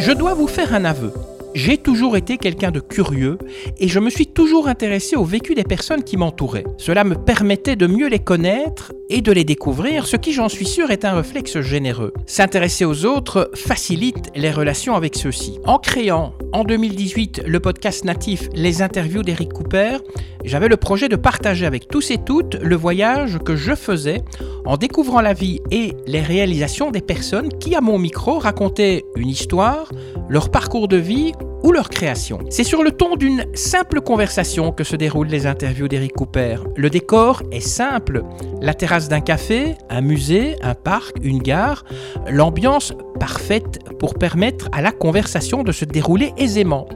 Je 0.00 0.12
dois 0.12 0.32
vous 0.32 0.46
faire 0.46 0.74
un 0.74 0.84
aveu. 0.84 1.12
J'ai 1.54 1.76
toujours 1.76 2.16
été 2.16 2.38
quelqu'un 2.38 2.70
de 2.70 2.78
curieux 2.78 3.36
et 3.78 3.88
je 3.88 3.98
me 3.98 4.10
suis 4.10 4.28
toujours 4.28 4.68
intéressé 4.68 5.16
au 5.16 5.24
vécu 5.24 5.56
des 5.56 5.64
personnes 5.64 6.04
qui 6.04 6.16
m'entouraient. 6.16 6.64
Cela 6.76 7.02
me 7.02 7.16
permettait 7.16 7.74
de 7.74 7.88
mieux 7.88 8.08
les 8.08 8.20
connaître 8.20 8.92
et 9.08 9.20
de 9.20 9.32
les 9.32 9.44
découvrir, 9.44 10.06
ce 10.06 10.16
qui 10.16 10.32
j'en 10.32 10.48
suis 10.48 10.66
sûr 10.66 10.90
est 10.90 11.04
un 11.04 11.14
réflexe 11.14 11.60
généreux. 11.60 12.12
S'intéresser 12.26 12.84
aux 12.84 13.04
autres 13.04 13.50
facilite 13.54 14.30
les 14.34 14.50
relations 14.50 14.94
avec 14.94 15.16
ceux-ci. 15.16 15.58
En 15.64 15.78
créant 15.78 16.34
en 16.52 16.64
2018 16.64 17.42
le 17.46 17.60
podcast 17.60 18.04
natif 18.04 18.48
Les 18.54 18.82
interviews 18.82 19.22
d'Eric 19.22 19.52
Cooper, 19.52 19.98
j'avais 20.44 20.68
le 20.68 20.76
projet 20.76 21.08
de 21.08 21.16
partager 21.16 21.66
avec 21.66 21.88
tous 21.88 22.10
et 22.10 22.18
toutes 22.18 22.54
le 22.56 22.76
voyage 22.76 23.38
que 23.44 23.56
je 23.56 23.74
faisais 23.74 24.22
en 24.64 24.76
découvrant 24.76 25.20
la 25.20 25.32
vie 25.32 25.60
et 25.70 25.92
les 26.06 26.20
réalisations 26.20 26.90
des 26.90 27.00
personnes 27.00 27.48
qui, 27.58 27.74
à 27.74 27.80
mon 27.80 27.98
micro, 27.98 28.38
racontaient 28.38 29.04
une 29.16 29.28
histoire, 29.28 29.90
leur 30.28 30.50
parcours 30.50 30.88
de 30.88 30.96
vie 30.96 31.32
ou 31.62 31.72
leur 31.72 31.88
création. 31.88 32.38
C'est 32.50 32.64
sur 32.64 32.82
le 32.82 32.92
ton 32.92 33.16
d'une 33.16 33.46
simple 33.54 34.00
conversation 34.00 34.72
que 34.72 34.84
se 34.84 34.96
déroulent 34.96 35.28
les 35.28 35.46
interviews 35.46 35.88
d'Eric 35.88 36.12
Cooper. 36.12 36.56
Le 36.76 36.90
décor 36.90 37.42
est 37.52 37.60
simple, 37.60 38.22
la 38.60 38.74
terrasse 38.74 39.08
d'un 39.08 39.20
café, 39.20 39.74
un 39.90 40.00
musée, 40.00 40.56
un 40.62 40.74
parc, 40.74 41.16
une 41.22 41.38
gare, 41.38 41.84
l'ambiance 42.28 42.92
parfaite 43.18 43.80
pour 43.98 44.14
permettre 44.14 44.68
à 44.72 44.80
la 44.80 44.92
conversation 44.92 45.62
de 45.62 45.72
se 45.72 45.84
dérouler 45.84 46.32
aisément. 46.36 46.86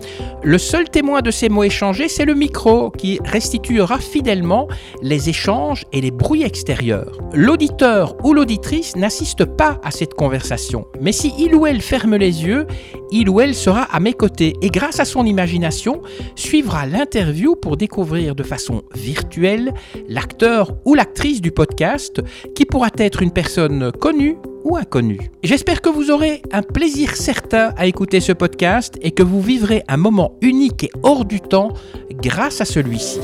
Le 0.43 0.59
seul 0.59 0.88
témoin 0.88 1.21
de 1.21 1.30
ces 1.30 1.49
mots 1.49 1.65
échangés, 1.65 2.09
c'est 2.09 2.24
le 2.24 2.35
micro 2.35 2.91
qui 2.91 3.19
restituera 3.24 3.99
fidèlement 3.99 4.69
les 5.02 5.29
échanges 5.29 5.85
et 5.93 6.01
les 6.01 6.10
bruits 6.10 6.43
extérieurs. 6.43 7.19
L'auditeur 7.33 8.16
ou 8.24 8.33
l'auditrice 8.33 8.97
n'assiste 8.97 9.45
pas 9.45 9.80
à 9.83 9.91
cette 9.91 10.15
conversation, 10.15 10.87
mais 11.01 11.13
si 11.13 11.33
il 11.38 11.55
ou 11.55 11.66
elle 11.66 11.80
ferme 11.80 12.16
les 12.16 12.45
yeux, 12.45 12.66
il 13.10 13.29
ou 13.29 13.41
elle 13.41 13.54
sera 13.54 13.82
à 13.82 14.01
mes 14.01 14.15
côtés 14.15 14.51
et 14.60 14.68
grâce 14.68 15.00
à 15.00 15.04
son 15.04 15.24
imagination 15.24 16.02
suivra 16.36 16.86
l'interview 16.86 17.56
pour 17.56 17.76
découvrir 17.76 18.34
de 18.34 18.42
façon 18.42 18.82
virtuelle 18.95 19.72
l'acteur 20.08 20.74
ou 20.84 20.95
l'actrice 20.95 21.40
du 21.40 21.50
podcast 21.50 22.20
qui 22.54 22.64
pourra 22.64 22.88
être 22.98 23.23
une 23.23 23.30
personne 23.30 23.92
connue 23.92 24.36
ou 24.64 24.76
inconnue. 24.76 25.30
J'espère 25.42 25.80
que 25.80 25.88
vous 25.88 26.10
aurez 26.10 26.42
un 26.52 26.62
plaisir 26.62 27.16
certain 27.16 27.73
à 27.76 27.86
écouter 27.86 28.20
ce 28.20 28.32
podcast 28.32 28.98
et 29.02 29.10
que 29.10 29.23
vous 29.23 29.40
vivrez 29.40 29.82
un 29.88 29.96
moment 29.96 30.36
unique 30.40 30.84
et 30.84 30.90
hors 31.02 31.24
du 31.24 31.40
temps 31.40 31.73
grâce 32.20 32.60
à 32.60 32.64
celui-ci. 32.64 33.20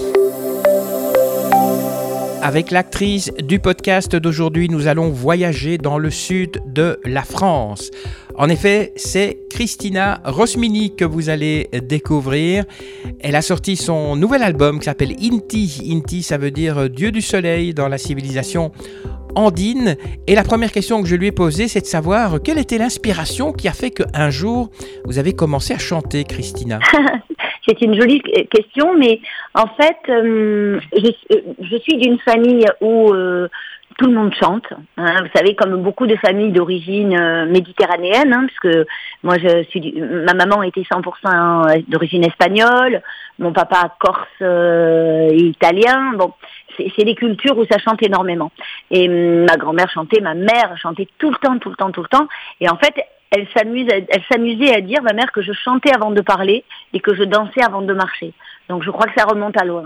Avec 2.43 2.71
l'actrice 2.71 3.33
du 3.43 3.59
podcast 3.59 4.15
d'aujourd'hui, 4.15 4.69
nous 4.69 4.87
allons 4.87 5.11
voyager 5.11 5.77
dans 5.77 5.99
le 5.99 6.11
sud 6.11 6.63
de 6.67 7.01
la 7.05 7.23
France. 7.23 7.91
En 8.37 8.49
effet, 8.49 8.93
c'est 8.97 9.39
Christina 9.51 10.21
Rosmini 10.25 10.95
que 10.95 11.05
vous 11.05 11.31
allez 11.31 11.69
découvrir. 11.83 12.65
Elle 13.21 13.35
a 13.35 13.43
sorti 13.43 13.77
son 13.77 14.15
nouvel 14.15 14.43
album 14.43 14.79
qui 14.79 14.85
s'appelle 14.85 15.17
Inti. 15.21 15.91
Inti, 15.93 16.23
ça 16.23 16.39
veut 16.39 16.53
dire 16.53 16.89
Dieu 16.89 17.11
du 17.11 17.23
soleil 17.23 17.75
dans 17.75 17.89
la 17.89 17.99
civilisation 17.99 18.71
andine. 19.35 19.97
Et 20.27 20.35
la 20.35 20.45
première 20.45 20.71
question 20.71 21.03
que 21.03 21.09
je 21.09 21.17
lui 21.17 21.27
ai 21.27 21.33
posée, 21.33 21.67
c'est 21.67 21.81
de 21.81 21.87
savoir 21.87 22.41
quelle 22.43 22.59
était 22.59 22.79
l'inspiration 22.79 23.53
qui 23.53 23.69
a 23.69 23.73
fait 23.73 23.91
qu'un 23.91 24.31
jour, 24.31 24.71
vous 25.05 25.19
avez 25.19 25.33
commencé 25.33 25.75
à 25.75 25.79
chanter, 25.79 26.25
Christina. 26.25 26.79
C'est 27.69 27.83
une 27.83 28.01
jolie 28.01 28.23
question, 28.51 28.97
mais 28.97 29.21
en 29.53 29.67
fait, 29.67 29.99
euh, 30.09 30.81
je, 30.97 31.77
suis 31.77 31.99
d'une 31.99 32.19
famille 32.21 32.65
où 32.81 33.13
euh, 33.13 33.47
tout 33.99 34.07
le 34.07 34.15
monde 34.15 34.35
chante. 34.35 34.65
Hein. 34.97 35.17
vous 35.21 35.31
savez, 35.35 35.55
comme 35.55 35.83
beaucoup 35.83 36.07
de 36.07 36.17
familles 36.17 36.53
d'origine 36.53 37.15
euh, 37.15 37.45
méditerranéenne, 37.45 38.33
hein, 38.33 38.47
parce 38.47 38.59
que 38.61 38.87
moi, 39.23 39.37
je 39.37 39.65
suis, 39.65 40.01
ma 40.01 40.33
maman 40.33 40.63
était 40.63 40.81
100% 40.81 41.85
d'origine 41.89 42.25
espagnole, 42.25 43.03
mon 43.39 43.53
papa 43.53 43.95
corse 44.01 44.41
italien. 45.37 46.15
Bon, 46.15 46.33
c'est 46.79 47.05
des 47.05 47.17
cultures 47.17 47.59
où 47.59 47.67
ça 47.71 47.77
chante 47.79 48.03
énormément. 48.03 48.51
Et 48.91 49.09
ma 49.09 49.57
grand-mère 49.57 49.91
chantait, 49.91 50.23
ma 50.23 50.35
mère 50.35 50.75
chantait 50.81 51.09
tout 51.19 51.31
le 51.31 51.37
temps, 51.37 51.59
tout 51.59 51.69
le 51.69 51.77
temps, 51.77 51.91
tout 51.91 52.03
le 52.03 52.09
temps. 52.09 52.29
Et 52.63 52.71
en 52.71 52.77
fait, 52.77 52.95
elle 53.31 53.47
s'amusait 53.57 54.75
à 54.75 54.81
dire, 54.81 55.03
ma 55.03 55.13
mère, 55.13 55.31
que 55.33 55.43
je 55.43 55.53
chantais 55.53 55.95
avant 55.95 56.11
de 56.11 56.21
parler 56.21 56.65
et 56.93 57.01
que 57.01 57.15
je 57.15 57.25
dansais 57.25 57.63
avant 57.63 57.83
de 57.83 57.93
marcher. 57.93 58.33
Donc 58.69 58.83
je 58.83 58.91
crois 58.91 59.07
que 59.07 59.19
ça 59.19 59.25
remonte 59.25 59.57
à 59.61 59.65
loin. 59.65 59.85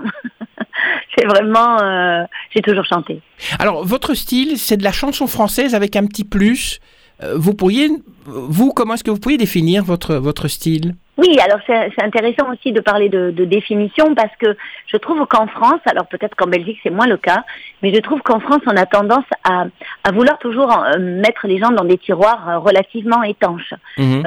c'est 1.16 1.26
vraiment, 1.26 1.81
euh, 1.81 2.25
j'ai 2.54 2.60
toujours 2.60 2.84
chanté. 2.84 3.20
Alors 3.58 3.84
votre 3.84 4.14
style, 4.14 4.58
c'est 4.58 4.76
de 4.76 4.84
la 4.84 4.92
chanson 4.92 5.26
française 5.26 5.75
avec 5.75 5.97
un 5.97 6.06
petit 6.06 6.25
plus. 6.25 6.81
Euh, 7.22 7.34
vous 7.36 7.54
pourriez, 7.54 7.91
vous, 8.26 8.72
comment 8.72 8.94
est-ce 8.94 9.04
que 9.04 9.10
vous 9.10 9.20
pourriez 9.20 9.38
définir 9.38 9.84
votre 9.84 10.14
votre 10.16 10.48
style? 10.48 10.94
Oui, 11.19 11.39
alors 11.45 11.59
c'est 11.67 12.03
intéressant 12.03 12.50
aussi 12.50 12.73
de 12.73 12.81
parler 12.81 13.09
de, 13.09 13.31
définition 13.45 14.15
parce 14.15 14.34
que 14.39 14.56
je 14.87 14.97
trouve 14.97 15.27
qu'en 15.27 15.47
France, 15.47 15.81
alors 15.84 16.06
peut-être 16.06 16.34
qu'en 16.34 16.47
Belgique 16.47 16.78
c'est 16.83 16.91
moins 16.91 17.06
le 17.06 17.19
cas, 17.19 17.45
mais 17.83 17.93
je 17.93 18.00
trouve 18.00 18.23
qu'en 18.23 18.41
France 18.41 18.62
on 18.67 18.77
a 18.77 18.87
tendance 18.87 19.25
à, 19.45 19.67
vouloir 20.11 20.39
toujours 20.39 20.73
euh, 20.73 20.99
mettre 20.99 21.47
les 21.47 21.59
gens 21.59 21.71
dans 21.71 21.84
des 21.84 21.99
tiroirs 21.99 22.62
relativement 22.62 23.23
étanches. 23.23 23.75
Mmh. 23.99 24.23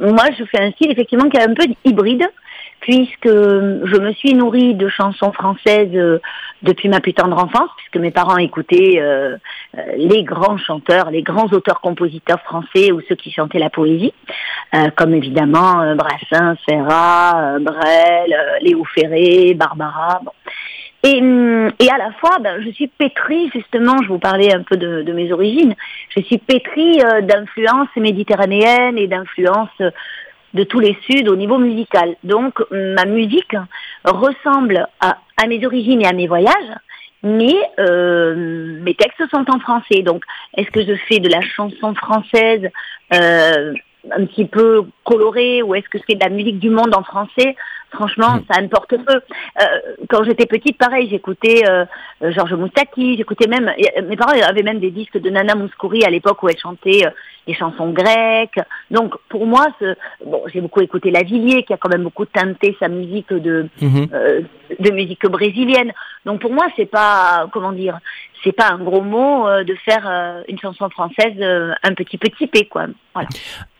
moi 0.00 0.24
je 0.38 0.44
fais 0.44 0.60
un 0.60 0.70
style 0.72 0.90
effectivement 0.90 1.28
qui 1.28 1.36
est 1.36 1.42
un 1.42 1.54
peu 1.54 1.66
hybride 1.84 2.26
puisque 2.80 3.28
je 3.28 4.00
me 4.00 4.12
suis 4.12 4.34
nourrie 4.34 4.74
de 4.74 4.88
chansons 4.88 5.32
françaises 5.32 5.94
euh, 5.94 6.20
depuis 6.62 6.88
ma 6.88 7.00
plus 7.00 7.14
tendre 7.14 7.36
enfance, 7.36 7.70
puisque 7.76 7.96
mes 7.96 8.10
parents 8.10 8.36
écoutaient 8.36 8.98
euh, 8.98 9.36
euh, 9.76 9.80
les 9.96 10.22
grands 10.22 10.58
chanteurs, 10.58 11.10
les 11.10 11.22
grands 11.22 11.46
auteurs-compositeurs 11.46 12.40
français 12.42 12.92
ou 12.92 13.00
ceux 13.08 13.14
qui 13.14 13.30
chantaient 13.30 13.58
la 13.58 13.70
poésie, 13.70 14.12
comme 14.96 15.14
évidemment 15.14 15.94
Brassens, 15.94 16.56
Ferrat, 16.68 17.58
Brel, 17.60 18.36
Léo 18.60 18.84
Ferré, 18.94 19.54
Barbara. 19.54 20.20
Et, 21.02 21.20
hum, 21.20 21.70
et, 21.78 21.90
à 21.90 21.98
la 21.98 22.10
fois, 22.12 22.38
ben, 22.40 22.60
je 22.62 22.70
suis 22.70 22.88
pétrie, 22.88 23.50
justement, 23.54 24.02
je 24.02 24.08
vous 24.08 24.18
parlais 24.18 24.52
un 24.52 24.62
peu 24.62 24.76
de 24.76 25.12
mes 25.12 25.32
origines, 25.32 25.74
je 26.14 26.20
suis 26.22 26.38
pétrie 26.38 26.98
d'influences 27.22 27.88
méditerranéennes 27.96 28.98
et 28.98 29.06
d'influences 29.06 29.80
de 30.56 30.64
tous 30.64 30.80
les 30.80 30.96
Suds 31.06 31.28
au 31.28 31.36
niveau 31.36 31.58
musical. 31.58 32.16
Donc 32.24 32.60
ma 32.70 33.04
musique 33.04 33.54
ressemble 34.04 34.88
à, 35.00 35.46
mes 35.46 35.64
origines 35.64 36.00
et 36.02 36.06
à 36.06 36.12
mes 36.12 36.26
voyages, 36.26 36.72
mais 37.22 37.54
euh, 37.78 38.80
mes 38.82 38.94
textes 38.94 39.22
sont 39.30 39.44
en 39.48 39.60
français. 39.60 40.02
Donc 40.02 40.24
est-ce 40.56 40.70
que 40.70 40.84
je 40.84 40.94
fais 41.08 41.20
de 41.20 41.28
la 41.28 41.42
chanson 41.42 41.94
française 41.94 42.68
euh, 43.14 43.74
un 44.18 44.24
petit 44.24 44.46
peu 44.46 44.84
colorée 45.04 45.62
ou 45.62 45.74
est-ce 45.74 45.88
que 45.88 45.98
je 45.98 46.04
fais 46.04 46.14
de 46.14 46.24
la 46.24 46.30
musique 46.30 46.58
du 46.58 46.70
monde 46.70 46.94
en 46.94 47.02
français? 47.02 47.54
Franchement, 47.90 48.38
ça 48.50 48.60
importe 48.60 48.96
peu. 48.96 49.14
Euh, 49.14 49.64
quand 50.08 50.24
j'étais 50.24 50.46
petite, 50.46 50.78
pareil, 50.78 51.08
j'écoutais 51.08 51.62
euh, 51.68 51.84
Georges 52.20 52.54
Moustaki, 52.54 53.16
j'écoutais 53.16 53.46
même, 53.46 53.72
mes 54.08 54.16
parents 54.16 54.32
avaient 54.42 54.62
même 54.62 54.80
des 54.80 54.90
disques 54.90 55.18
de 55.18 55.30
Nana 55.30 55.54
Mouskouri 55.54 56.04
à 56.04 56.10
l'époque 56.10 56.42
où 56.42 56.48
elle 56.48 56.58
chantait 56.58 57.04
euh, 57.46 57.52
des 57.52 57.54
chansons 57.54 57.90
grecques. 57.90 58.60
Donc 58.90 59.14
pour 59.28 59.46
moi, 59.46 59.66
bon, 60.24 60.42
j'ai 60.52 60.60
beaucoup 60.60 60.80
écouté 60.80 61.10
Lavillier, 61.10 61.62
qui 61.64 61.72
a 61.72 61.76
quand 61.76 61.88
même 61.88 62.04
beaucoup 62.04 62.26
teinté 62.26 62.76
sa 62.80 62.88
musique 62.88 63.32
de 63.32 63.68
mhm. 63.80 64.08
de 64.80 64.90
musique 64.90 65.26
brésilienne. 65.26 65.92
Donc 66.24 66.40
pour 66.40 66.52
moi, 66.52 66.66
c'est 66.76 66.86
pas, 66.86 67.48
comment 67.52 67.72
dire, 67.72 67.98
c'est 68.46 68.52
pas 68.52 68.70
un 68.70 68.78
gros 68.78 69.02
mot 69.02 69.46
de 69.64 69.74
faire 69.84 70.44
une 70.48 70.58
chanson 70.58 70.88
française 70.88 71.34
un 71.82 71.94
petit 71.94 72.16
peu 72.16 72.28
typée, 72.28 72.66
quoi. 72.66 72.86
Voilà. 73.12 73.28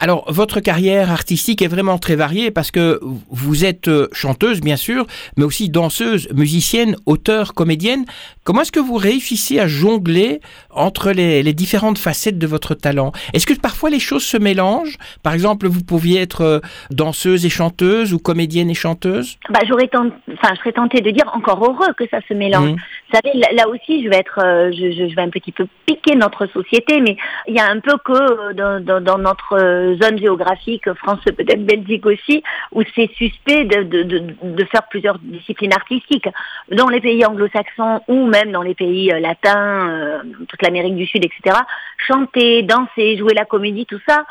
Alors 0.01 0.25
votre 0.33 0.61
carrière 0.61 1.11
artistique 1.11 1.63
est 1.63 1.69
vraiment 1.69 1.99
très 1.99 2.17
variée 2.17 2.51
parce 2.51 2.71
que 2.71 3.01
vous 3.31 3.65
êtes 3.65 3.89
chanteuse, 4.13 4.61
bien 4.61 4.77
sûr, 4.77 5.07
mais 5.37 5.45
aussi 5.45 5.69
danseuse, 5.69 6.29
musicienne, 6.35 6.97
auteure, 7.07 7.55
comédienne. 7.55 8.05
Comment 8.45 8.63
est-ce 8.63 8.73
que 8.73 8.81
vous 8.81 8.97
réussissez 8.97 9.59
à 9.59 9.67
jongler 9.67 10.41
entre 10.71 11.11
les, 11.13 11.43
différentes 11.53 11.99
facettes 11.99 12.39
de 12.39 12.47
votre 12.47 12.75
talent? 12.75 13.13
Est-ce 13.33 13.47
que 13.47 13.55
parfois 13.55 13.91
les 13.91 14.01
choses 14.01 14.25
se 14.25 14.37
mélangent? 14.37 14.99
Par 15.23 15.33
exemple, 15.33 15.67
vous 15.67 15.83
pouviez 15.83 16.21
être 16.21 16.43
euh, 16.43 16.61
danseuse 16.91 17.47
et 17.47 17.49
chanteuse 17.49 18.13
ou 18.13 18.19
comédienne 18.19 18.71
et 18.71 18.75
chanteuse? 18.75 19.39
Bah, 19.51 19.61
j'aurais 19.67 19.89
enfin, 19.95 20.55
je 20.55 20.59
serais 20.59 20.73
tentée 20.73 21.01
de 21.01 21.11
dire 21.11 21.31
encore 21.35 21.65
heureux 21.65 21.93
que 21.97 22.05
ça 22.09 22.19
se 22.29 22.35
mélange. 22.35 22.73
Mmh. 22.73 22.77
Vous 23.09 23.21
savez, 23.23 23.39
là, 23.55 23.69
aussi, 23.69 24.03
je 24.03 24.09
vais 24.09 24.17
être, 24.17 24.41
euh, 24.43 24.73
je, 24.73 25.15
vais 25.15 25.23
un 25.23 25.31
petit 25.31 25.53
peu 25.53 25.67
piquer 25.87 26.17
notre 26.17 26.47
société, 26.47 27.01
mais 27.01 27.17
il 27.47 27.55
y 27.55 27.61
a 27.61 27.67
un 27.67 27.79
peu 27.79 27.97
que 28.05 28.13
euh, 28.13 28.81
dans, 28.81 29.19
notre 29.19 29.95
zone 30.03 30.19
géographique, 30.19 30.93
France 30.95 31.21
peut-être 31.25 31.65
Belgique 31.65 32.05
aussi, 32.05 32.43
où 32.73 32.83
c'est 32.97 33.09
suspect 33.15 33.65
de, 33.65 33.85
de, 33.85 34.03
de, 34.03 34.65
faire 34.65 34.89
plusieurs 34.91 35.19
disciplines 35.21 35.73
artistiques. 35.73 36.29
Dans 36.73 36.89
les 36.89 37.01
pays 37.01 37.25
anglo-saxons 37.25 38.03
ou 38.09 38.27
même 38.27 38.51
dans 38.51 38.63
les 38.63 38.75
pays 38.75 39.13
euh, 39.13 39.21
latins, 39.21 39.89
euh, 39.89 40.23
toute 40.49 40.63
l'Amérique 40.63 40.97
du 40.97 41.07
Sud, 41.07 41.25
etc., 41.25 41.57
chanter, 41.99 42.63
danser, 42.63 43.17
jouer 43.17 43.35
la 43.35 43.45
comédie, 43.45 43.87
tout 43.87 44.01
ça, 44.09 44.25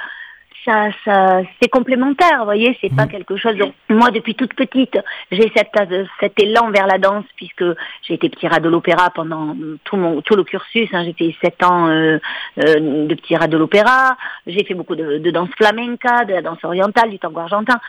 ça, 0.65 0.89
ça, 1.05 1.41
c'est 1.61 1.69
complémentaire, 1.69 2.39
vous 2.39 2.45
voyez, 2.45 2.77
c'est 2.81 2.93
pas 2.93 3.05
mhm. 3.05 3.11
quelque 3.11 3.37
chose. 3.37 3.55
moi, 3.89 4.11
depuis 4.11 4.35
toute 4.35 4.53
petite, 4.53 4.97
j'ai 5.31 5.51
cette, 5.55 5.69
cet 6.19 6.39
élan 6.41 6.71
vers 6.71 6.87
la 6.87 6.97
danse 6.97 7.25
puisque 7.35 7.63
j'ai 8.01 8.15
été 8.15 8.29
petit 8.29 8.47
rat 8.47 8.59
de 8.59 8.69
l'opéra 8.69 9.11
pendant 9.11 9.55
tout 9.83 9.95
mon 9.95 10.21
tout 10.21 10.35
le 10.35 10.43
cursus. 10.43 10.89
Hein, 10.93 11.03
J'étais 11.05 11.35
sept 11.41 11.63
ans 11.63 11.87
euh, 11.87 12.19
euh, 12.59 13.07
de 13.07 13.13
petit 13.13 13.35
rat 13.35 13.47
de 13.47 13.57
l'opéra. 13.57 14.17
J'ai 14.47 14.63
fait 14.63 14.73
beaucoup 14.73 14.95
de, 14.95 15.19
de 15.19 15.31
danse 15.31 15.49
flamenca, 15.55 16.25
de 16.25 16.33
la 16.33 16.41
danse 16.41 16.63
orientale, 16.63 17.11
du 17.11 17.19
tango 17.19 17.39
argentin 17.39 17.79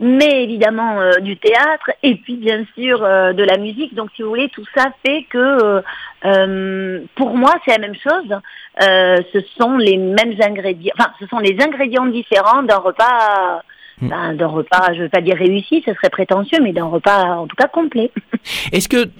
mais 0.00 0.44
évidemment 0.44 0.98
euh, 1.00 1.16
du 1.20 1.36
théâtre 1.36 1.90
et 2.02 2.16
puis 2.16 2.36
bien 2.36 2.64
sûr 2.74 3.04
euh, 3.04 3.32
de 3.32 3.44
la 3.44 3.58
musique. 3.58 3.94
Donc 3.94 4.10
si 4.16 4.22
vous 4.22 4.30
voulez, 4.30 4.48
tout 4.48 4.64
ça 4.74 4.86
fait 5.04 5.24
que 5.28 5.82
euh, 6.24 7.00
pour 7.14 7.36
moi 7.36 7.54
c'est 7.64 7.72
la 7.72 7.86
même 7.86 7.94
chose. 7.94 8.34
ce 8.80 9.40
sont 9.58 9.76
les 9.76 9.98
mêmes 9.98 10.34
ingrédients, 10.40 10.94
enfin 10.98 11.12
ce 11.20 11.26
sont 11.26 11.38
les 11.38 11.56
ingrédients 11.60 12.06
différents 12.06 12.62
d'un 12.62 12.78
repas. 12.78 13.62
Ben, 14.02 14.34
d'un 14.34 14.46
repas, 14.46 14.92
je 14.94 14.98
ne 14.98 15.02
veux 15.04 15.08
pas 15.08 15.20
dire 15.20 15.36
réussi, 15.36 15.82
ce 15.84 15.92
serait 15.94 16.10
prétentieux, 16.10 16.58
mais 16.62 16.72
d'un 16.72 16.86
repas 16.86 17.36
en 17.36 17.46
tout 17.46 17.56
cas 17.56 17.68
complet. 17.68 18.10
Est-ce 18.72 18.88
que, 18.88 19.10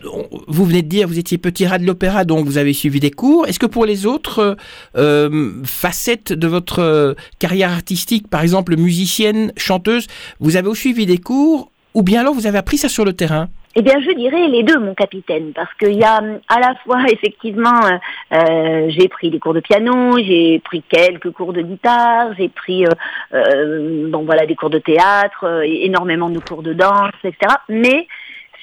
vous 0.48 0.64
venez 0.64 0.82
de 0.82 0.88
dire, 0.88 1.06
vous 1.06 1.18
étiez 1.18 1.38
petit 1.38 1.66
rat 1.66 1.78
de 1.78 1.86
l'opéra, 1.86 2.24
donc 2.24 2.46
vous 2.46 2.58
avez 2.58 2.72
suivi 2.72 3.00
des 3.00 3.10
cours. 3.10 3.46
Est-ce 3.46 3.58
que 3.58 3.66
pour 3.66 3.84
les 3.84 4.06
autres 4.06 4.56
euh, 4.96 5.62
facettes 5.64 6.32
de 6.32 6.46
votre 6.46 6.78
euh, 6.78 7.14
carrière 7.38 7.70
artistique, 7.70 8.28
par 8.28 8.42
exemple 8.42 8.76
musicienne, 8.76 9.52
chanteuse, 9.56 10.06
vous 10.40 10.56
avez 10.56 10.68
aussi 10.68 10.80
suivi 10.80 11.04
des 11.04 11.18
cours, 11.18 11.70
ou 11.94 12.02
bien 12.02 12.20
alors 12.20 12.34
vous 12.34 12.46
avez 12.46 12.58
appris 12.58 12.78
ça 12.78 12.88
sur 12.88 13.04
le 13.04 13.12
terrain 13.12 13.48
eh 13.76 13.82
bien, 13.82 14.00
je 14.00 14.10
dirais 14.16 14.48
les 14.48 14.64
deux, 14.64 14.80
mon 14.80 14.94
capitaine, 14.94 15.52
parce 15.54 15.72
qu'il 15.74 15.94
y 15.94 16.02
a 16.02 16.20
à 16.48 16.58
la 16.58 16.74
fois, 16.84 17.04
effectivement, 17.08 17.80
euh, 17.84 17.98
euh, 18.34 18.86
j'ai 18.88 19.06
pris 19.08 19.30
des 19.30 19.38
cours 19.38 19.54
de 19.54 19.60
piano, 19.60 20.18
j'ai 20.18 20.58
pris 20.58 20.82
quelques 20.88 21.30
cours 21.30 21.52
de 21.52 21.62
guitare, 21.62 22.30
j'ai 22.36 22.48
pris, 22.48 22.84
euh, 22.84 24.08
bon 24.10 24.24
voilà, 24.24 24.44
des 24.44 24.56
cours 24.56 24.70
de 24.70 24.80
théâtre, 24.80 25.62
énormément 25.64 26.30
de 26.30 26.40
cours 26.40 26.64
de 26.64 26.72
danse, 26.72 27.12
etc. 27.22 27.54
Mais 27.68 28.08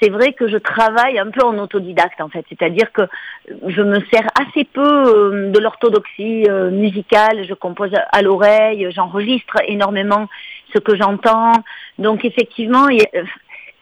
c'est 0.01 0.09
vrai 0.09 0.33
que 0.33 0.47
je 0.47 0.57
travaille 0.57 1.19
un 1.19 1.29
peu 1.29 1.43
en 1.43 1.57
autodidacte, 1.57 2.21
en 2.21 2.29
fait, 2.29 2.45
c'est-à-dire 2.49 2.91
que 2.91 3.03
je 3.67 3.81
me 3.81 3.99
sers 4.11 4.27
assez 4.39 4.63
peu 4.65 5.51
de 5.51 5.59
l'orthodoxie 5.59 6.45
musicale, 6.71 7.45
je 7.47 7.53
compose 7.53 7.91
à 8.11 8.21
l'oreille, 8.21 8.87
j'enregistre 8.91 9.57
énormément 9.67 10.27
ce 10.73 10.79
que 10.79 10.95
j'entends, 10.95 11.53
donc 11.97 12.25
effectivement, 12.25 12.87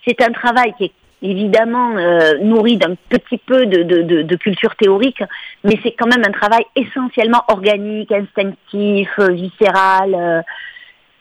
c'est 0.07 0.21
un 0.21 0.31
travail 0.31 0.73
qui 0.77 0.85
est 0.85 0.91
évidemment 1.21 1.97
euh, 1.97 2.38
nourri 2.39 2.77
d'un 2.77 2.95
petit 3.09 3.38
peu 3.38 3.65
de, 3.65 4.35
culture 4.35 4.75
théorique, 4.75 5.23
mais 5.63 5.79
c'est 5.83 5.94
quand 5.94 6.07
même 6.07 6.23
un 6.25 6.31
travail 6.31 6.63
essentiellement 6.75 7.44
organique, 7.47 8.12
instinctif, 8.12 9.09
euh, 9.19 9.31
viscéral. 9.31 10.13
Euh, 10.13 10.41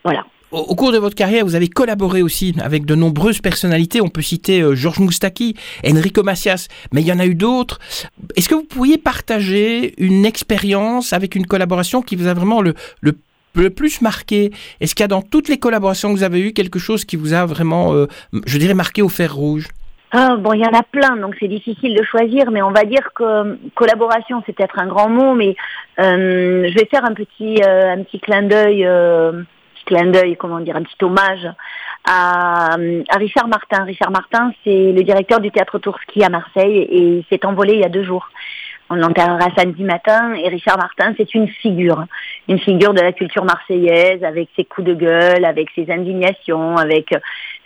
voilà. 0.04 0.24
Au, 0.54 0.74
cours 0.74 0.92
de 0.92 0.98
votre 0.98 1.16
carrière, 1.16 1.44
vous 1.44 1.56
avez 1.56 1.68
collaboré 1.68 2.22
aussi 2.22 2.54
avec 2.62 2.86
de 2.86 2.94
nombreuses 2.94 3.40
personnalités. 3.40 4.00
On 4.00 4.08
peut 4.08 4.22
citer 4.22 4.62
Georges 4.74 5.00
Moustaki, 5.00 5.56
Enrico 5.84 6.22
Macias, 6.22 6.68
mais 6.92 7.00
il 7.00 7.06
y 7.06 7.12
en 7.12 7.18
a 7.18 7.26
eu 7.26 7.34
d'autres. 7.34 7.80
Est-ce 8.36 8.48
que 8.48 8.54
vous 8.54 8.64
pourriez 8.64 8.96
partager 8.96 9.94
une 9.98 10.24
expérience 10.24 11.12
avec 11.12 11.34
une 11.34 11.46
collaboration 11.46 12.02
qui 12.02 12.14
vous 12.16 12.28
a 12.28 12.34
vraiment 12.34 12.62
le, 12.62 12.74
le 13.02 13.70
plus 13.70 14.00
marqué? 14.00 14.52
Est-ce 14.80 14.94
qu'il 14.94 15.02
y 15.02 15.04
a 15.04 15.08
dans 15.08 15.22
toutes 15.22 15.48
les 15.48 15.58
collaborations 15.58 16.12
que 16.12 16.18
vous 16.18 16.24
avez 16.24 16.40
eues 16.40 16.52
quelque 16.52 16.78
chose 16.78 17.04
qui 17.04 17.16
vous 17.16 17.32
a 17.32 17.44
vraiment, 17.46 18.06
je 18.46 18.58
dirais, 18.58 18.74
marqué 18.74 19.02
au 19.02 19.08
fer 19.08 19.34
rouge? 19.34 19.68
Ah, 20.16 20.36
bon, 20.36 20.52
il 20.52 20.60
y 20.60 20.64
en 20.64 20.78
a 20.78 20.84
plein, 20.84 21.16
donc 21.16 21.34
c'est 21.40 21.48
difficile 21.48 21.96
de 21.96 22.04
choisir, 22.04 22.52
mais 22.52 22.62
on 22.62 22.70
va 22.70 22.84
dire 22.84 23.12
que 23.16 23.24
euh, 23.24 23.54
collaboration, 23.74 24.44
c'est 24.46 24.52
peut-être 24.52 24.78
un 24.78 24.86
grand 24.86 25.08
mot, 25.08 25.34
mais 25.34 25.56
euh, 25.98 26.68
je 26.68 26.74
vais 26.74 26.86
faire 26.88 27.04
un 27.04 27.14
petit, 27.14 27.60
euh, 27.64 27.94
un 27.94 28.04
petit 28.04 28.20
clin 28.20 28.42
d'œil, 28.42 28.86
euh, 28.86 29.42
clin 29.84 30.06
d'œil, 30.06 30.36
comment 30.36 30.60
dire, 30.60 30.76
un 30.76 30.82
petit 30.82 31.02
hommage 31.02 31.46
à, 32.04 32.74
à 32.74 33.16
Richard 33.16 33.48
Martin. 33.48 33.84
Richard 33.84 34.10
Martin, 34.10 34.52
c'est 34.64 34.92
le 34.92 35.02
directeur 35.02 35.40
du 35.40 35.50
théâtre 35.50 35.78
Tourski 35.78 36.24
à 36.24 36.28
Marseille 36.28 36.78
et 36.78 37.18
il 37.18 37.24
s'est 37.30 37.44
envolé 37.46 37.74
il 37.74 37.80
y 37.80 37.84
a 37.84 37.88
deux 37.88 38.04
jours. 38.04 38.28
On 38.90 38.96
l'enterrera 38.96 39.48
samedi 39.56 39.82
matin 39.82 40.34
et 40.34 40.48
Richard 40.48 40.76
Martin, 40.76 41.14
c'est 41.16 41.34
une 41.34 41.48
figure, 41.48 42.04
une 42.48 42.58
figure 42.58 42.92
de 42.92 43.00
la 43.00 43.12
culture 43.12 43.44
marseillaise 43.44 44.22
avec 44.22 44.50
ses 44.56 44.64
coups 44.64 44.86
de 44.86 44.94
gueule, 44.94 45.44
avec 45.44 45.68
ses 45.74 45.90
indignations, 45.90 46.76
avec 46.76 47.14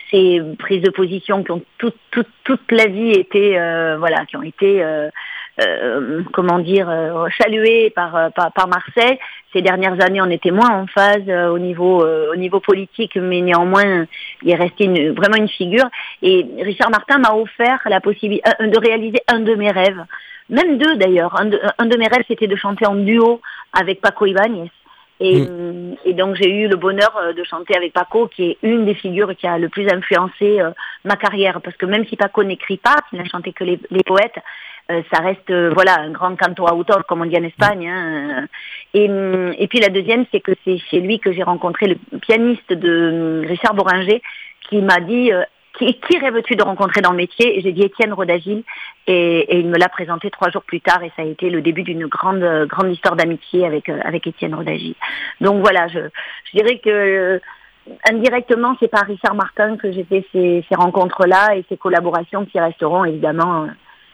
ces 0.09 0.41
prises 0.57 0.81
de 0.81 0.89
position 0.89 1.43
qui 1.43 1.51
ont 1.51 1.61
toute 1.77 1.97
toute 2.11 2.29
toute 2.43 2.71
la 2.71 2.87
vie 2.87 3.11
été 3.11 3.59
euh, 3.59 3.97
voilà 3.99 4.25
qui 4.25 4.37
ont 4.37 4.43
été 4.43 4.81
euh, 4.81 5.09
euh, 5.59 6.23
comment 6.33 6.59
dire 6.59 6.89
saluées 7.39 7.89
par, 7.89 8.31
par, 8.33 8.51
par 8.51 8.67
Marseille. 8.67 9.17
Ces 9.53 9.61
dernières 9.61 10.01
années 10.03 10.21
on 10.21 10.29
était 10.29 10.51
moins 10.51 10.69
en 10.69 10.87
phase 10.87 11.27
au 11.51 11.59
niveau 11.59 12.05
au 12.05 12.35
niveau 12.35 12.59
politique 12.59 13.15
mais 13.15 13.41
néanmoins 13.41 14.05
il 14.43 14.51
est 14.51 14.55
resté 14.55 14.85
une, 14.85 15.11
vraiment 15.13 15.37
une 15.37 15.49
figure. 15.49 15.89
Et 16.21 16.45
Richard 16.59 16.91
Martin 16.91 17.19
m'a 17.19 17.33
offert 17.33 17.79
la 17.85 17.99
possibilité 17.99 18.49
de 18.59 18.79
réaliser 18.79 19.19
un 19.27 19.39
de 19.39 19.55
mes 19.55 19.71
rêves. 19.71 20.03
Même 20.49 20.77
deux 20.77 20.95
d'ailleurs. 20.95 21.39
Un 21.39 21.45
de, 21.45 21.59
un 21.77 21.85
de 21.85 21.97
mes 21.97 22.07
rêves 22.07 22.25
c'était 22.27 22.47
de 22.47 22.55
chanter 22.55 22.85
en 22.85 22.95
duo 22.95 23.41
avec 23.73 24.01
Paco 24.01 24.25
Ibáñez. 24.25 24.71
Et, 25.19 25.41
mm. 25.41 25.95
et 26.05 26.13
donc 26.13 26.35
j'ai 26.35 26.49
eu 26.49 26.67
le 26.67 26.75
bonheur 26.75 27.15
euh, 27.17 27.33
de 27.33 27.43
chanter 27.43 27.75
avec 27.75 27.93
Paco, 27.93 28.27
qui 28.27 28.43
est 28.43 28.57
une 28.63 28.85
des 28.85 28.93
figures 28.93 29.35
qui 29.35 29.47
a 29.47 29.57
le 29.57 29.69
plus 29.69 29.87
influencé 29.89 30.61
euh, 30.61 30.71
ma 31.03 31.15
carrière, 31.17 31.61
parce 31.61 31.75
que 31.75 31.85
même 31.85 32.05
si 32.07 32.15
Paco 32.15 32.43
n'écrit 32.43 32.77
pas, 32.77 32.95
il 33.11 33.19
n'a 33.19 33.25
chanté 33.25 33.51
que 33.51 33.63
les, 33.63 33.79
les 33.91 34.03
poètes, 34.03 34.37
euh, 34.37 34.41
ça 34.89 35.21
reste 35.21 35.51
voilà 35.51 35.99
un 35.99 36.11
grand 36.11 36.35
canto 36.35 36.65
autor, 36.65 37.05
comme 37.05 37.21
on 37.21 37.25
dit 37.25 37.37
en 37.37 37.43
Espagne. 37.43 37.87
Hein. 37.87 38.47
Et, 38.93 39.05
et 39.05 39.67
puis 39.67 39.79
la 39.79 39.89
deuxième, 39.89 40.25
c'est 40.31 40.39
que 40.39 40.53
c'est 40.65 40.77
chez 40.89 40.99
lui 40.99 41.19
que 41.19 41.31
j'ai 41.31 41.43
rencontré 41.43 41.87
le 41.87 41.95
pianiste 42.19 42.73
de 42.73 43.43
Richard 43.47 43.75
Boringer, 43.75 44.21
qui 44.67 44.81
m'a 44.81 44.99
dit 44.99 45.31
qui, 45.79 45.93
qui 45.99 46.17
rêves-tu 46.17 46.55
de 46.55 46.63
rencontrer 46.63 47.01
dans 47.01 47.11
le 47.11 47.17
métier? 47.17 47.61
J'ai 47.61 47.71
dit 47.71 47.83
Étienne 47.83 48.13
Rodagil 48.13 48.63
et, 49.07 49.39
et, 49.39 49.59
il 49.59 49.67
me 49.67 49.77
l'a 49.77 49.89
présenté 49.89 50.29
trois 50.29 50.49
jours 50.49 50.63
plus 50.63 50.81
tard 50.81 51.03
et 51.03 51.11
ça 51.15 51.21
a 51.21 51.25
été 51.25 51.49
le 51.49 51.61
début 51.61 51.83
d'une 51.83 52.05
grande 52.07 52.43
grande 52.67 52.91
histoire 52.91 53.15
d'amitié 53.15 53.65
avec 53.65 53.89
euh, 53.89 53.99
avec 54.03 54.27
Étienne 54.27 54.55
Rodagil. 54.55 54.95
Donc 55.41 55.61
voilà, 55.61 55.87
je, 55.87 55.99
je 56.45 56.57
dirais 56.57 56.79
que 56.79 56.89
euh, 56.89 57.39
indirectement, 58.09 58.75
c'est 58.79 58.89
par 58.89 59.05
Richard 59.05 59.35
Martin 59.35 59.77
que 59.77 59.91
j'ai 59.91 60.03
fait 60.03 60.25
ces, 60.31 60.65
ces 60.67 60.75
rencontres-là 60.75 61.55
et 61.55 61.65
ces 61.69 61.77
collaborations 61.77 62.45
qui 62.45 62.59
resteront 62.59 63.05
évidemment 63.05 63.63
euh, 63.63 63.67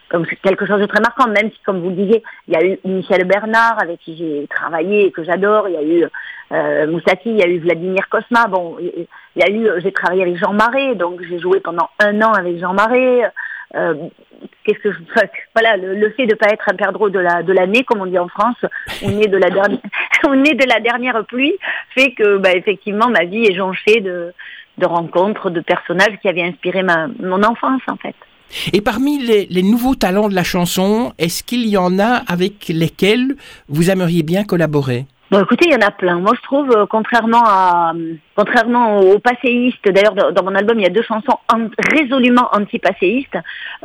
comme 0.10 0.26
quelque 0.26 0.66
chose 0.66 0.82
de 0.82 0.86
très 0.86 1.02
marquant, 1.02 1.28
même 1.28 1.52
si, 1.52 1.60
comme 1.66 1.82
vous 1.82 1.90
le 1.90 1.96
disiez, 1.96 2.24
il 2.48 2.54
y 2.54 2.58
a 2.58 2.66
eu 2.66 2.80
Michel 2.86 3.26
Bernard 3.26 3.82
avec 3.82 4.00
qui 4.00 4.16
j'ai 4.18 4.48
travaillé 4.48 5.08
et 5.08 5.12
que 5.12 5.24
j'adore, 5.24 5.68
il 5.68 5.74
y 5.74 5.78
a 5.78 5.84
eu 5.84 6.06
euh, 6.52 6.88
Moussati, 6.88 7.30
il 7.30 7.38
y 7.38 7.44
a 7.44 7.48
eu 7.48 7.60
Vladimir 7.60 8.08
Kosma, 8.10 8.48
bon, 8.48 8.78
il 8.80 9.08
y 9.36 9.44
a 9.44 9.50
eu, 9.50 9.82
j'ai 9.82 9.92
travaillé 9.92 10.22
avec 10.22 10.38
Jean 10.38 10.54
Marais, 10.54 10.96
donc 10.96 11.22
j'ai 11.28 11.40
joué 11.40 11.60
pendant 11.60 11.90
un 12.00 12.22
an 12.22 12.34
avec 12.34 12.60
Jean 12.60 12.74
Marais. 12.74 13.32
Euh, 13.76 13.96
qu'est-ce 14.64 14.80
que 14.80 14.92
je, 14.92 15.00
voilà, 15.56 15.76
le, 15.78 16.10
fait 16.12 16.26
de 16.26 16.34
ne 16.34 16.38
pas 16.38 16.50
être 16.50 16.70
un 16.72 16.76
perdreau 16.76 17.10
de 17.10 17.20
la 17.20 17.44
de 17.44 17.52
l'année, 17.52 17.84
comme 17.84 18.02
on 18.02 18.06
dit 18.06 18.20
en 18.20 18.28
France, 18.28 18.64
on 19.04 19.20
est 19.20 19.28
de 19.28 19.38
la 19.38 19.50
dernière, 19.50 19.80
on 20.28 20.44
est 20.44 20.54
de 20.54 20.70
la 20.70 20.80
dernière 20.80 21.26
pluie, 21.26 21.56
fait 21.90 22.12
que, 22.12 22.38
bah, 22.38 22.54
effectivement, 22.54 23.10
ma 23.10 23.26
vie 23.26 23.46
est 23.46 23.56
jonchée 23.56 24.02
de 24.02 24.34
de 24.78 24.86
rencontres, 24.86 25.50
de 25.50 25.62
personnages 25.62 26.18
qui 26.22 26.28
avaient 26.28 26.44
inspiré 26.44 26.84
ma 26.84 27.08
mon 27.20 27.42
enfance, 27.44 27.82
en 27.88 27.96
fait. 27.96 28.16
Et 28.74 28.82
parmi 28.82 29.20
les, 29.20 29.64
nouveaux 29.64 29.96
talents 29.96 30.30
de 30.30 30.36
la 30.36 30.44
chanson, 30.44 31.14
est-ce 31.18 31.44
qu'il 31.44 31.68
y 31.68 31.78
en 31.78 32.00
a 32.00 32.24
avec 32.28 32.68
lesquels 32.70 33.36
vous 33.68 33.90
aimeriez 33.90 34.24
bien 34.24 34.44
collaborer? 34.44 35.06
Bon, 35.32 35.42
écoutez, 35.42 35.66
il 35.68 35.74
y 35.74 35.76
en 35.76 35.88
a 35.88 35.92
plein. 35.92 36.20
Moi, 36.20 36.34
je 36.36 36.42
trouve, 36.44 36.72
euh, 36.72 36.86
contrairement 36.88 37.44
à, 37.44 37.94
contrairement 38.36 39.00
aux 39.00 39.20
passéistes, 39.20 39.90
d'ailleurs, 39.90 40.14
dans, 40.14 40.44
mon 40.44 40.54
album, 40.54 40.78
il 40.78 40.84
y 40.84 40.86
a 40.86 40.90
deux 40.90 41.02
chansons 41.02 41.38
résolument 41.92 42.50
anti-passéistes. 42.52 43.38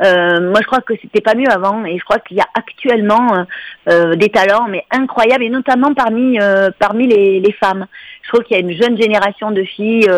Euh, 0.03 0.51
moi, 0.51 0.59
je 0.61 0.67
crois 0.67 0.81
que 0.81 0.93
c'était 1.01 1.21
pas 1.21 1.35
mieux 1.35 1.49
avant, 1.49 1.85
et 1.85 1.97
je 1.97 2.03
crois 2.03 2.19
qu'il 2.19 2.37
y 2.37 2.41
a 2.41 2.47
actuellement 2.53 3.33
euh, 3.33 3.43
euh 3.89 4.15
des 4.15 4.29
talents, 4.29 4.67
mais 4.69 4.85
incroyables, 4.91 5.43
et 5.43 5.49
notamment 5.49 5.93
parmi 5.93 6.39
euh, 6.39 6.69
parmi 6.77 7.07
les, 7.07 7.55
femmes. 7.59 7.87
Je 8.31 8.37
trouve 8.37 8.45
qu'il 8.45 8.57
y 8.57 8.59
a 8.59 8.63
une 8.63 8.81
jeune 8.81 8.97
génération 8.97 9.51
de 9.51 9.63
filles 9.63 10.09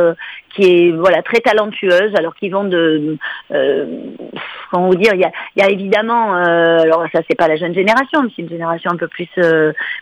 qui 0.49 0.63
est 0.63 0.91
voilà 0.91 1.23
très 1.23 1.39
talentueuse, 1.39 2.13
alors 2.15 2.35
qu'ils 2.35 2.51
vont 2.51 2.63
de 2.63 3.17
comment 4.69 4.89
vous 4.89 4.95
dire, 4.95 5.13
il 5.15 5.21
y 5.21 5.23
a, 5.23 5.31
il 5.55 5.63
y 5.63 5.65
a 5.65 5.69
évidemment, 5.71 6.33
alors 6.35 7.05
ça 7.11 7.21
c'est 7.27 7.35
pas 7.35 7.47
la 7.47 7.55
jeune 7.55 7.73
génération, 7.73 8.21
mais 8.21 8.29
c'est 8.35 8.43
une 8.43 8.49
génération 8.49 8.91
un 8.91 8.97
peu 8.97 9.07
plus 9.07 9.29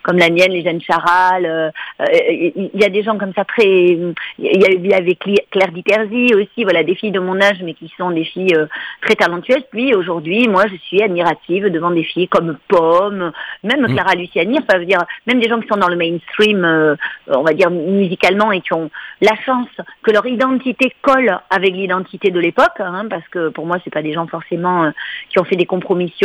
comme 0.03 0.17
la 0.17 0.29
mienne, 0.29 0.51
les 0.51 0.63
jeunes 0.63 0.81
Charal. 0.81 1.71
il 1.99 2.69
y 2.73 2.83
a 2.83 2.89
des 2.89 3.03
gens 3.03 3.17
comme 3.17 3.33
ça 3.33 3.45
très 3.45 3.97
il 4.39 4.61
y 4.61 4.65
a 4.65 4.71
eu 4.71 4.91
avec 4.91 5.19
Claire 5.51 5.71
Diterzi 5.71 6.33
aussi, 6.33 6.63
voilà, 6.63 6.83
des 6.83 6.95
filles 6.95 7.11
de 7.11 7.19
mon 7.19 7.39
âge, 7.41 7.61
mais 7.63 7.73
qui 7.73 7.91
sont 7.97 8.11
des 8.11 8.23
filles 8.23 8.55
euh, 8.55 8.65
très 9.01 9.15
talentueuses. 9.15 9.63
Puis 9.71 9.93
aujourd'hui, 9.93 10.47
moi, 10.47 10.63
je 10.71 10.75
suis 10.77 11.01
admirative 11.01 11.67
devant 11.67 11.91
des 11.91 12.03
filles 12.03 12.27
comme 12.27 12.57
Pomme, 12.67 13.31
même 13.63 13.81
mm. 13.81 13.93
Clara 13.93 14.15
Luciani, 14.15 14.59
enfin, 14.59 14.79
veut 14.79 14.85
dire, 14.85 15.03
même 15.27 15.39
des 15.39 15.49
gens 15.49 15.59
qui 15.59 15.67
sont 15.67 15.79
dans 15.79 15.89
le 15.89 15.95
mainstream, 15.95 16.63
euh, 16.63 16.95
on 17.27 17.43
va 17.43 17.53
dire 17.53 17.69
musicalement, 18.01 18.51
et 18.51 18.61
qui 18.61 18.73
ont 18.73 18.89
la 19.21 19.35
chance 19.45 19.69
que 20.03 20.11
leur 20.11 20.25
identité 20.25 20.93
colle 21.01 21.39
avec 21.49 21.73
l'identité 21.73 22.31
de 22.31 22.39
l'époque, 22.39 22.79
hein, 22.79 23.05
parce 23.09 23.27
que 23.29 23.49
pour 23.49 23.65
moi, 23.65 23.77
c'est 23.83 23.93
pas 23.93 24.01
des 24.01 24.13
gens 24.13 24.27
forcément 24.27 24.85
euh, 24.85 24.91
qui 25.29 25.39
ont 25.39 25.43
fait 25.43 25.55
des 25.55 25.65
compromissions 25.65 26.21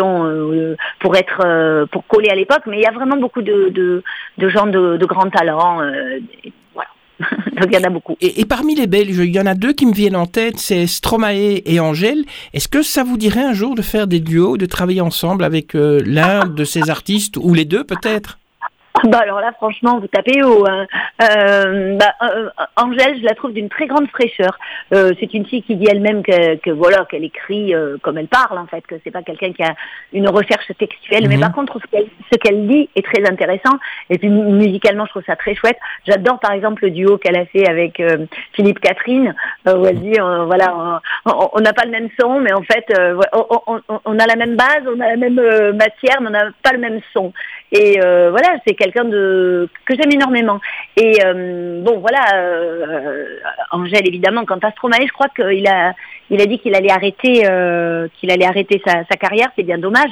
pour 1.01 1.17
être, 1.17 1.87
pour 1.93 2.07
coller 2.07 2.31
à 2.31 2.35
l'époque, 2.35 2.63
mais 2.67 2.79
il 2.79 2.83
y 2.83 2.87
a 2.87 2.93
vraiment 2.93 3.17
beaucoup 3.17 3.43
de, 3.43 4.03
gens 4.39 4.67
de, 4.67 5.05
grands 5.07 5.31
talents. 5.31 5.81
Donc 7.21 7.69
il 7.71 7.75
y 7.75 7.79
en 7.79 7.85
a 7.85 7.91
beaucoup. 7.91 8.17
Et, 8.21 8.45
parmi 8.45 8.75
les 8.75 8.87
Belges, 8.87 9.19
il 9.19 9.35
y 9.35 9.41
en 9.41 9.47
a 9.47 9.55
deux 9.55 9.73
qui 9.73 9.87
me 9.87 9.95
viennent 9.95 10.17
en 10.17 10.27
tête, 10.27 10.59
c'est 10.59 10.87
Stromae 10.87 11.63
et 11.65 11.81
Angèle. 11.81 12.25
Est-ce 12.53 12.69
que 12.69 12.83
ça 12.83 13.05
vous 13.05 13.17
dirait 13.17 13.45
un 13.45 13.55
jour 13.55 13.75
de 13.75 13.83
faire 13.83 14.07
des 14.07 14.21
duos, 14.21 14.57
de 14.57 14.67
travailler 14.67 15.01
ensemble 15.01 15.45
avec 15.45 15.75
l'un 15.75 16.47
de 16.47 16.65
ces 16.65 16.91
artistes 16.91 17.37
ou 17.37 17.55
les 17.55 17.65
deux 17.65 17.85
peut-être? 17.85 18.39
bah 19.05 19.19
alors 19.23 19.41
là, 19.41 19.53
franchement, 19.53 19.99
vous 19.99 20.07
tapez 20.07 20.43
haut. 20.43 20.65
Hein. 20.67 20.87
Euh, 21.23 21.97
bah, 21.97 22.15
euh, 22.23 22.49
Angèle, 22.77 23.19
je 23.19 23.25
la 23.25 23.35
trouve 23.35 23.53
d'une 23.53 23.69
très 23.69 23.87
grande 23.87 24.09
fraîcheur. 24.09 24.59
Euh, 24.95 25.13
c'est 25.21 25.35
une 25.35 25.45
fille 25.45 25.63
qui 25.63 25.77
dit 25.77 25.87
elle-même 25.91 26.23
que, 26.23 26.57
que, 26.57 26.71
voilà 26.71 27.05
qu'elle 27.05 27.25
écrit 27.25 27.75
euh, 27.75 27.97
comme 28.03 28.19
elle 28.19 28.29
parle 28.29 28.59
en 28.59 28.67
fait, 28.67 28.87
que 28.87 28.95
c'est 29.05 29.11
pas 29.11 29.23
quelqu'un 29.23 29.53
qui 29.53 29.63
a 29.63 29.75
une 30.13 30.29
recherche 30.29 30.71
textuelle. 30.79 31.29
Mais 31.29 31.37
mhm. 31.37 31.43
par 31.43 31.53
contre, 31.53 31.79
ce 31.93 32.39
qu'elle 32.39 32.67
dit 32.67 32.89
est 32.95 33.05
très 33.05 33.27
intéressant. 33.29 33.77
Et 34.09 34.19
puis 34.19 34.29
musicalement, 34.29 35.05
je 35.07 35.11
trouve 35.11 35.25
ça 35.27 35.37
très 35.37 35.55
chouette. 35.55 35.79
J'adore 36.07 36.39
par 36.39 36.53
exemple 36.53 36.85
le 36.85 36.91
duo 36.91 37.19
qu'elle 37.19 37.37
a 37.37 37.47
fait 37.47 37.69
avec 37.69 38.01
euh, 38.01 38.27
Philippe 38.53 38.81
Catherine, 38.81 39.35
où 39.67 39.85
elle 39.87 40.01
dit 40.01 40.19
voilà, 40.19 41.01
on 41.25 41.61
n'a 41.61 41.73
pas 41.73 41.85
le 41.85 41.91
même 41.91 42.09
son, 42.19 42.41
mais 42.41 42.53
en 42.53 42.63
fait, 42.63 42.87
on, 43.33 43.61
on, 43.67 44.01
on, 44.05 44.19
a 44.19 44.27
la 44.27 44.37
même 44.37 44.57
base, 44.57 44.83
on 44.87 45.01
a 45.01 45.09
la 45.09 45.17
même 45.17 45.41
matière, 45.75 46.21
mais 46.21 46.29
on 46.29 46.31
n'a 46.31 46.51
pas 46.63 46.73
le 46.73 46.79
même 46.79 47.01
son. 47.13 47.33
Et 47.73 47.99
voilà, 48.01 48.59
c'est 48.67 48.75
quelqu'un 48.75 49.05
de 49.05 49.69
que 49.85 49.95
j'aime 49.95 50.13
énormément. 50.13 50.61
Et 50.97 51.19
euh, 51.25 51.83
bon, 51.83 51.99
voilà, 51.99 52.35
euh, 52.35 53.39
Angèle 53.71 54.07
évidemment. 54.07 54.45
Quant 54.45 54.59
à 54.63 54.71
Stromae, 54.73 55.07
je 55.07 55.13
crois 55.13 55.29
qu'il 55.29 55.67
a, 55.69 55.95
il 56.31 56.41
a 56.41 56.47
dit 56.47 56.59
qu'il 56.59 56.75
allait 56.75 56.91
arrêter, 56.91 57.43
euh, 57.49 58.09
qu'il 58.15 58.31
allait 58.31 58.47
arrêter 58.47 58.81
sa, 58.85 59.05
sa 59.05 59.17
carrière. 59.17 59.49
C'est 59.57 59.63
bien 59.63 59.79
dommage 59.79 60.11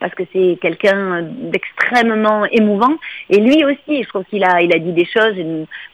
parce 0.00 0.14
que 0.14 0.24
c'est 0.32 0.58
quelqu'un 0.60 1.22
d'extrêmement 1.22 2.44
émouvant. 2.46 2.94
Et 3.30 3.38
lui 3.38 3.64
aussi, 3.64 4.02
je 4.02 4.08
trouve 4.08 4.24
qu'il 4.24 4.44
a, 4.44 4.60
il 4.60 4.74
a 4.74 4.78
dit 4.78 4.92
des 4.92 5.06
choses, 5.06 5.34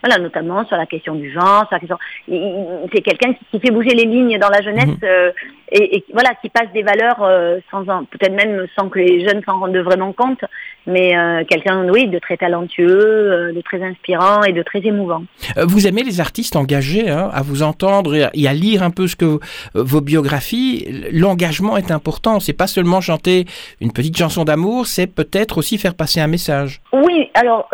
voilà, 0.03 0.17
notamment 0.19 0.65
sur 0.65 0.75
la 0.75 0.85
question 0.85 1.15
du 1.15 1.31
genre, 1.31 1.67
sur 1.67 1.73
la 1.73 1.79
question. 1.79 1.97
C'est 2.27 3.01
quelqu'un 3.01 3.33
qui, 3.33 3.59
fait 3.59 3.71
bouger 3.71 3.93
les 3.93 4.05
lignes 4.05 4.39
dans 4.39 4.49
la 4.49 4.61
jeunesse 4.61 4.87
mhm. 5.01 5.31
Euh, 5.73 5.77
et, 5.79 6.03
voilà, 6.13 6.31
qui 6.41 6.49
passe 6.49 6.71
des 6.73 6.83
valeurs 6.83 7.21
euh, 7.23 7.59
sans, 7.69 7.83
peut-être 7.85 8.33
même 8.33 8.65
sans 8.77 8.89
que 8.89 8.99
les 8.99 9.27
jeunes 9.27 9.41
s'en 9.45 9.59
rendent 9.59 9.77
vraiment 9.77 10.11
compte, 10.13 10.43
mais 10.85 11.17
euh, 11.17 11.43
quelqu'un, 11.47 11.87
oui, 11.89 12.07
de 12.07 12.19
très 12.19 12.37
talentueux, 12.37 13.51
de 13.53 13.61
très 13.61 13.81
inspirant 13.83 14.43
et 14.43 14.53
de 14.53 14.63
très 14.63 14.79
émouvant. 14.79 15.23
Vous 15.57 15.87
aimez 15.87 16.03
les 16.03 16.19
artistes 16.19 16.55
engagés, 16.55 17.09
hein, 17.09 17.29
à 17.33 17.41
vous 17.41 17.63
entendre 17.63 18.15
et 18.33 18.47
à 18.47 18.53
lire 18.53 18.83
un 18.83 18.91
peu 18.91 19.07
ce 19.07 19.15
que 19.15 19.39
vos 19.73 20.01
biographies. 20.01 20.87
L'engagement 21.11 21.77
est 21.77 21.91
important. 21.91 22.39
C'est 22.39 22.53
pas 22.53 22.67
seulement 22.67 23.01
chanter 23.01 23.45
une 23.79 23.93
petite 23.93 24.17
chanson 24.17 24.43
d'amour, 24.43 24.87
c'est 24.87 25.07
peut-être 25.07 25.57
aussi 25.57 25.77
faire 25.77 25.95
passer 25.95 26.19
un 26.19 26.27
message. 26.27 26.81
Oui, 26.93 27.29
alors 27.33 27.69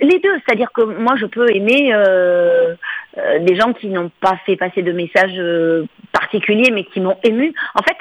les 0.00 0.18
deux, 0.18 0.36
c'est-à-dire 0.46 0.70
que 0.74 0.82
moi 0.82 1.14
je 1.18 1.26
peux 1.26 1.48
aimer 1.54 1.92
des 3.40 3.56
gens 3.56 3.72
qui 3.72 3.88
n'ont 3.88 4.10
pas 4.20 4.36
fait 4.44 4.56
passer 4.56 4.82
de 4.82 4.92
message 4.92 5.40
particulier, 6.12 6.70
mais 6.72 6.84
qui 6.84 7.00
m'ont 7.00 7.16
ému. 7.22 7.54
En 7.74 7.82
fait, 7.82 7.96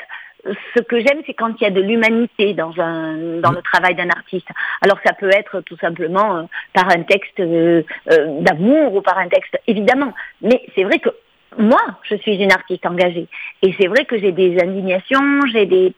ce 0.76 0.82
que 0.82 1.00
j'aime, 1.00 1.22
c'est 1.26 1.34
quand 1.34 1.54
il 1.60 1.64
y 1.64 1.68
a 1.68 1.72
de 1.72 1.82
l'humanité 1.82 2.54
dans 2.54 2.74
un 2.80 3.40
dans 3.40 3.52
le 3.52 3.62
travail 3.62 3.96
d'un 3.96 4.10
artiste. 4.10 4.48
Alors 4.82 5.00
ça 5.06 5.14
peut 5.14 5.30
être 5.30 5.62
tout 5.62 5.78
simplement 5.78 6.38
euh, 6.38 6.44
par 6.74 6.90
un 6.90 7.04
texte 7.04 7.40
euh, 7.40 7.84
euh, 8.12 8.42
d'amour 8.42 8.96
ou 8.96 9.02
par 9.02 9.18
un 9.18 9.28
texte 9.28 9.58
évidemment, 9.68 10.14
mais 10.42 10.62
c'est 10.76 10.84
vrai 10.84 11.00
que 11.00 11.10
moi, 11.58 11.82
je 12.02 12.16
suis 12.16 12.36
une 12.36 12.52
artiste 12.52 12.86
engagée 12.86 13.28
et 13.62 13.76
c'est 13.80 13.88
vrai 13.88 14.06
que 14.06 14.18
j'ai 14.18 14.32
des 14.32 14.60
indignations, 14.60 15.42
j'ai 15.52 15.66
des 15.66 15.94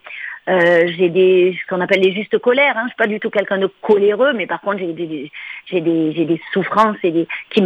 j'ai 0.47 1.09
des 1.09 1.57
ce 1.59 1.67
qu'on 1.67 1.81
appelle 1.81 2.01
les 2.01 2.13
justes 2.13 2.37
colères. 2.39 2.77
Hein. 2.77 2.83
Je 2.85 2.89
suis 2.89 2.97
pas 2.97 3.07
du 3.07 3.19
tout 3.19 3.29
quelqu'un 3.29 3.57
de 3.57 3.69
coléreux, 3.81 4.33
mais 4.33 4.47
par 4.47 4.61
contre 4.61 4.79
j'ai 4.79 4.93
des 4.93 5.31
j'ai 5.65 5.81
des 5.81 6.13
j'ai 6.13 6.25
des 6.25 6.41
souffrances 6.53 6.97
et 7.03 7.11
des 7.11 7.27
qui 7.49 7.63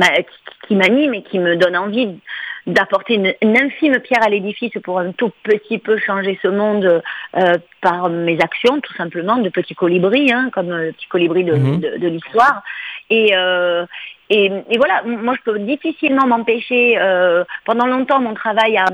qui 0.67 0.75
m'animent 0.75 1.13
et 1.13 1.23
qui 1.23 1.39
me 1.39 1.55
donnent 1.55 1.77
envie 1.77 2.19
d'apporter 2.67 3.15
une, 3.15 3.57
infime 3.57 3.99
pierre 3.99 4.23
à 4.23 4.29
l'édifice 4.29 4.73
pour 4.83 4.99
un 4.99 5.11
tout 5.11 5.31
petit 5.43 5.77
peu 5.77 5.97
changer 5.97 6.39
ce 6.41 6.47
monde 6.47 7.01
euh, 7.37 7.53
par 7.81 8.09
mes 8.09 8.39
actions, 8.39 8.79
tout 8.81 8.93
simplement, 8.93 9.37
de 9.37 9.49
petits 9.49 9.75
colibris, 9.75 10.31
hein, 10.31 10.49
comme 10.53 10.69
le 10.69 10.91
petit 10.91 11.07
colibri 11.07 11.43
de, 11.43 11.55
mhm. 11.55 11.79
de, 11.79 12.07
l'histoire. 12.07 12.63
Et, 13.09 13.35
euh, 13.35 13.85
et, 14.29 14.51
et, 14.69 14.77
voilà, 14.77 15.03
moi 15.03 15.33
je 15.35 15.51
peux 15.51 15.59
difficilement 15.59 16.27
m'empêcher. 16.27 16.97
Euh, 16.99 17.43
pendant 17.65 17.87
longtemps, 17.87 18.19
mon 18.19 18.33
travail 18.33 18.77
a 18.77 18.85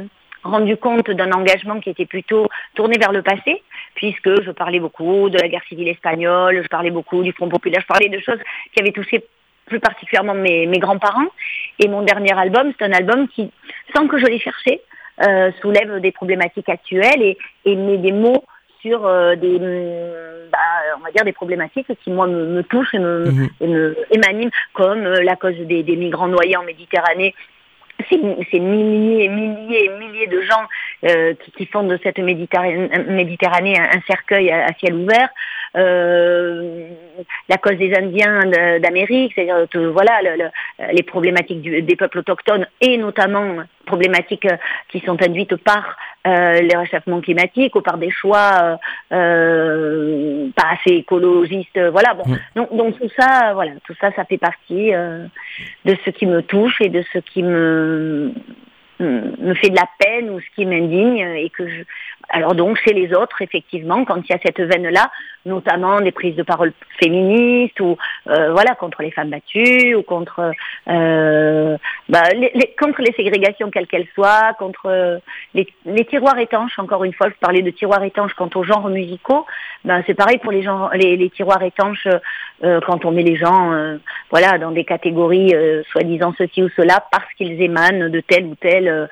rendu 0.43 0.77
compte 0.77 1.09
d'un 1.09 1.31
engagement 1.31 1.79
qui 1.79 1.89
était 1.89 2.05
plutôt 2.05 2.47
tourné 2.75 2.97
vers 2.97 3.11
le 3.11 3.23
passé, 3.23 3.61
puisque 3.95 4.41
je 4.43 4.51
parlais 4.51 4.79
beaucoup 4.79 5.29
de 5.29 5.37
la 5.37 5.47
guerre 5.47 5.63
civile 5.67 5.87
espagnole, 5.87 6.61
je 6.61 6.67
parlais 6.67 6.91
beaucoup 6.91 7.23
du 7.23 7.31
Front 7.31 7.49
populaire, 7.49 7.81
je 7.81 7.87
parlais 7.87 8.09
de 8.09 8.19
choses 8.19 8.39
qui 8.73 8.81
avaient 8.81 8.91
touché 8.91 9.25
plus 9.65 9.79
particulièrement 9.79 10.35
mes, 10.35 10.67
mes 10.67 10.77
grands-parents. 10.77 11.27
Et 11.79 11.87
mon 11.87 12.03
dernier 12.03 12.37
album, 12.37 12.71
c'est 12.77 12.85
un 12.85 12.91
album 12.91 13.27
qui, 13.27 13.51
sans 13.95 14.07
que 14.07 14.19
je 14.19 14.25
l'ai 14.25 14.39
cherché, 14.39 14.81
euh, 15.25 15.51
soulève 15.61 15.99
des 16.01 16.11
problématiques 16.11 16.69
actuelles 16.69 17.21
et, 17.21 17.37
et 17.63 17.75
met 17.75 17.97
des 17.97 18.11
mots 18.11 18.43
sur 18.81 19.05
euh, 19.05 19.35
des, 19.35 19.59
mm, 19.59 20.49
bah, 20.51 20.57
on 20.97 21.03
va 21.03 21.11
dire 21.11 21.23
des 21.23 21.33
problématiques 21.33 21.87
qui 22.03 22.11
moi 22.11 22.27
me, 22.27 22.45
me 22.45 22.63
touchent 22.63 22.93
et 22.93 22.99
me, 22.99 23.47
et 23.61 24.17
m'animent, 24.17 24.51
comme 24.73 25.05
euh, 25.05 25.23
la 25.23 25.35
cause 25.35 25.55
des, 25.55 25.83
des, 25.83 25.95
migrants 25.95 26.27
noyés 26.27 26.57
en 26.57 26.63
Méditerranée 26.63 27.33
ces, 28.09 28.59
milliers 28.59 29.25
et 29.25 29.29
milliers 29.29 29.85
et 29.85 29.89
milliers 29.89 30.27
de 30.27 30.41
gens 30.41 30.63
euh, 31.05 31.33
qui, 31.57 31.65
font 31.65 31.83
de 31.83 31.99
cette 32.03 32.17
Méditerranée 32.19 33.77
un, 33.79 34.01
cercueil 34.07 34.51
à, 34.51 34.73
ciel 34.79 34.95
ouvert, 34.95 35.29
euh, 35.75 36.87
la 37.49 37.57
cause 37.57 37.77
des 37.77 37.93
Indiens 37.95 38.45
d'Amérique, 38.79 39.33
c'est-à-dire 39.35 39.67
voilà 39.91 40.19
les 40.91 41.03
problématiques 41.03 41.61
des 41.61 41.95
peuples 41.95 42.19
autochtones 42.19 42.67
et 42.81 42.97
notamment 42.97 43.63
problématiques 43.85 44.45
euh, 44.45 44.57
qui 44.89 44.99
sont 44.99 45.21
induites 45.21 45.55
par 45.57 45.95
euh, 46.27 46.59
les 46.61 46.75
réchauffements 46.75 47.21
climatiques 47.21 47.75
ou 47.75 47.81
par 47.81 47.97
des 47.97 48.09
choix 48.09 48.79
euh, 49.13 50.49
pas 50.55 50.73
assez 50.73 50.97
écologistes. 50.97 51.79
Voilà. 51.91 52.15
Bon. 52.15 52.23
Donc, 52.55 52.75
donc, 52.75 52.99
tout 52.99 53.09
ça, 53.17 53.53
voilà, 53.53 53.71
tout 53.85 53.95
ça, 54.01 54.11
ça 54.15 54.25
fait 54.25 54.37
partie 54.37 54.91
de 54.91 55.97
ce 56.03 56.09
qui 56.09 56.25
me 56.25 56.41
touche 56.41 56.81
et 56.81 56.89
de 56.89 57.03
ce 57.13 57.19
qui 57.19 57.43
me 57.43 58.33
me 58.99 59.53
fait 59.55 59.69
de 59.69 59.75
la 59.75 59.89
peine 59.99 60.29
ou 60.29 60.39
ce 60.39 60.45
qui 60.55 60.65
m'indigne 60.65 61.17
et 61.17 61.49
que 61.49 61.67
je 61.67 61.83
alors 62.29 62.55
donc 62.55 62.77
chez 62.77 62.93
les 62.93 63.13
autres 63.13 63.41
effectivement 63.41 64.05
quand 64.05 64.17
il 64.17 64.31
y 64.31 64.33
a 64.33 64.39
cette 64.43 64.59
veine 64.59 64.89
là 64.89 65.11
notamment 65.45 66.01
des 66.01 66.11
prises 66.11 66.35
de 66.35 66.43
parole 66.43 66.73
féministes 66.99 67.79
ou 67.79 67.97
euh, 68.29 68.51
voilà 68.51 68.75
contre 68.75 69.01
les 69.03 69.11
femmes 69.11 69.29
battues 69.29 69.95
ou 69.95 70.01
contre 70.01 70.51
euh, 70.87 71.77
bah, 72.09 72.23
les, 72.33 72.51
contre 72.79 73.01
les 73.01 73.11
ségrégations 73.13 73.71
quelles 73.71 73.87
qu'elles 73.87 74.07
soient, 74.13 74.53
contre 74.59 74.85
euh, 74.85 75.17
les, 75.53 75.67
les, 75.85 76.05
tiroirs 76.05 76.37
étanches. 76.37 76.77
Encore 76.77 77.03
une 77.03 77.13
fois, 77.13 77.29
je 77.29 77.35
parlais 77.39 77.61
de 77.61 77.71
tiroirs 77.71 78.03
étanches 78.03 78.33
quant 78.33 78.49
aux 78.55 78.63
genres 78.63 78.89
musicaux. 78.89 79.45
Ben, 79.83 80.03
c'est 80.05 80.13
pareil 80.13 80.37
pour 80.37 80.51
les, 80.51 80.63
gens, 80.63 80.89
les, 80.93 81.17
les 81.17 81.29
tiroirs 81.29 81.63
étanches 81.63 82.07
euh, 82.63 82.79
quand 82.85 83.05
on 83.05 83.11
met 83.11 83.23
les 83.23 83.35
gens 83.35 83.73
euh, 83.73 83.97
voilà 84.29 84.57
dans 84.57 84.71
des 84.71 84.85
catégories 84.85 85.53
soi-disant 85.91 86.33
ceci 86.37 86.63
ou 86.63 86.69
cela 86.75 87.03
parce 87.11 87.31
qu'ils 87.37 87.61
émanent 87.61 88.09
de 88.09 88.19
tel 88.21 88.45
ou 88.45 88.55
tel 88.55 89.09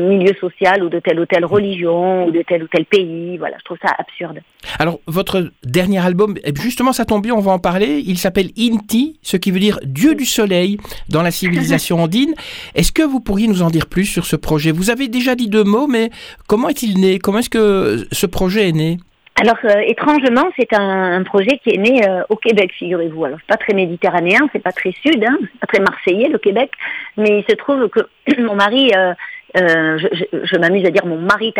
milieu 0.00 0.34
social 0.34 0.82
ou 0.82 0.88
de 0.88 0.98
telle 0.98 1.20
ou 1.20 1.26
telle 1.26 1.44
religion 1.44 2.26
ou 2.26 2.30
de 2.30 2.42
tel 2.44 2.62
ou 2.62 2.68
tel 2.68 2.84
pays. 2.84 3.36
Voilà, 3.38 3.56
je 3.58 3.64
trouve 3.64 3.78
ça 3.82 3.92
absurde. 3.98 4.40
Alors 4.78 5.00
votre 5.06 5.50
dernier 5.64 6.04
album, 6.04 6.36
eh 6.44 6.52
justement, 6.54 6.92
ça 6.92 7.04
tombe 7.04 7.22
bien, 7.22 7.34
on 7.34 7.40
va 7.40 7.52
en 7.52 7.58
parler. 7.58 8.02
Il 8.06 8.18
s'appelle 8.18 8.50
Inti, 8.58 9.18
ce 9.22 9.36
qui 9.36 9.50
veut 9.50 9.60
dire 9.60 9.78
Dieu 9.84 10.14
du 10.14 10.24
soleil 10.24 10.78
dans 11.08 11.22
la 11.22 11.30
civilisation 11.30 11.98
andine. 12.02 12.34
Est-ce 12.74 12.92
que 12.92 13.02
vous 13.02 13.20
pourriez 13.20 13.48
nous 13.48 13.62
en 13.62 13.70
dire 13.70 13.86
plus 13.86 14.06
sur 14.06 14.26
ce 14.26 14.36
projet? 14.36 14.72
Vous 14.72 14.90
avez 14.90 15.08
déjà 15.08 15.34
dit 15.34 15.48
deux 15.48 15.64
mots, 15.64 15.86
mais 15.86 16.10
comment 16.46 16.68
est-il 16.68 17.00
né? 17.00 17.18
Comment 17.18 17.38
est-ce 17.38 17.50
que 17.50 18.06
ce 18.12 18.26
projet 18.26 18.68
est 18.68 18.72
né? 18.72 18.98
Alors 19.36 19.56
euh, 19.64 19.80
étrangement, 19.80 20.48
c'est 20.56 20.72
un, 20.74 21.22
projet 21.24 21.58
qui 21.58 21.70
est 21.70 21.78
né 21.78 22.08
euh, 22.08 22.22
au 22.28 22.36
Québec, 22.36 22.70
figurez-vous. 22.78 23.24
Alors 23.24 23.38
c'est 23.40 23.48
pas 23.48 23.56
très 23.56 23.74
méditerranéen, 23.74 24.48
c'est 24.52 24.62
pas 24.62 24.70
très 24.70 24.92
sud, 25.04 25.24
hein, 25.24 25.36
c'est 25.40 25.60
pas 25.60 25.66
très 25.66 25.80
marseillais 25.82 26.28
le 26.28 26.38
Québec, 26.38 26.70
mais 27.16 27.40
il 27.40 27.44
se 27.48 27.56
trouve 27.56 27.88
que 27.88 28.00
mon 28.40 28.54
mari 28.54 28.92
euh, 28.96 29.12
euh, 29.56 29.98
je, 29.98 30.38
je, 30.42 30.56
m'amuse 30.56 30.84
à 30.84 30.90
dire 30.90 31.06
mon 31.06 31.18
mari. 31.18 31.54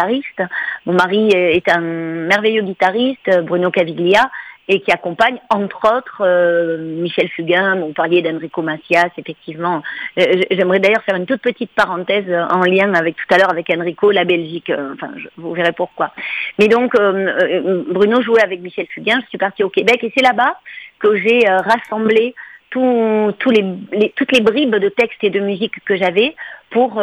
Mon 0.87 0.93
mari 0.93 1.29
est 1.31 1.69
un 1.69 1.81
merveilleux 1.81 2.63
guitariste, 2.63 3.31
Bruno 3.43 3.71
Caviglia, 3.71 4.31
et 4.67 4.81
qui 4.81 4.91
accompagne 4.91 5.39
entre 5.51 5.97
autres 5.97 6.23
euh, 6.23 6.79
Michel 6.79 7.29
Fugain, 7.29 7.77
vous 7.77 7.93
parliez 7.93 8.23
d'Enrico 8.23 8.63
Macias, 8.63 9.11
effectivement. 9.19 9.83
Euh, 10.19 10.41
j'aimerais 10.51 10.81
d'ailleurs 10.81 11.03
faire 11.05 11.17
une 11.17 11.27
toute 11.27 11.43
petite 11.43 11.71
parenthèse 11.73 12.31
en 12.51 12.63
lien 12.63 12.95
avec 12.95 13.17
tout 13.17 13.35
à 13.35 13.39
l'heure 13.39 13.51
avec 13.51 13.71
Enrico, 13.71 14.11
la 14.11 14.25
Belgique. 14.25 14.73
enfin, 14.95 15.11
je, 15.17 15.29
vous 15.37 15.53
verrez 15.53 15.73
pourquoi. 15.73 16.13
Mais 16.59 16.69
donc, 16.69 16.95
Bruno 16.97 18.23
jouait 18.23 18.43
avec 18.43 18.61
Michel 18.61 18.87
Fugain, 18.87 19.21
je 19.23 19.29
suis 19.29 19.39
partie 19.39 19.63
au 19.63 19.71
Québec 19.71 20.03
et 20.03 20.13
c'est 20.17 20.25
là-bas 20.25 20.59
que 20.99 21.15
j'ai 21.17 21.47
rassemblé 21.47 22.35
les, 22.75 23.65
les, 23.93 24.13
toutes 24.17 24.33
les 24.33 24.41
bribes 24.41 24.77
de 24.77 24.89
textes 24.89 25.23
et 25.23 25.31
de 25.31 25.41
musique 25.41 25.85
que 25.85 25.97
j'avais 25.97 26.35
pour 26.71 27.01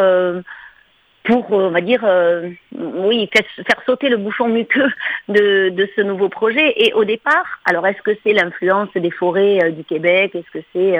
pour, 1.24 1.52
euh, 1.52 1.68
on 1.68 1.70
va 1.70 1.80
dire, 1.80 2.02
euh, 2.04 2.50
oui, 2.76 3.28
faire 3.32 3.82
sauter 3.86 4.08
le 4.08 4.16
bouchon 4.16 4.48
muqueux 4.48 4.90
de, 5.28 5.68
de, 5.70 5.88
ce 5.94 6.00
nouveau 6.00 6.28
projet. 6.28 6.72
Et 6.76 6.92
au 6.94 7.04
départ, 7.04 7.60
alors 7.64 7.86
est-ce 7.86 8.02
que 8.02 8.16
c'est 8.22 8.32
l'influence 8.32 8.88
des 8.94 9.10
forêts 9.10 9.62
euh, 9.62 9.70
du 9.70 9.84
Québec? 9.84 10.34
Est-ce 10.34 10.50
que 10.50 10.64
c'est 10.72 10.98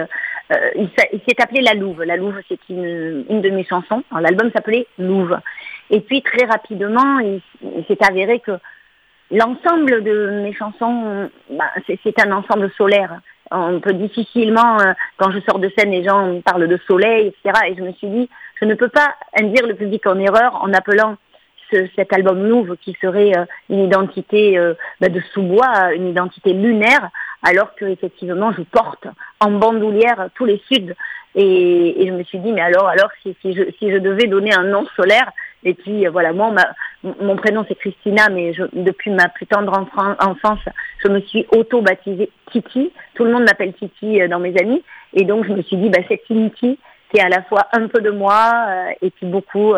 il 0.76 0.90
s'est 1.26 1.40
appelé 1.40 1.62
La 1.62 1.72
Louve. 1.72 2.02
La 2.02 2.16
Louve, 2.16 2.38
c'est 2.46 2.58
une, 2.68 3.24
une 3.30 3.40
de 3.40 3.48
mes 3.48 3.64
chansons. 3.64 4.04
L'album 4.20 4.50
s'appelait 4.54 4.86
Louve. 4.98 5.38
Et 5.88 6.00
puis 6.00 6.20
très 6.20 6.44
rapidement, 6.44 7.20
il, 7.20 7.40
s'est 7.88 8.04
avéré 8.06 8.40
que 8.40 8.52
l'ensemble 9.30 10.04
de 10.04 10.42
mes 10.42 10.52
chansons, 10.52 11.30
bah, 11.48 11.70
c'est 11.86 12.20
un 12.20 12.32
ensemble 12.32 12.70
solaire. 12.76 13.20
On 13.54 13.80
peut 13.80 13.92
difficilement, 13.92 14.78
quand 15.18 15.30
je 15.30 15.40
sors 15.40 15.58
de 15.58 15.70
scène, 15.76 15.90
les 15.90 16.04
gens 16.04 16.40
parlent 16.40 16.68
de 16.68 16.78
soleil, 16.86 17.28
etc. 17.28 17.66
Et 17.68 17.74
je 17.76 17.82
me 17.82 17.92
suis 17.92 18.08
dit, 18.08 18.30
je 18.60 18.64
ne 18.64 18.74
peux 18.74 18.88
pas 18.88 19.14
induire 19.38 19.66
le 19.66 19.74
public 19.74 20.06
en 20.06 20.18
erreur 20.18 20.62
en 20.62 20.72
appelant 20.72 21.16
cet 21.96 22.12
album 22.12 22.46
Louvre 22.48 22.76
qui 22.76 22.96
serait 23.00 23.36
euh, 23.36 23.44
une 23.70 23.84
identité 23.84 24.58
euh, 24.58 24.74
bah, 25.00 25.08
de 25.08 25.20
sous-bois, 25.32 25.94
une 25.94 26.08
identité 26.08 26.52
lunaire, 26.52 27.10
alors 27.42 27.74
que 27.74 27.84
effectivement 27.84 28.52
je 28.52 28.62
porte 28.62 29.06
en 29.40 29.50
bandoulière 29.52 30.28
tous 30.34 30.44
les 30.44 30.62
suds. 30.70 30.94
Et, 31.34 32.04
je 32.06 32.12
me 32.12 32.22
suis 32.24 32.38
dit, 32.40 32.52
mais 32.52 32.60
alors, 32.60 32.88
alors 32.88 33.08
si 33.22 33.34
je 33.54 33.98
devais 33.98 34.26
donner 34.26 34.52
un 34.54 34.64
nom 34.64 34.86
solaire, 34.96 35.30
et 35.64 35.74
puis 35.74 36.06
euh, 36.06 36.10
voilà, 36.10 36.32
moi, 36.32 36.52
mon 37.02 37.36
prénom 37.36 37.64
c'est 37.68 37.74
Christina, 37.74 38.28
mais 38.30 38.52
je, 38.52 38.64
depuis 38.72 39.10
ma 39.10 39.28
plus 39.28 39.46
tendre 39.46 39.72
enfance, 40.20 40.60
je 41.04 41.08
me 41.08 41.20
suis 41.20 41.46
auto-baptisée 41.54 42.30
Titi. 42.50 42.92
Tout 43.14 43.24
le 43.24 43.32
monde 43.32 43.44
m'appelle 43.44 43.72
Titi 43.74 44.26
dans 44.28 44.38
mes 44.38 44.54
amis. 44.60 44.82
Et 45.14 45.24
donc 45.24 45.46
je 45.46 45.52
me 45.52 45.62
suis 45.62 45.76
dit, 45.76 45.88
bah, 45.90 46.00
c'est 46.08 46.22
Titi 46.26 46.78
qui 47.10 47.18
est 47.18 47.24
à 47.24 47.28
la 47.28 47.42
fois 47.42 47.68
un 47.72 47.88
peu 47.88 48.00
de 48.00 48.10
moi 48.10 48.66
et 49.02 49.10
puis 49.10 49.26
beaucoup 49.26 49.74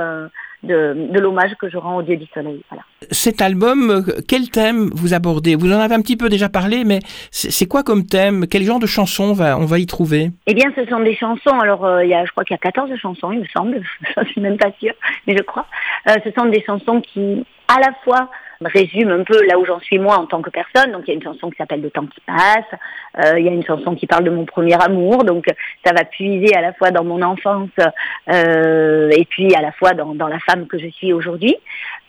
de, 0.64 1.18
l'hommage 1.18 1.52
que 1.58 1.68
je 1.68 1.76
rends 1.76 1.96
au 1.96 2.02
Dieu 2.02 2.16
du 2.16 2.26
Soleil. 2.32 2.62
Cet 3.10 3.42
album, 3.42 4.04
quel 4.28 4.50
thème 4.50 4.90
vous 4.94 5.14
abordez? 5.14 5.54
Vous 5.56 5.72
en 5.72 5.78
avez 5.78 5.94
un 5.94 6.00
petit 6.00 6.16
peu 6.16 6.28
déjà 6.28 6.48
parlé, 6.48 6.84
mais 6.84 7.00
c'est 7.30 7.66
quoi 7.66 7.82
comme 7.82 8.06
thème? 8.06 8.46
Quel 8.50 8.62
genre 8.64 8.78
de 8.78 8.86
chansons 8.86 9.34
on 9.40 9.64
va, 9.64 9.78
y 9.78 9.86
trouver? 9.86 10.30
Eh 10.46 10.54
bien, 10.54 10.72
ce 10.74 10.84
sont 10.86 11.00
des 11.00 11.14
chansons, 11.14 11.58
alors 11.60 11.84
euh, 11.84 12.04
il 12.04 12.10
y 12.10 12.14
a, 12.14 12.24
je 12.24 12.30
crois 12.30 12.44
qu'il 12.44 12.54
y 12.54 12.58
a 12.58 12.58
14 12.58 12.90
chansons, 12.96 13.32
il 13.32 13.40
me 13.40 13.46
semble, 13.46 13.82
je 14.16 14.20
ne 14.20 14.26
suis 14.26 14.40
même 14.40 14.56
pas 14.56 14.72
sûre, 14.80 14.94
mais 15.26 15.36
je 15.36 15.42
crois. 15.42 15.66
Euh, 16.08 16.14
ce 16.24 16.30
sont 16.32 16.46
des 16.46 16.62
chansons 16.64 17.00
qui, 17.00 17.44
à 17.68 17.80
la 17.80 17.92
fois, 18.04 18.30
résume 18.64 19.10
un 19.10 19.24
peu 19.24 19.44
là 19.46 19.58
où 19.58 19.64
j'en 19.64 19.80
suis 19.80 19.98
moi 19.98 20.16
en 20.16 20.26
tant 20.26 20.42
que 20.42 20.50
personne. 20.50 20.92
Donc 20.92 21.02
il 21.06 21.08
y 21.08 21.10
a 21.12 21.14
une 21.14 21.22
chanson 21.22 21.50
qui 21.50 21.56
s'appelle 21.56 21.80
Le 21.80 21.90
temps 21.90 22.06
qui 22.06 22.20
passe, 22.26 22.80
euh, 23.18 23.38
il 23.38 23.44
y 23.44 23.48
a 23.48 23.52
une 23.52 23.64
chanson 23.64 23.94
qui 23.94 24.06
parle 24.06 24.24
de 24.24 24.30
mon 24.30 24.44
premier 24.44 24.74
amour, 24.82 25.24
donc 25.24 25.46
ça 25.84 25.92
va 25.92 26.04
puiser 26.04 26.54
à 26.54 26.60
la 26.60 26.72
fois 26.72 26.90
dans 26.90 27.04
mon 27.04 27.22
enfance 27.22 27.70
euh, 28.32 29.10
et 29.10 29.24
puis 29.24 29.54
à 29.54 29.60
la 29.60 29.72
fois 29.72 29.92
dans, 29.92 30.14
dans 30.14 30.28
la 30.28 30.40
femme 30.40 30.66
que 30.66 30.78
je 30.78 30.88
suis 30.88 31.12
aujourd'hui. 31.12 31.56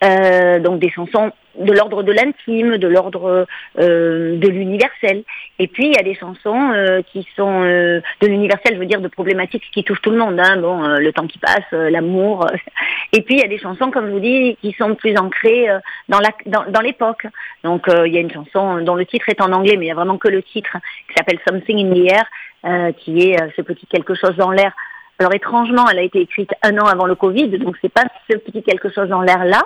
Euh, 0.04 0.60
donc 0.60 0.80
des 0.80 0.90
chansons 0.90 1.32
de 1.60 1.72
l'ordre 1.72 2.04
de 2.04 2.12
l'intime, 2.12 2.78
de 2.78 2.88
l'ordre 2.88 3.48
de 3.78 4.48
l'universel. 4.48 5.24
Et 5.58 5.68
puis 5.68 5.86
il 5.86 5.94
y 5.96 5.98
a 5.98 6.04
des 6.04 6.14
chansons 6.16 7.02
qui 7.14 7.26
sont 7.38 7.62
de 7.62 8.28
l'universel, 8.28 8.74
je 8.74 8.78
veux 8.78 8.86
dire 8.86 9.00
de 9.00 9.08
problématiques 9.08 9.64
qui 9.72 9.86
touchent 9.86 10.02
tout 10.02 10.10
le 10.10 10.18
monde. 10.18 10.38
Hein. 10.38 10.58
Bon, 10.58 10.86
le 10.86 11.14
temps 11.14 11.28
qui 11.28 11.38
passe, 11.38 11.72
l'amour. 11.72 12.46
Et 13.14 13.22
puis 13.22 13.36
il 13.36 13.40
y 13.40 13.46
a 13.46 13.48
des 13.48 13.58
chansons, 13.58 13.90
comme 13.90 14.08
je 14.08 14.12
vous 14.12 14.20
dis, 14.20 14.58
qui 14.60 14.74
sont 14.74 14.96
plus 14.96 15.16
ancrées 15.16 15.68
dans 16.10 16.20
la 16.20 16.32
dans, 16.46 16.82
l'époque. 16.82 17.28
Donc 17.64 17.86
il 17.88 18.14
y 18.14 18.18
a 18.18 18.22
une 18.22 18.32
chanson 18.32 18.82
dont 18.82 18.96
le 18.96 19.06
titre 19.06 19.30
est 19.30 19.42
en 19.42 19.52
anglais, 19.52 19.76
mais 19.78 19.86
il 19.86 19.90
y 19.90 19.92
a 19.92 19.96
vraiment 19.96 20.18
que 20.18 20.28
le 20.28 20.44
titre 20.44 20.78
qui 21.08 21.14
s'appelle 21.16 21.40
Something 21.48 21.86
in 21.86 21.94
the 21.94 22.12
Air, 22.12 22.94
qui 22.98 23.30
est 23.30 23.38
ce 23.56 23.62
petit 23.62 23.88
quelque 23.88 24.16
chose 24.16 24.36
dans 24.38 24.52
l'air. 24.52 24.74
Alors 25.20 25.34
étrangement, 25.34 25.88
elle 25.90 26.00
a 26.00 26.04
été 26.04 26.20
écrite 26.22 26.52
un 26.64 26.78
an 26.78 26.86
avant 26.86 27.06
le 27.06 27.16
Covid, 27.16 27.58
donc 27.60 27.78
c'est 27.82 27.94
pas 27.94 28.04
ce 28.30 28.38
petit 28.38 28.64
quelque 28.64 28.90
chose 28.90 29.10
dans 29.10 29.22
l'air 29.22 29.46
là 29.46 29.62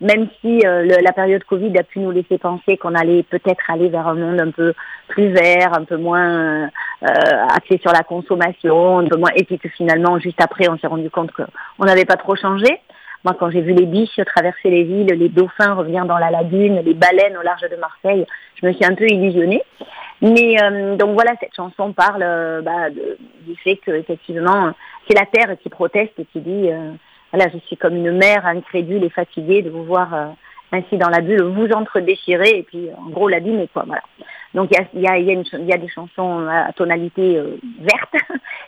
même 0.00 0.28
si 0.40 0.60
euh, 0.64 0.98
la 1.02 1.12
période 1.12 1.44
Covid 1.44 1.76
a 1.78 1.82
pu 1.82 2.00
nous 2.00 2.10
laisser 2.10 2.38
penser 2.38 2.76
qu'on 2.78 2.94
allait 2.94 3.22
peut-être 3.22 3.70
aller 3.70 3.88
vers 3.88 4.08
un 4.08 4.14
monde 4.14 4.40
un 4.40 4.50
peu 4.50 4.72
plus 5.08 5.28
vert, 5.28 5.74
un 5.74 5.84
peu 5.84 5.96
moins 5.96 6.64
euh, 6.64 6.68
axé 7.02 7.78
sur 7.78 7.92
la 7.92 8.02
consommation, 8.02 9.00
un 9.00 9.08
peu 9.08 9.18
moins, 9.18 9.30
et 9.36 9.44
puis 9.44 9.58
que 9.58 9.68
finalement, 9.68 10.18
juste 10.18 10.40
après, 10.40 10.68
on 10.68 10.78
s'est 10.78 10.86
rendu 10.86 11.10
compte 11.10 11.32
qu'on 11.32 11.84
n'avait 11.84 12.06
pas 12.06 12.16
trop 12.16 12.34
changé. 12.34 12.80
Moi, 13.24 13.34
quand 13.38 13.50
j'ai 13.50 13.60
vu 13.60 13.72
les 13.72 13.86
biches 13.86 14.20
traverser 14.26 14.70
les 14.70 14.84
villes, 14.84 15.06
les 15.08 15.28
dauphins 15.28 15.74
revenir 15.74 16.04
dans 16.06 16.18
la 16.18 16.30
lagune, 16.30 16.80
les 16.84 16.94
baleines 16.94 17.36
au 17.36 17.42
large 17.42 17.62
de 17.62 17.76
Marseille, 17.76 18.26
je 18.60 18.66
me 18.66 18.72
suis 18.72 18.84
un 18.84 18.94
peu 18.94 19.06
illusionnée. 19.06 19.62
Mais 20.22 20.56
euh, 20.62 20.96
donc 20.96 21.14
voilà, 21.14 21.32
cette 21.40 21.54
chanson 21.54 21.92
parle 21.92 22.62
bah, 22.62 22.90
de, 22.90 23.18
du 23.46 23.56
fait 23.56 23.76
que 23.76 23.90
effectivement, 23.90 24.72
c'est 25.08 25.18
la 25.18 25.26
terre 25.26 25.56
qui 25.62 25.68
proteste 25.68 26.12
et 26.18 26.26
qui 26.26 26.40
dit 26.40 26.70
voilà, 27.32 27.48
je 27.52 27.58
suis 27.58 27.76
comme 27.76 27.96
une 27.96 28.16
mère 28.16 28.44
incrédule 28.46 29.04
et 29.04 29.10
fatiguée 29.10 29.62
de 29.62 29.70
vous 29.70 29.84
voir 29.84 30.14
euh, 30.14 30.26
ainsi 30.72 30.96
dans 30.96 31.08
la 31.08 31.20
bulle, 31.20 31.42
vous 31.42 31.70
entre-déchirer 31.72 32.58
et 32.58 32.62
puis 32.62 32.88
en 32.96 33.10
gros 33.10 33.28
l'abîmer 33.28 33.68
quoi. 33.72 33.84
Voilà. 33.86 34.02
Donc 34.54 34.70
il 34.72 35.00
y 35.00 35.06
a, 35.06 35.14
y, 35.14 35.14
a, 35.14 35.18
y, 35.18 35.30
a 35.30 35.58
y 35.58 35.72
a, 35.72 35.76
des 35.78 35.88
chansons 35.88 36.46
à 36.48 36.72
tonalité 36.72 37.38
euh, 37.38 37.56
verte, 37.80 38.14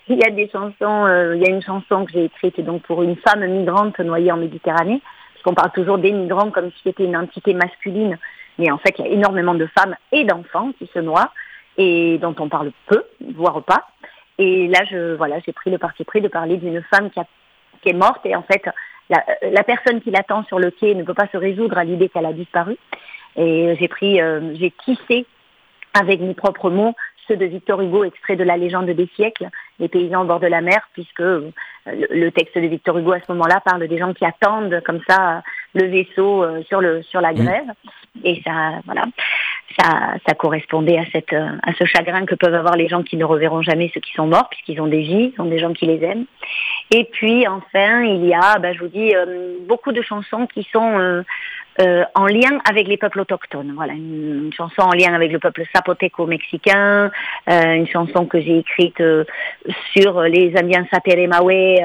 il 0.09 0.19
y 0.19 0.25
a 0.25 0.31
des 0.31 0.49
chansons, 0.49 1.33
il 1.35 1.43
y 1.43 1.47
a 1.47 1.51
une 1.51 1.63
chanson 1.63 2.05
que 2.05 2.13
j'ai 2.13 2.25
écrite 2.25 2.61
donc 2.61 2.83
pour 2.83 3.03
une 3.03 3.17
femme 3.17 3.45
migrante 3.47 3.99
noyée 3.99 4.31
en 4.33 4.37
Méditerranée, 4.37 5.01
parce 5.35 5.43
qu'on 5.45 5.55
parle 5.55 5.73
toujours 5.73 5.99
des 5.99 6.13
migrants 6.13 6.51
comme 6.51 6.71
si 6.71 6.81
c'était 6.85 7.05
une 7.05 7.17
entité 7.17 7.55
masculine, 7.55 8.19
mais 8.59 8.71
en 8.71 8.79
fait 8.79 8.95
il 8.99 9.07
y 9.07 9.09
a 9.09 9.11
énormément 9.11 9.55
de 9.55 9.67
femmes 9.67 9.97
et 10.13 10.25
d'enfants 10.25 10.71
qui 10.79 10.89
se 10.93 11.01
noient 11.01 11.33
et 11.79 12.19
dont 12.19 12.35
on 12.39 12.49
parle 12.49 12.71
peu, 12.87 13.03
voire 13.35 13.63
pas. 13.63 13.89
Et 14.39 14.69
là, 14.69 14.81
je 14.91 15.15
voilà, 15.15 15.39
j'ai 15.45 15.53
pris 15.53 15.71
le 15.71 15.79
parti 15.79 16.05
pris 16.05 16.21
de 16.21 16.29
parler 16.29 16.57
d'une 16.57 16.83
femme 16.83 17.11
qui 17.11 17.21
a 17.21 17.25
qui 17.83 17.91
est 17.91 17.95
morte 17.95 18.25
et 18.25 18.37
en 18.37 18.43
fait 18.43 18.63
la, 19.11 19.65
personne 19.65 20.01
qui 20.01 20.11
l'attend 20.11 20.45
sur 20.45 20.59
le 20.59 20.71
quai 20.71 20.95
ne 20.95 21.03
peut 21.03 21.15
pas 21.15 21.29
se 21.33 21.37
résoudre 21.37 21.79
à 21.79 21.85
l'idée 21.85 22.09
qu'elle 22.09 22.27
a 22.27 22.33
disparu. 22.33 22.77
Et 23.37 23.75
j'ai 23.79 23.89
pris, 23.89 24.21
euh, 24.21 24.55
j'ai 24.55 24.71
tissé 24.85 25.27
avec 25.95 26.21
mes 26.21 26.35
propres 26.35 26.71
mots 26.71 26.95
ceux 27.29 27.37
de 27.37 27.45
Victor 27.45 27.81
Hugo, 27.81 28.05
extrait 28.05 28.37
de 28.37 28.45
la 28.45 28.57
légende 28.57 28.91
des 28.91 29.09
siècles, 29.15 29.49
les 29.79 29.89
paysans 29.89 30.23
au 30.23 30.27
bord 30.27 30.41
de 30.41 30.47
la 30.47 30.61
mer, 30.61 30.89
puisque 30.93 31.21
euh, 31.21 31.51
le, 31.87 32.31
texte 32.31 32.57
de 32.57 32.67
Victor 32.67 32.97
Hugo 32.99 33.13
à 33.13 33.21
ce 33.21 33.33
moment-là 33.33 33.61
parle 33.65 33.87
des 33.87 33.99
gens 33.99 34.13
qui 34.13 34.25
attendent 34.25 34.81
comme 34.85 35.01
ça 35.09 35.43
le 35.75 35.87
vaisseau 35.87 36.43
euh, 36.43 36.63
sur 36.65 36.81
le 36.81 37.03
sur 37.03 37.21
la 37.21 37.33
mmh. 37.33 37.37
grève. 37.37 37.71
Et 38.25 38.43
ça, 38.45 38.81
voilà, 38.85 39.05
ça, 39.79 40.15
ça 40.27 40.35
correspondait 40.35 40.99
à 40.99 41.05
cette 41.13 41.33
à 41.33 41.73
ce 41.79 41.85
chagrin 41.87 42.27
que 42.27 42.35
peuvent 42.35 42.55
avoir 42.55 42.77
les 42.77 42.89
gens 42.89 43.03
qui 43.03 43.17
ne 43.17 43.25
reverront 43.25 43.63
jamais 43.63 43.91
ceux 43.95 44.01
qui 44.01 44.13
sont 44.13 44.27
morts, 44.27 44.49
puisqu'ils 44.51 44.81
ont 44.81 44.87
des 44.87 45.01
vies, 45.01 45.33
ils 45.35 45.41
ont 45.41 45.47
des 45.47 45.59
gens 45.59 45.73
qui 45.73 45.87
les 45.87 46.05
aiment. 46.05 46.27
Et 46.95 47.05
puis 47.05 47.47
enfin, 47.49 48.03
il 48.03 48.27
y 48.27 48.35
a, 48.35 48.59
bah, 48.59 48.75
je 48.75 48.81
vous 48.81 48.89
dis, 48.89 49.15
euh, 49.15 49.57
beaucoup 49.67 49.93
de 49.93 50.03
chansons 50.03 50.47
qui 50.47 50.69
sont 50.71 50.99
euh, 50.99 51.23
euh, 51.81 52.05
en 52.15 52.27
lien 52.27 52.61
avec 52.69 52.87
les 52.87 52.99
peuples 52.99 53.21
autochtones. 53.21 53.73
Voilà, 53.75 53.95
une, 53.95 54.51
chanson 54.55 54.83
en 54.83 54.93
lien 54.93 55.15
avec 55.15 55.33
le 55.33 55.39
peuple 55.39 55.65
zapoteco 55.75 56.27
mexicain, 56.27 57.11
une 57.47 57.87
chanson 57.87 58.27
que 58.27 58.41
j'ai 58.41 58.59
écrite 58.59 59.03
sur 59.93 60.23
les 60.23 60.53
Indiens 60.57 60.87
Sateremawe 60.93 61.81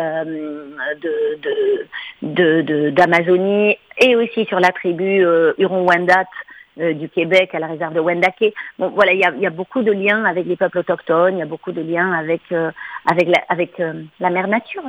de 2.21 2.89
d'Amazonie 2.91 3.77
et 3.99 4.15
aussi 4.15 4.45
sur 4.45 4.59
la 4.59 4.69
tribu 4.69 5.25
Huron-Wendat 5.57 6.25
du 6.77 7.09
Québec 7.09 7.49
à 7.53 7.59
la 7.59 7.67
réserve 7.67 7.93
de 7.93 7.99
Wendake. 7.99 8.53
Bon, 8.77 8.89
voilà, 8.89 9.13
il 9.13 9.19
y 9.19 9.23
a, 9.23 9.31
y 9.35 9.47
a, 9.47 9.49
beaucoup 9.49 9.81
de 9.81 9.91
liens 9.91 10.25
avec 10.25 10.45
les 10.45 10.55
peuples 10.55 10.79
autochtones, 10.79 11.35
il 11.35 11.39
y 11.39 11.43
a 11.43 11.47
beaucoup 11.47 11.71
de 11.71 11.81
liens 11.81 12.13
avec 12.13 12.41
avec 13.05 13.27
la, 13.27 13.43
avec 13.49 13.81
la 14.19 14.29
mère 14.29 14.47
nature. 14.47 14.83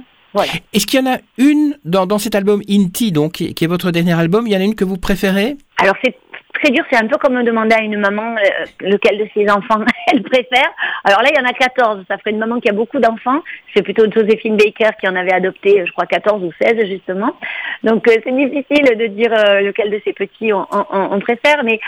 Est-ce 0.73 0.87
qu'il 0.87 1.01
y 1.01 1.03
en 1.03 1.13
a 1.13 1.19
une 1.39 1.77
dans, 1.85 2.07
dans 2.07 2.19
cet 2.19 2.35
album 2.35 2.61
Inti, 2.69 3.13
donc, 3.13 3.33
qui, 3.33 3.65
est 3.65 3.67
votre 3.67 3.91
dernier 3.91 4.13
album, 4.19 4.47
il 4.47 4.53
y 4.53 4.57
en 4.57 4.61
a 4.61 4.65
une 4.65 4.75
que 4.75 4.85
vous 4.85 4.99
préférez? 4.99 5.57
Alors 5.79 5.97
c'est 6.05 6.15
très 6.63 6.71
dur, 6.71 6.85
c'est 6.91 7.03
un 7.03 7.07
peu 7.07 7.17
comme 7.17 7.35
me 7.35 7.43
demander 7.43 7.75
à 7.75 7.81
une 7.81 7.99
maman 7.99 8.35
euh, 8.37 8.65
lequel 8.81 9.19
de 9.19 9.27
ses 9.35 9.51
enfants 9.51 9.81
elle 10.13 10.23
préfère. 10.23 10.71
Alors 11.05 11.23
là, 11.23 11.31
il 11.33 11.39
y 11.39 11.41
en 11.41 11.49
a 11.49 11.53
14, 11.53 12.05
ça 12.09 12.19
ferait 12.19 12.31
une 12.31 12.39
maman 12.39 12.61
qui 12.61 12.69
a 12.69 12.73
beaucoup 12.73 12.99
d'enfants. 12.99 13.43
C'est 13.75 13.83
plutôt 13.83 14.11
Josephine 14.11 14.57
Baker 14.57 14.91
qui 15.01 15.09
en 15.09 15.17
avait 15.17 15.33
adopté, 15.33 15.85
je 15.87 15.93
crois, 15.93 16.07
14 16.07 16.43
ou 16.43 16.53
16 16.61 16.87
justement. 16.87 17.35
Donc 17.83 18.07
euh, 18.09 18.17
c'est 18.25 18.37
difficile 18.37 18.97
de 18.97 19.07
dire 19.07 19.33
euh, 19.33 19.61
lequel 19.61 19.91
de 19.91 20.01
ses 20.05 20.13
petits 20.13 20.53
on, 20.53 20.67
on 20.71 21.21
préfère, 21.21 21.63
mais 21.65 21.81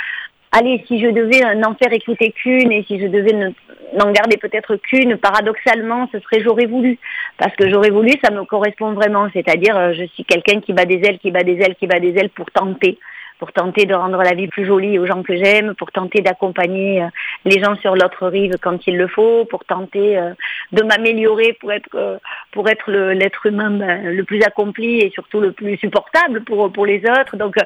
allez, 0.53 0.83
si 0.87 1.01
je 1.01 1.11
devais 1.11 1.55
n'en 1.55 1.75
faire 1.75 1.93
écouter 1.93 2.33
qu'une 2.33 2.73
et 2.73 2.85
si 2.85 3.01
je 3.01 3.07
devais 3.07 3.33
n'en 3.95 4.13
garder 4.13 4.37
peut-être 4.37 4.77
qu'une, 4.77 5.17
paradoxalement, 5.17 6.09
ce 6.13 6.21
serait 6.21 6.43
j'aurais 6.43 6.67
voulu. 6.67 6.99
Parce 7.39 7.55
que 7.57 7.69
j'aurais 7.71 7.91
voulu, 7.91 8.13
ça 8.23 8.31
me 8.31 8.45
correspond 8.45 8.93
vraiment. 8.93 9.29
C'est-à-dire, 9.33 9.77
euh, 9.77 9.93
je 9.95 10.05
suis 10.05 10.25
quelqu'un 10.25 10.61
qui 10.61 10.73
bat 10.73 10.85
des 10.85 11.01
ailes, 11.05 11.19
qui 11.19 11.31
bat 11.31 11.43
des 11.43 11.61
ailes, 11.61 11.75
qui 11.77 11.87
bat 11.87 12.01
des 12.01 12.17
ailes 12.17 12.31
pour 12.31 12.51
tenter 12.51 12.99
pour 13.41 13.53
tenter 13.53 13.87
de 13.87 13.95
rendre 13.95 14.23
la 14.23 14.35
vie 14.35 14.49
plus 14.49 14.67
jolie 14.67 14.99
aux 14.99 15.07
gens 15.07 15.23
que 15.23 15.35
j'aime, 15.35 15.75
pour 15.75 15.91
tenter 15.91 16.21
d'accompagner 16.21 17.03
euh, 17.03 17.07
les 17.47 17.59
gens 17.59 17.75
sur 17.77 17.97
l'autre 17.97 18.29
rive 18.29 18.57
quand 18.61 18.87
il 18.87 18.99
le 18.99 19.09
faut, 19.09 19.47
pour 19.47 19.65
tenter 19.65 20.19
euh, 20.19 20.35
de 20.73 20.83
m'améliorer 20.83 21.55
pour 21.55 21.73
être 21.73 21.89
euh, 21.95 22.19
pour 22.53 22.69
être 22.69 22.93
l'être 22.93 23.47
humain 23.47 23.71
ben, 23.71 24.15
le 24.15 24.25
plus 24.25 24.43
accompli 24.43 25.01
et 25.01 25.11
surtout 25.11 25.41
le 25.41 25.53
plus 25.53 25.79
supportable 25.79 26.45
pour 26.45 26.71
pour 26.71 26.85
les 26.85 26.99
autres. 26.99 27.37
Donc 27.37 27.57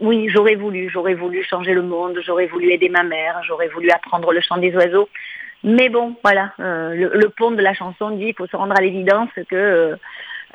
oui, 0.00 0.28
j'aurais 0.28 0.56
voulu, 0.56 0.90
j'aurais 0.90 1.14
voulu 1.14 1.42
changer 1.42 1.72
le 1.72 1.82
monde, 1.82 2.20
j'aurais 2.22 2.46
voulu 2.46 2.72
aider 2.72 2.90
ma 2.90 3.04
mère, 3.04 3.40
j'aurais 3.46 3.68
voulu 3.68 3.90
apprendre 3.90 4.32
le 4.32 4.40
chant 4.42 4.58
des 4.58 4.74
oiseaux. 4.76 5.08
Mais 5.64 5.88
bon, 5.88 6.16
voilà, 6.22 6.52
le, 6.58 7.10
le, 7.14 7.28
pont 7.28 7.52
de 7.52 7.62
la 7.62 7.72
chanson 7.72 8.10
dit, 8.10 8.26
il 8.26 8.34
faut 8.34 8.48
se 8.48 8.56
rendre 8.56 8.76
à 8.76 8.82
l'évidence 8.82 9.30
que 9.48 9.96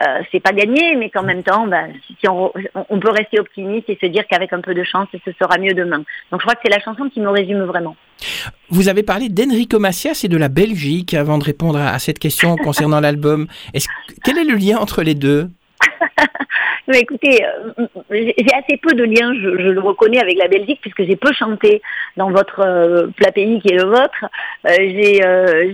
euh, 0.01 0.21
c'est 0.31 0.39
pas 0.39 0.51
gagné, 0.51 0.95
mais 0.95 1.09
qu'en 1.09 1.23
même 1.23 1.43
temps, 1.43 1.65
ben, 1.67 1.91
si 2.19 2.27
on, 2.27 2.51
on, 2.89 2.99
peut 2.99 3.09
rester 3.09 3.39
optimiste 3.39 3.89
et 3.89 3.97
se 3.99 4.05
dire 4.05 4.25
qu'avec 4.29 4.53
un 4.53 4.61
peu 4.61 4.75
de 4.75 4.83
chance, 4.83 5.07
ce 5.11 5.31
sera 5.39 5.57
mieux 5.57 5.73
demain. 5.73 6.03
Donc 6.31 6.41
je 6.41 6.45
crois 6.45 6.53
que 6.53 6.61
c'est 6.63 6.71
la 6.71 6.79
chanson 6.79 7.09
qui 7.09 7.19
me 7.19 7.29
résume 7.29 7.63
vraiment. 7.63 7.95
Vous 8.69 8.89
avez 8.89 9.03
parlé 9.03 9.29
d'Enrico 9.29 9.79
Macias 9.79 10.21
et 10.23 10.27
de 10.27 10.37
la 10.37 10.49
Belgique 10.49 11.13
avant 11.13 11.37
de 11.37 11.43
répondre 11.43 11.79
à, 11.79 11.97
cette 11.99 12.19
question 12.19 12.55
concernant 12.57 12.99
l'album. 12.99 13.47
Quel 14.23 14.37
est 14.37 14.43
le 14.43 14.55
lien 14.55 14.77
entre 14.77 15.01
les 15.03 15.15
deux? 15.15 15.49
Écoutez, 16.93 17.43
euh, 17.43 17.85
j'ai 18.09 18.53
assez 18.53 18.77
peu 18.77 18.93
de 18.93 19.03
liens, 19.03 19.33
je, 19.33 19.49
le 19.49 19.79
reconnais, 19.81 20.21
avec 20.21 20.37
la 20.37 20.47
Belgique, 20.47 20.79
puisque 20.81 21.03
j'ai 21.03 21.17
peu 21.17 21.33
chanté 21.33 21.81
dans 22.15 22.29
votre 22.29 22.61
euh, 22.65 23.07
plat 23.07 23.33
pays 23.33 23.59
qui 23.59 23.73
est 23.73 23.77
le 23.77 23.83
vôtre. 23.83 24.25
Euh, 24.65 25.67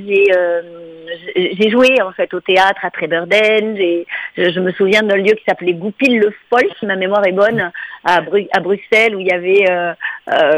j'ai 1.36 1.70
joué 1.70 2.02
en 2.02 2.12
fait 2.14 2.34
au 2.34 2.40
théâtre 2.40 2.84
à 2.84 2.90
Treberden. 2.90 3.78
Je, 3.78 4.50
je 4.50 4.60
me 4.60 4.72
souviens 4.72 5.04
d'un 5.04 5.18
lieu 5.18 5.34
qui 5.34 5.44
s'appelait 5.48 5.74
Goupil 5.74 6.20
le 6.20 6.34
Foll, 6.50 6.68
si 6.80 6.88
ma 6.88 6.96
mémoire 6.96 7.26
est 7.28 7.32
bonne, 7.32 7.72
à, 8.04 8.18
à 8.52 8.60
Bruxelles, 8.60 9.16
où 9.16 9.20
il 9.20 9.28
y 9.28 9.32
avait 9.32 9.66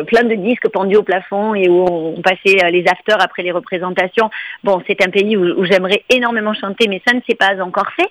plein 0.05 0.23
de 0.23 0.35
disques 0.35 0.69
pendus 0.69 0.95
au 0.95 1.03
plafond 1.03 1.53
et 1.53 1.67
où 1.67 1.85
on, 1.85 2.21
passait 2.21 2.71
les 2.71 2.85
afters 2.89 3.21
après 3.21 3.43
les 3.43 3.51
représentations. 3.51 4.29
Bon, 4.63 4.81
c'est 4.87 5.05
un 5.05 5.09
pays 5.09 5.35
où 5.35 5.65
j'aimerais 5.65 6.03
énormément 6.09 6.53
chanter, 6.53 6.87
mais 6.87 7.01
ça 7.05 7.13
ne 7.13 7.19
s'est 7.27 7.35
pas 7.35 7.61
encore 7.61 7.91
fait. 7.91 8.09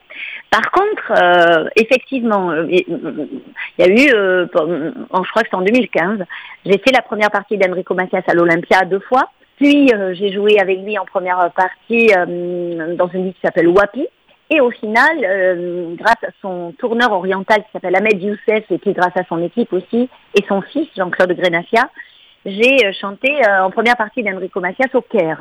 Par 0.51 0.71
contre, 0.71 1.13
effectivement, 1.77 2.34
euh, 2.35 2.67
il 2.71 2.85
y 3.79 3.83
a 3.83 3.89
eu, 3.89 4.15
euh, 4.15 4.47
je 4.55 5.31
crois 5.31 5.43
que 5.43 5.49
c'est 5.51 5.57
en 5.57 5.63
2015, 5.63 6.25
j'ai 6.65 6.79
fait 6.79 6.93
la 6.93 7.03
première 7.03 7.31
partie 7.31 7.57
d'Enrico 7.57 7.95
Macias 7.95 8.23
à 8.27 8.35
l'Olympia 8.35 8.85
deux 8.85 9.01
fois. 9.01 9.31
Puis 9.57 9.93
euh, 9.93 10.15
j'ai 10.15 10.33
joué 10.33 10.59
avec 10.59 10.81
lui 10.81 10.99
en 10.99 11.05
première 11.05 11.51
partie 11.53 12.09
dans 12.09 13.09
une 13.09 13.25
ville 13.25 13.35
qui 13.35 13.41
s'appelle 13.43 13.69
Wapi. 13.69 14.07
Et 14.51 14.61
au 14.61 14.71
final, 14.71 15.97
grâce 15.97 16.23
à 16.23 16.29
son 16.43 16.75
tourneur 16.79 17.13
oriental 17.13 17.63
qui 17.63 17.71
s'appelle 17.73 17.97
Ahmed 17.97 18.23
Youssef 18.23 18.71
et 18.71 18.79
qui 18.79 18.93
grâce 18.93 19.17
à 19.17 19.25
son 19.25 19.43
équipe 19.43 19.73
aussi, 19.73 20.11
et 20.35 20.45
son 20.47 20.61
fils 20.61 20.87
Jean-Claude 20.97 21.33
Grenacia, 21.33 21.89
j'ai 22.45 22.93
chanté 22.93 23.41
en 23.49 23.71
première 23.71 23.97
partie 23.97 24.23
d'Enrico 24.23 24.61
Macias 24.61 24.91
au 24.93 25.01
Caire. 25.01 25.41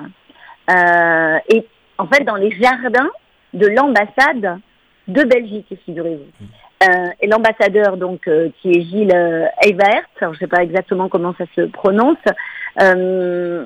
et 1.50 1.68
en 1.98 2.08
fait, 2.08 2.24
dans 2.24 2.38
les 2.38 2.52
jardins 2.52 3.10
de 3.54 3.68
l'ambassade 3.68 4.60
de 5.08 5.24
Belgique, 5.24 5.74
figurez-vous. 5.86 6.46
Euh, 6.84 7.08
et 7.22 7.28
l'ambassadeur, 7.28 7.98
donc, 7.98 8.28
euh, 8.28 8.50
qui 8.62 8.72
est 8.72 8.82
Gilles 8.82 9.16
euh, 9.16 9.46
Evert, 9.64 10.04
je 10.20 10.26
ne 10.26 10.36
sais 10.36 10.48
pas 10.48 10.64
exactement 10.64 11.08
comment 11.08 11.34
ça 11.38 11.46
se 11.56 11.62
prononce, 11.62 12.18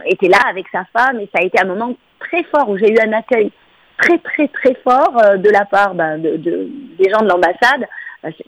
était 0.06 0.28
là 0.28 0.40
avec 0.50 0.66
sa 0.72 0.84
femme 0.94 1.22
et 1.22 1.30
ça 1.34 1.42
a 1.42 1.46
été 1.46 1.60
un 1.62 1.66
moment 1.66 1.94
très 2.20 2.44
fort 2.44 2.70
où 2.70 2.78
j'ai 2.78 2.92
eu 2.92 3.00
un 3.00 3.14
accueil 3.14 3.52
très 3.98 4.18
très 4.18 4.50
très 4.50 4.76
fort 4.84 5.14
de 5.38 5.50
la 5.50 5.64
part 5.64 5.96
ben, 5.96 6.22
de, 6.22 6.36
des 6.36 7.10
gens 7.10 7.22
de 7.22 7.30
l'ambassade 7.30 7.88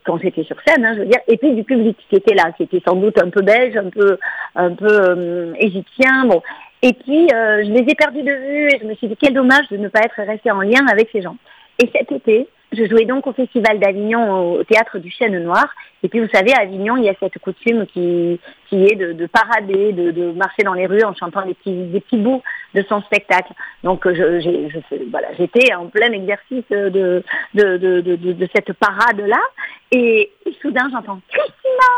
quand 0.05 0.17
j'étais 0.17 0.43
sur 0.43 0.57
scène, 0.67 0.83
hein, 0.83 0.95
je 0.95 0.99
veux 0.99 1.05
dire, 1.05 1.21
et 1.27 1.37
puis 1.37 1.53
du 1.53 1.63
public 1.63 1.97
qui 2.09 2.17
était 2.17 2.35
là, 2.35 2.51
qui 2.57 2.63
était 2.63 2.81
sans 2.85 2.95
doute 2.95 3.17
un 3.23 3.29
peu 3.29 3.41
belge, 3.41 3.77
un 3.77 3.89
peu 3.89 4.17
un 4.55 4.71
peu 4.75 5.53
égyptien, 5.57 6.25
bon. 6.25 6.41
Et 6.81 6.91
puis 6.91 7.29
je 7.29 7.71
les 7.71 7.89
ai 7.89 7.95
perdus 7.95 8.23
de 8.23 8.31
vue 8.31 8.67
et 8.67 8.79
je 8.81 8.85
me 8.85 8.95
suis 8.95 9.07
dit 9.07 9.15
quel 9.15 9.33
dommage 9.33 9.69
de 9.71 9.77
ne 9.77 9.87
pas 9.87 10.01
être 10.01 10.21
resté 10.21 10.51
en 10.51 10.59
lien 10.59 10.85
avec 10.91 11.07
ces 11.13 11.21
gens. 11.21 11.37
Et 11.81 11.89
cet 11.95 12.11
été, 12.11 12.49
je 12.71 12.85
jouais 12.85 13.05
donc 13.05 13.25
au 13.25 13.33
Festival 13.33 13.79
d'Avignon 13.79 14.53
au 14.53 14.63
théâtre 14.63 14.99
du 14.99 15.09
Chêne 15.09 15.43
Noir. 15.43 15.67
Et 16.03 16.07
puis 16.07 16.19
vous 16.19 16.29
savez, 16.31 16.53
à 16.53 16.61
Avignon, 16.61 16.97
il 16.97 17.03
y 17.03 17.09
a 17.09 17.15
cette 17.19 17.37
coutume 17.39 17.85
qui, 17.87 18.39
qui 18.69 18.85
est 18.85 18.95
de, 18.95 19.13
de 19.13 19.25
parader, 19.25 19.91
de, 19.91 20.11
de, 20.11 20.31
marcher 20.31 20.63
dans 20.63 20.73
les 20.73 20.85
rues 20.85 21.03
en 21.03 21.13
chantant 21.15 21.45
des 21.45 21.55
petits, 21.55 21.87
des 21.87 21.99
petits 21.99 22.17
bouts 22.17 22.43
de 22.75 22.83
son 22.87 23.01
spectacle. 23.01 23.51
Donc 23.83 24.07
je, 24.07 25.09
voilà, 25.09 25.29
j'étais 25.37 25.73
en 25.73 25.87
plein 25.87 26.11
exercice 26.11 26.69
de, 26.69 27.23
de, 27.53 27.77
de, 27.77 28.49
cette 28.55 28.73
parade-là. 28.73 29.41
Et, 29.91 30.31
soudain, 30.61 30.87
j'entends 30.91 31.19
Christina 31.27 31.89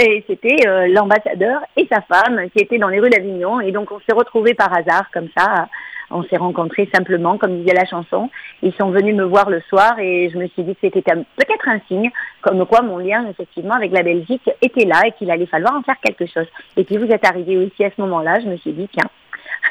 et 0.00 0.24
c'était 0.28 0.66
euh, 0.68 0.86
l'ambassadeur 0.88 1.60
et 1.76 1.88
sa 1.90 2.00
femme 2.02 2.48
qui 2.50 2.62
étaient 2.62 2.78
dans 2.78 2.88
les 2.88 3.00
rues 3.00 3.10
d'Avignon. 3.10 3.60
Et 3.60 3.72
donc 3.72 3.90
on 3.92 4.00
s'est 4.00 4.16
retrouvés 4.16 4.54
par 4.54 4.72
hasard 4.72 5.10
comme 5.12 5.28
ça 5.36 5.68
on 6.10 6.22
s'est 6.24 6.36
rencontrés 6.36 6.88
simplement, 6.94 7.38
comme 7.38 7.58
disait 7.58 7.74
la 7.74 7.84
chanson. 7.84 8.30
Ils 8.62 8.72
sont 8.74 8.90
venus 8.90 9.14
me 9.14 9.24
voir 9.24 9.50
le 9.50 9.60
soir 9.68 9.98
et 9.98 10.30
je 10.30 10.38
me 10.38 10.46
suis 10.48 10.62
dit 10.62 10.74
que 10.74 10.80
c'était 10.82 11.02
peut-être 11.02 11.68
un 11.68 11.80
signe, 11.88 12.10
comme 12.40 12.64
quoi 12.66 12.82
mon 12.82 12.98
lien 12.98 13.26
effectivement 13.28 13.74
avec 13.74 13.92
la 13.92 14.02
Belgique 14.02 14.48
était 14.62 14.86
là 14.86 15.02
et 15.06 15.12
qu'il 15.12 15.30
allait 15.30 15.46
falloir 15.46 15.74
en 15.74 15.82
faire 15.82 15.98
quelque 16.02 16.26
chose. 16.26 16.46
Et 16.76 16.84
puis 16.84 16.96
vous 16.96 17.06
êtes 17.06 17.26
arrivé 17.26 17.56
aussi 17.56 17.84
à 17.84 17.90
ce 17.90 18.00
moment-là, 18.00 18.40
je 18.40 18.46
me 18.46 18.56
suis 18.56 18.72
dit, 18.72 18.88
tiens, 18.92 19.08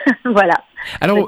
voilà. 0.25 0.55
Alors, 1.01 1.27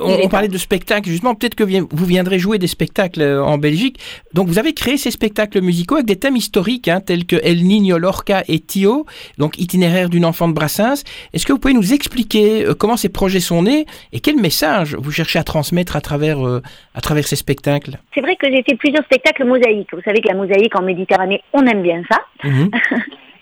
on, 0.00 0.28
parlait 0.28 0.48
de 0.48 0.58
spectacles, 0.58 1.08
justement, 1.08 1.34
peut-être 1.34 1.54
que 1.54 1.64
vous 1.64 2.04
viendrez 2.04 2.38
jouer 2.38 2.58
des 2.58 2.66
spectacles 2.66 3.22
euh, 3.22 3.42
en 3.42 3.58
Belgique. 3.58 3.98
Donc, 4.34 4.48
vous 4.48 4.58
avez 4.58 4.74
créé 4.74 4.96
ces 4.96 5.10
spectacles 5.10 5.60
musicaux 5.60 5.96
avec 5.96 6.06
des 6.06 6.16
thèmes 6.16 6.36
historiques, 6.36 6.88
hein, 6.88 7.00
tels 7.00 7.26
que 7.26 7.36
El 7.42 7.64
Niño, 7.64 7.98
Lorca 7.98 8.42
et 8.48 8.60
Tio, 8.60 9.06
donc 9.38 9.58
itinéraire 9.58 10.08
d'une 10.08 10.24
enfant 10.24 10.48
de 10.48 10.52
Brassens. 10.52 11.02
Est-ce 11.32 11.46
que 11.46 11.52
vous 11.52 11.58
pouvez 11.58 11.74
nous 11.74 11.92
expliquer 11.92 12.66
euh, 12.66 12.74
comment 12.74 12.96
ces 12.96 13.08
projets 13.08 13.40
sont 13.40 13.62
nés 13.62 13.86
et 14.12 14.20
quel 14.20 14.36
message 14.36 14.94
vous 14.94 15.10
cherchez 15.10 15.38
à 15.38 15.44
transmettre 15.44 15.96
à 15.96 16.00
travers, 16.00 16.46
euh, 16.46 16.62
à 16.94 17.00
travers 17.00 17.26
ces 17.26 17.36
spectacles? 17.36 17.98
C'est 18.14 18.20
vrai 18.20 18.36
que 18.36 18.46
j'ai 18.50 18.62
fait 18.62 18.76
plusieurs 18.76 19.04
spectacles 19.04 19.44
mosaïques. 19.44 19.92
Vous 19.92 20.02
savez 20.04 20.20
que 20.20 20.28
la 20.28 20.34
mosaïque 20.34 20.76
en 20.78 20.82
Méditerranée, 20.82 21.42
on 21.52 21.64
aime 21.66 21.82
bien 21.82 22.02
ça. 22.10 22.18
Mhm. 22.44 22.70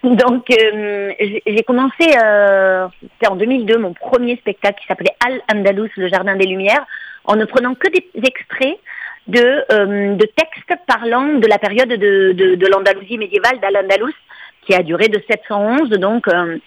Donc, 0.04 0.44
euh, 0.50 1.12
j'ai 1.18 1.62
commencé, 1.64 2.14
euh, 2.22 2.86
c'était 3.02 3.28
en 3.28 3.36
2002, 3.36 3.78
mon 3.78 3.94
premier 3.94 4.36
spectacle 4.36 4.80
qui 4.80 4.86
s'appelait 4.86 5.16
Al 5.24 5.40
Andalus, 5.52 5.90
le 5.96 6.08
Jardin 6.08 6.36
des 6.36 6.46
Lumières, 6.46 6.86
en 7.24 7.36
ne 7.36 7.44
prenant 7.44 7.74
que 7.74 7.88
des 7.88 8.04
extraits 8.24 8.78
de, 9.26 9.64
euh, 9.72 10.14
de 10.14 10.26
textes 10.36 10.72
parlant 10.86 11.34
de 11.34 11.46
la 11.46 11.58
période 11.58 11.88
de, 11.88 12.32
de, 12.32 12.54
de 12.54 12.66
l'Andalousie 12.66 13.18
médiévale, 13.18 13.58
d'Al-Andalus, 13.60 14.14
qui 14.62 14.74
a 14.74 14.82
duré 14.82 15.08
de 15.08 15.22
711, 15.28 15.90
donc 15.90 16.28
euh, 16.28 16.58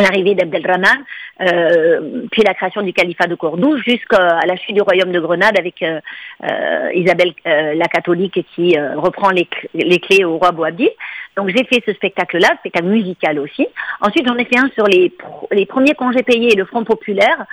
l'arrivée 0.00 0.34
d'Abdelrahman, 0.34 1.04
euh, 1.40 2.26
puis 2.30 2.42
la 2.42 2.54
création 2.54 2.82
du 2.82 2.92
califat 2.92 3.26
de 3.26 3.34
Cordoue, 3.34 3.76
jusqu'à 3.78 4.40
la 4.46 4.56
chute 4.56 4.74
du 4.74 4.82
royaume 4.82 5.12
de 5.12 5.20
Grenade 5.20 5.58
avec 5.58 5.82
euh, 5.82 6.00
euh, 6.44 6.90
Isabelle 6.94 7.32
la 7.44 7.86
catholique 7.86 8.44
qui 8.54 8.78
reprend 8.78 9.30
les, 9.30 9.48
les, 9.74 9.98
clés 9.98 10.24
au 10.24 10.38
roi 10.38 10.52
Boabdil. 10.52 10.90
Donc 11.36 11.48
j'ai 11.48 11.64
fait 11.64 11.82
ce 11.86 11.92
spectacle-là, 11.92 12.48
spectacle 12.58 12.86
musical 12.86 13.38
aussi. 13.38 13.66
Ensuite 14.00 14.26
j'en 14.26 14.36
ai 14.36 14.44
fait 14.44 14.58
un 14.58 14.68
sur 14.70 14.86
les, 14.86 15.12
les 15.52 15.66
premiers 15.66 15.94
congés 15.94 16.22
payés 16.22 16.52
et 16.52 16.56
le 16.56 16.64
Front 16.64 16.84
populaire, 16.84 17.46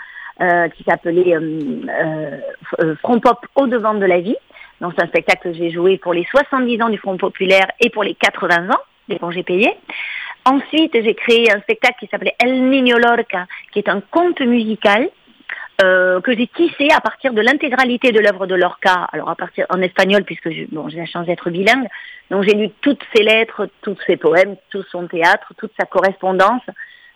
qui 0.76 0.84
s'appelait 0.84 1.36
Front 3.02 3.20
Pop 3.20 3.46
au 3.56 3.68
devant 3.68 3.96
de 3.96 4.06
la 4.06 4.20
vie. 4.20 4.36
Donc 4.82 4.94
c'est 4.96 5.04
un 5.04 5.08
spectacle 5.08 5.50
que 5.50 5.54
j'ai 5.54 5.72
joué 5.72 5.98
pour 5.98 6.14
les 6.14 6.26
70 6.26 6.82
ans 6.84 6.90
du 6.90 6.98
Front 6.98 7.18
populaire 7.18 7.68
et 7.80 7.90
pour 7.90 8.04
les 8.04 8.14
80 8.14 8.70
ans 8.70 8.82
des 9.10 9.18
congés 9.18 9.44
payés. 9.44 9.74
Ensuite, 10.48 10.94
j'ai 10.94 11.14
créé 11.14 11.52
un 11.52 11.60
spectacle 11.60 11.98
qui 12.00 12.08
s'appelait 12.08 12.36
El 12.40 12.70
Niño 12.70 12.98
Lorca, 12.98 13.48
qui 13.74 13.80
est 13.80 13.90
un 13.90 14.00
conte 14.00 14.40
musical 14.40 15.10
euh, 15.84 16.22
que 16.22 16.32
j'ai 16.32 16.48
tissé 16.48 16.88
à 16.96 17.02
partir 17.02 17.34
de 17.34 17.42
l'intégralité 17.42 18.14
de 18.14 18.20
l'œuvre 18.22 18.48
de 18.48 18.56
Lorca, 18.56 19.10
alors 19.12 19.30
à 19.30 19.36
partir 19.36 19.66
en 19.70 19.82
espagnol 19.82 20.24
puisque 20.24 20.48
bon, 20.72 20.88
j'ai 20.88 21.00
la 21.00 21.06
chance 21.06 21.26
d'être 21.26 21.50
bilingue, 21.50 21.88
donc 22.32 22.44
j'ai 22.44 22.54
lu 22.54 22.70
toutes 22.80 23.04
ses 23.14 23.24
lettres, 23.24 23.68
tous 23.82 23.98
ses 24.08 24.16
poèmes, 24.16 24.56
tout 24.70 24.84
son 24.90 25.06
théâtre, 25.08 25.54
toute 25.58 25.74
sa 25.78 25.86
correspondance, 25.86 26.64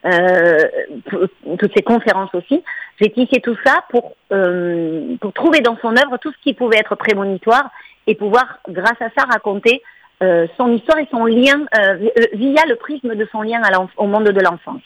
euh, 0.05 0.57
toutes 1.57 1.73
ses 1.73 1.83
conférences 1.83 2.35
aussi. 2.35 2.61
J'ai 2.99 3.11
tissé 3.11 3.39
tout 3.39 3.57
ça 3.63 3.85
pour 3.91 4.13
euh, 4.33 5.15
pour 5.21 5.31
trouver 5.31 5.61
dans 5.61 5.77
son 5.81 5.95
œuvre 5.95 6.17
tout 6.17 6.33
ce 6.33 6.43
qui 6.43 6.53
pouvait 6.53 6.79
être 6.79 6.95
prémonitoire 6.95 7.71
et 8.07 8.15
pouvoir, 8.15 8.59
grâce 8.67 9.01
à 9.01 9.09
ça, 9.15 9.23
raconter 9.23 9.81
euh, 10.21 10.47
son 10.57 10.71
histoire 10.71 10.99
et 10.99 11.07
son 11.09 11.25
lien 11.25 11.65
euh, 11.75 12.09
euh, 12.17 12.25
via 12.33 12.63
le 12.67 12.75
prisme 12.75 13.15
de 13.15 13.27
son 13.31 13.41
lien 13.41 13.61
au 13.97 14.05
monde 14.05 14.29
de 14.29 14.41
l'enfance. 14.41 14.81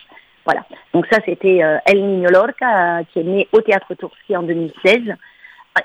Voilà. 0.45 0.63
Donc 0.93 1.07
ça, 1.11 1.19
c'était 1.25 1.61
El 1.85 2.05
Niño 2.05 2.29
Lorca, 2.29 3.01
qui 3.11 3.19
est 3.19 3.23
né 3.23 3.47
au 3.51 3.61
Théâtre 3.61 3.95
Tourski 3.95 4.37
en 4.37 4.43
2016. 4.43 5.15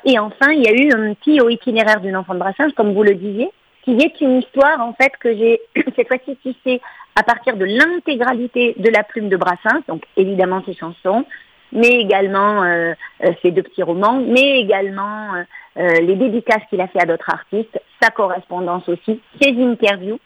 Et 0.05 0.19
enfin, 0.19 0.53
il 0.53 0.63
y 0.63 0.69
a 0.69 0.73
eu 0.73 0.93
un 0.93 1.15
petit 1.15 1.41
au 1.41 1.49
itinéraire 1.49 2.01
d'une 2.01 2.15
enfant 2.15 2.35
de 2.35 2.39
Brassens, 2.39 2.73
comme 2.77 2.93
vous 2.93 3.03
le 3.03 3.15
disiez, 3.15 3.51
qui 3.83 3.93
est 3.93 4.21
une 4.21 4.39
histoire, 4.39 4.81
en 4.81 4.93
fait, 4.93 5.13
que 5.19 5.35
j'ai 5.35 5.61
cette 5.97 6.09
fois-ci 6.09 6.37
tissée 6.37 6.83
à 7.17 7.23
partir 7.23 7.57
de 7.57 7.65
l'intégralité 7.65 8.75
de 8.77 8.91
la 8.91 9.03
plume 9.03 9.31
de 9.31 9.37
Brassens, 9.37 9.83
donc 9.89 10.05
évidemment 10.17 10.63
ses 10.67 10.75
chansons, 10.75 11.25
mais 11.73 12.01
également 12.01 12.63
euh, 12.63 12.95
ses 13.43 13.51
deux 13.51 13.63
petits 13.63 13.83
romans, 13.83 14.21
mais 14.27 14.61
également 14.61 15.35
euh, 15.77 15.89
les 16.01 16.17
dédicaces 16.17 16.63
qu'il 16.69 16.81
a 16.81 16.89
fait 16.89 17.01
à 17.01 17.07
d'autres 17.07 17.31
artistes, 17.31 17.81
sa 18.03 18.11
correspondance 18.11 18.89
aussi, 18.89 19.21
ses 19.41 19.51
interviews, 19.63 20.19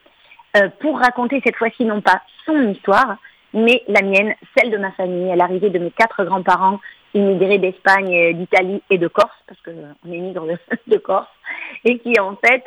euh, 0.56 0.68
pour 0.80 0.98
raconter 0.98 1.42
cette 1.44 1.56
fois-ci 1.56 1.84
non 1.84 2.00
pas 2.00 2.22
son 2.46 2.70
histoire, 2.70 3.16
mais 3.52 3.82
la 3.88 4.02
mienne, 4.02 4.34
celle 4.56 4.70
de 4.70 4.78
ma 4.78 4.90
famille, 4.92 5.30
à 5.30 5.36
l'arrivée 5.36 5.70
de 5.70 5.78
mes 5.78 5.90
quatre 5.90 6.24
grands-parents 6.24 6.80
immigrés 7.12 7.58
d'Espagne, 7.58 8.14
euh, 8.14 8.32
d'Italie 8.32 8.82
et 8.88 8.96
de 8.96 9.06
Corse, 9.06 9.36
parce 9.46 9.60
qu'on 9.60 10.10
émigre 10.10 10.46
de, 10.46 10.56
de 10.86 10.96
Corse, 10.96 11.28
et 11.84 11.98
qui 11.98 12.18
en 12.18 12.36
fait 12.36 12.64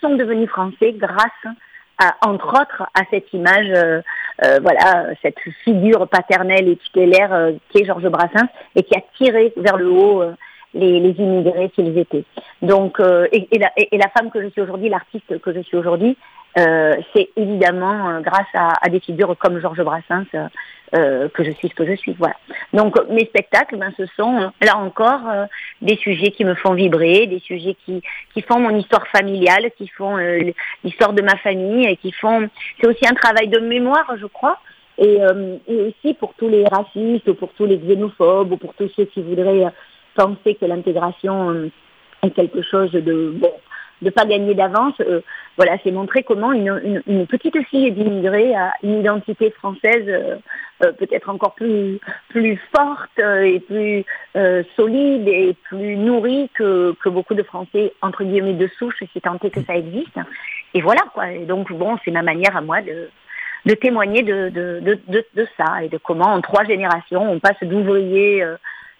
sont 0.00 0.14
devenus 0.14 0.50
français 0.50 0.92
grâce 0.92 1.56
à, 1.98 2.16
entre 2.26 2.48
autres 2.60 2.82
à 2.94 3.02
cette 3.10 3.32
image, 3.32 3.70
voilà, 4.60 5.06
cette 5.22 5.38
figure 5.64 6.08
paternelle 6.08 6.68
et 6.68 6.76
tutélaire 6.76 7.52
qui 7.70 7.78
est 7.78 7.84
Georges 7.84 8.08
Brassens 8.08 8.48
et 8.74 8.82
qui 8.82 8.96
a 8.96 9.02
tiré 9.16 9.52
vers 9.56 9.76
le 9.76 9.90
haut 9.90 10.24
les, 10.74 11.00
les 11.00 11.10
immigrés 11.10 11.70
qu'ils 11.70 11.96
étaient. 11.98 12.24
Donc, 12.60 13.00
euh, 13.00 13.26
et, 13.32 13.48
et, 13.50 13.58
la, 13.58 13.70
et, 13.76 13.98
la, 13.98 14.08
femme 14.08 14.30
que 14.30 14.42
je 14.42 14.48
suis 14.48 14.60
aujourd'hui, 14.60 14.88
l'artiste 14.88 15.38
que 15.40 15.52
je 15.52 15.60
suis 15.60 15.76
aujourd'hui, 15.76 16.10
euh, 16.10 16.16
c'est 16.56 17.30
évidemment 17.36 18.10
euh, 18.10 18.20
grâce 18.20 18.46
à, 18.54 18.74
à, 18.84 18.88
des 18.88 19.00
figures 19.00 19.36
comme 19.38 19.58
Georges 19.60 19.82
Brassens 19.82 20.26
euh, 20.94 21.28
que 21.30 21.44
je 21.44 21.50
suis 21.52 21.68
ce 21.68 21.74
que 21.74 21.86
je 21.86 21.94
suis. 21.94 22.14
Voilà. 22.18 22.36
Donc 22.72 22.96
mes 23.08 23.24
spectacles, 23.24 23.76
ben, 23.76 23.92
ce 23.96 24.04
sont 24.16 24.52
là 24.60 24.76
encore 24.76 25.22
des 25.80 25.96
sujets 25.96 26.30
qui 26.30 26.44
me 26.44 26.54
font 26.54 26.74
vibrer, 26.74 27.26
des 27.26 27.40
sujets 27.40 27.76
qui 27.86 28.02
qui 28.34 28.42
font 28.42 28.60
mon 28.60 28.76
histoire 28.76 29.06
familiale, 29.08 29.70
qui 29.78 29.88
font 29.88 30.16
l'histoire 30.84 31.12
de 31.12 31.22
ma 31.22 31.36
famille 31.36 31.86
et 31.86 31.96
qui 31.96 32.12
font. 32.12 32.48
C'est 32.80 32.86
aussi 32.86 33.06
un 33.06 33.14
travail 33.14 33.48
de 33.48 33.58
mémoire, 33.58 34.14
je 34.18 34.26
crois. 34.26 34.58
Et, 34.98 35.18
et, 35.68 35.80
aussi 35.80 36.12
pour 36.14 36.34
tous 36.34 36.48
les 36.48 36.66
racistes, 36.66 37.26
ou 37.26 37.34
pour 37.34 37.52
tous 37.54 37.64
les 37.64 37.78
xénophobes, 37.78 38.52
ou 38.52 38.56
pour 38.58 38.74
tous 38.74 38.90
ceux 38.94 39.06
qui 39.06 39.22
voudraient 39.22 39.64
penser 40.14 40.54
que 40.56 40.66
l'intégration 40.66 41.70
est 42.22 42.30
quelque 42.30 42.60
chose 42.62 42.92
de 42.92 43.32
bon 43.34 43.52
de 44.02 44.10
pas 44.10 44.26
gagner 44.26 44.54
d'avance. 44.54 44.94
Euh, 45.00 45.20
voilà, 45.56 45.76
c'est 45.82 45.90
montrer 45.90 46.22
comment 46.22 46.52
une, 46.52 47.26
petite 47.26 47.58
fille 47.68 47.90
d'immigrés 47.92 48.54
a 48.54 48.72
une 48.82 49.00
identité 49.00 49.50
française 49.50 50.04
euh, 50.08 50.36
euh, 50.84 50.92
peut-être 50.92 51.28
encore 51.30 51.54
plus 51.54 52.00
plus 52.28 52.60
forte 52.74 53.18
et 53.18 53.60
plus 53.60 54.04
solide 54.76 55.28
et 55.28 55.54
plus 55.68 55.96
nourrie 55.96 56.50
que, 56.54 56.94
que 57.02 57.08
beaucoup 57.08 57.34
de 57.34 57.42
Français 57.42 57.92
entre 58.02 58.24
guillemets 58.24 58.54
de 58.54 58.68
souche, 58.78 59.02
si 59.12 59.20
tant 59.20 59.38
est 59.42 59.50
que 59.50 59.62
ça 59.62 59.76
existe. 59.76 60.18
Et 60.74 60.80
voilà 60.80 61.02
quoi. 61.14 61.30
Et 61.30 61.44
donc 61.44 61.72
bon, 61.72 61.96
c'est 62.04 62.10
ma 62.10 62.22
manière 62.22 62.56
à 62.56 62.60
moi 62.60 62.82
de 62.82 63.08
de 63.64 63.74
témoigner 63.74 64.24
de, 64.24 64.48
de, 64.48 64.98
de, 65.06 65.46
ça 65.56 65.84
et 65.84 65.88
de 65.88 65.96
comment 65.96 66.34
en 66.34 66.40
trois 66.40 66.64
générations 66.64 67.30
on 67.30 67.38
passe 67.38 67.62
d'ouvriers 67.62 68.44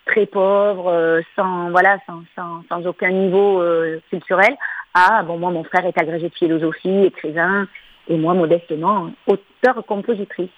très 0.06 0.26
pauvres, 0.26 1.20
sans 1.36 1.70
voilà, 1.70 1.98
sans, 2.06 2.22
sans, 2.36 2.62
sans 2.68 2.86
aucun 2.86 3.10
niveau 3.10 3.62
culturel, 4.10 4.56
ah, 4.94 5.22
bon, 5.22 5.38
moi, 5.38 5.50
mon 5.50 5.64
frère 5.64 5.86
est 5.86 5.98
agrégé 5.98 6.28
de 6.28 6.34
philosophie, 6.34 7.04
écrivain, 7.04 7.66
et 8.08 8.16
moi, 8.16 8.34
modestement, 8.34 9.10
auteur-compositrice. 9.26 10.50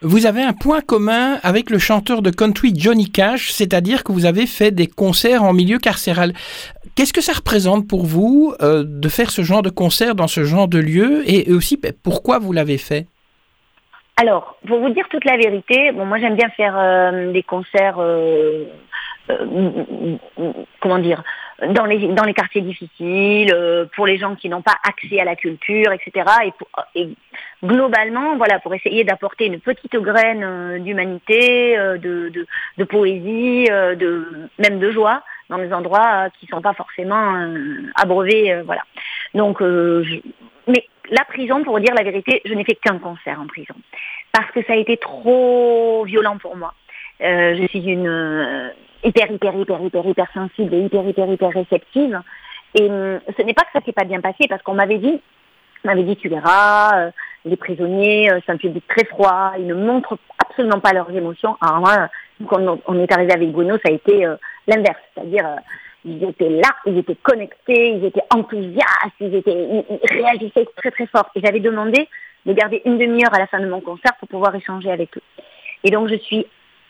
Vous 0.00 0.26
avez 0.26 0.42
un 0.42 0.52
point 0.52 0.80
commun 0.80 1.38
avec 1.42 1.68
le 1.68 1.78
chanteur 1.78 2.22
de 2.22 2.30
country 2.30 2.72
Johnny 2.74 3.10
Cash, 3.10 3.50
c'est-à-dire 3.50 4.04
que 4.04 4.12
vous 4.12 4.24
avez 4.24 4.46
fait 4.46 4.70
des 4.70 4.86
concerts 4.86 5.42
en 5.42 5.52
milieu 5.52 5.78
carcéral. 5.78 6.32
Qu'est-ce 6.94 7.12
que 7.12 7.20
ça 7.20 7.32
représente 7.32 7.88
pour 7.88 8.06
vous 8.06 8.54
euh, 8.62 8.84
de 8.86 9.08
faire 9.08 9.30
ce 9.30 9.42
genre 9.42 9.62
de 9.62 9.70
concert 9.70 10.14
dans 10.14 10.28
ce 10.28 10.44
genre 10.44 10.68
de 10.68 10.78
lieu 10.78 11.28
et 11.28 11.50
aussi 11.52 11.76
ben, 11.76 11.92
pourquoi 12.02 12.38
vous 12.38 12.52
l'avez 12.52 12.78
fait? 12.78 13.08
Alors, 14.16 14.56
pour 14.66 14.78
vous 14.78 14.90
dire 14.90 15.08
toute 15.08 15.24
la 15.24 15.36
vérité, 15.36 15.90
bon, 15.92 16.06
moi 16.06 16.18
j'aime 16.18 16.36
bien 16.36 16.48
faire 16.50 16.78
euh, 16.78 17.32
des 17.32 17.42
concerts, 17.42 17.98
euh, 17.98 18.64
comment 20.80 20.98
dire, 20.98 21.24
dans 21.68 21.84
les, 21.84 22.08
dans 22.08 22.24
les 22.24 22.34
quartiers 22.34 22.60
difficiles, 22.60 23.52
euh, 23.52 23.86
pour 23.96 24.06
les 24.06 24.18
gens 24.18 24.34
qui 24.34 24.48
n'ont 24.48 24.62
pas 24.62 24.76
accès 24.88 25.20
à 25.20 25.24
la 25.24 25.36
culture, 25.36 25.92
etc. 25.92 26.30
Et, 26.44 26.52
pour, 26.52 26.68
globalement, 27.64 28.36
voilà, 28.36 28.58
pour 28.60 28.74
essayer 28.74 29.04
d'apporter 29.04 29.46
une 29.46 29.60
petite 29.60 29.96
graine 29.96 30.44
euh, 30.44 30.78
d'humanité, 30.78 31.78
euh, 31.78 31.98
de, 31.98 32.28
de, 32.28 32.46
de, 32.78 32.84
poésie, 32.84 33.66
de, 33.66 34.48
même 34.58 34.78
de 34.78 34.90
joie 34.90 35.22
dans 35.56 35.62
des 35.62 35.72
endroits 35.72 36.28
qui 36.38 36.46
sont 36.46 36.60
pas 36.60 36.74
forcément 36.74 37.46
abreuvés, 37.96 38.62
voilà. 38.64 38.82
Donc, 39.34 39.60
je, 39.60 40.20
mais 40.66 40.86
la 41.10 41.24
prison, 41.24 41.62
pour 41.62 41.78
dire 41.80 41.94
la 41.94 42.02
vérité, 42.02 42.40
je 42.44 42.54
n'ai 42.54 42.64
fait 42.64 42.76
qu'un 42.76 42.98
concert 42.98 43.40
en 43.40 43.46
prison 43.46 43.74
parce 44.32 44.50
que 44.52 44.62
ça 44.64 44.72
a 44.72 44.76
été 44.76 44.96
trop 44.96 46.04
violent 46.04 46.38
pour 46.38 46.56
moi. 46.56 46.74
je 47.20 47.66
suis 47.68 47.84
une 47.84 48.72
hyper, 49.04 49.30
hyper, 49.30 49.54
hyper, 49.54 49.80
hyper, 49.80 50.06
hyper 50.06 50.26
sensible 50.32 50.74
et 50.74 50.80
hyper, 50.80 51.06
hyper, 51.06 51.28
hyper 51.28 51.50
réceptive. 51.50 52.20
Et 52.74 52.88
ce 52.88 53.42
n'est 53.42 53.54
pas 53.54 53.62
que 53.62 53.72
ça 53.72 53.84
s'est 53.84 53.92
pas 53.92 54.04
bien 54.04 54.20
passé 54.20 54.46
parce 54.48 54.62
qu'on 54.62 54.74
m'avait 54.74 54.98
dit, 54.98 55.20
m'avait 55.84 56.02
dit 56.02 56.16
tu 56.16 56.28
verras, 56.28 56.98
euh, 56.98 57.10
les 57.44 57.56
prisonniers, 57.56 58.32
euh, 58.32 58.40
c'est 58.44 58.52
un 58.52 58.56
public 58.56 58.84
très 58.88 59.04
froid, 59.04 59.52
ils 59.58 59.66
ne 59.66 59.74
montrent 59.74 60.18
absolument 60.38 60.80
pas 60.80 60.92
leurs 60.92 61.10
émotions. 61.10 61.56
Alors 61.60 61.80
moi, 61.80 62.08
quand 62.48 62.80
on, 62.86 62.98
est 62.98 63.12
arrivé 63.12 63.32
avec 63.32 63.52
Bruno, 63.52 63.76
ça 63.84 63.90
a 63.90 63.92
été 63.92 64.24
euh, 64.26 64.36
l'inverse, 64.66 65.00
c'est-à-dire 65.14 65.46
ils 66.04 66.22
étaient 66.22 66.50
là, 66.50 66.68
ils 66.86 66.98
étaient 66.98 67.16
connectés, 67.16 67.92
ils 67.92 68.04
étaient 68.04 68.24
enthousiastes, 68.30 69.16
ils 69.20 69.34
étaient, 69.34 69.84
ils 69.90 70.22
réagissaient 70.22 70.66
très 70.76 70.90
très 70.90 71.06
fort. 71.06 71.30
Et 71.34 71.40
j'avais 71.42 71.60
demandé 71.60 72.08
de 72.44 72.52
garder 72.52 72.82
une 72.84 72.98
demi-heure 72.98 73.34
à 73.34 73.38
la 73.38 73.46
fin 73.46 73.60
de 73.60 73.68
mon 73.68 73.80
concert 73.80 74.14
pour 74.18 74.28
pouvoir 74.28 74.54
échanger 74.54 74.90
avec 74.90 75.16
eux. 75.16 75.22
Et 75.82 75.90
donc 75.90 76.08
je 76.08 76.16
suis 76.16 76.46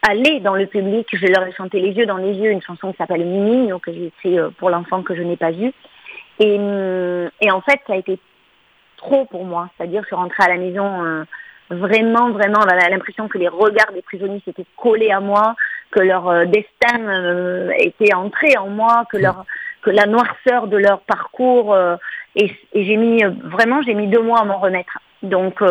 aller 0.09 0.41
dans 0.41 0.55
le 0.55 0.67
public. 0.67 1.07
Je 1.13 1.27
leur 1.27 1.47
ai 1.47 1.53
chanté 1.53 1.81
les 1.81 1.93
yeux 1.93 2.07
dans 2.07 2.17
les 2.17 2.35
yeux, 2.35 2.51
une 2.51 2.63
chanson 2.63 2.93
qui 2.93 2.99
s'appelle 2.99 3.25
Mimi, 3.25 3.69
donc 3.69 3.85
j'ai 3.87 4.07
écrit 4.07 4.39
euh, 4.39 4.51
pour 4.59 4.71
l'enfant 4.71 5.03
que 5.03 5.15
je 5.15 5.23
n'ai 5.23 5.37
pas 5.37 5.51
vu. 5.51 5.73
Et, 6.39 6.59
hum, 6.59 7.31
et, 7.41 7.51
en 7.51 7.61
fait, 7.61 7.81
ça 7.87 7.95
a 7.95 7.97
été 7.97 8.19
trop 8.97 9.25
pour 9.25 9.45
moi. 9.45 9.71
C'est-à-dire, 9.77 10.03
je 10.03 10.07
suis 10.09 10.17
rentrée 10.17 10.45
à 10.45 10.49
la 10.49 10.57
maison 10.57 11.05
euh, 11.05 11.25
vraiment, 11.71 12.31
vraiment, 12.31 12.61
j'avais 12.69 12.91
l'impression 12.91 13.29
que 13.29 13.39
les 13.39 13.49
regards 13.49 13.93
des 13.93 14.03
prisonniers 14.03 14.43
s'étaient 14.45 14.67
collés 14.77 15.11
à 15.11 15.21
moi, 15.21 15.55
que 15.95 16.01
leur 16.01 16.29
euh, 16.29 16.45
destin 16.45 17.71
était 17.79 18.15
entré 18.15 18.57
en 18.57 18.69
moi, 18.69 19.05
que 19.11 19.17
leur 19.17 19.45
que 19.83 19.91
la 19.91 20.07
noirceur 20.07 20.67
de 20.67 20.79
leur 20.79 21.01
parcours 21.01 21.77
et, 22.37 22.51
et 22.73 22.85
j'ai 22.85 22.97
mis 22.97 23.23
vraiment 23.23 23.83
j'ai 23.83 23.93
mis 23.93 24.07
deux 24.07 24.23
mois 24.23 24.41
à 24.41 24.45
m'en 24.45 24.59
remettre. 24.59 24.99
Donc 25.23 25.63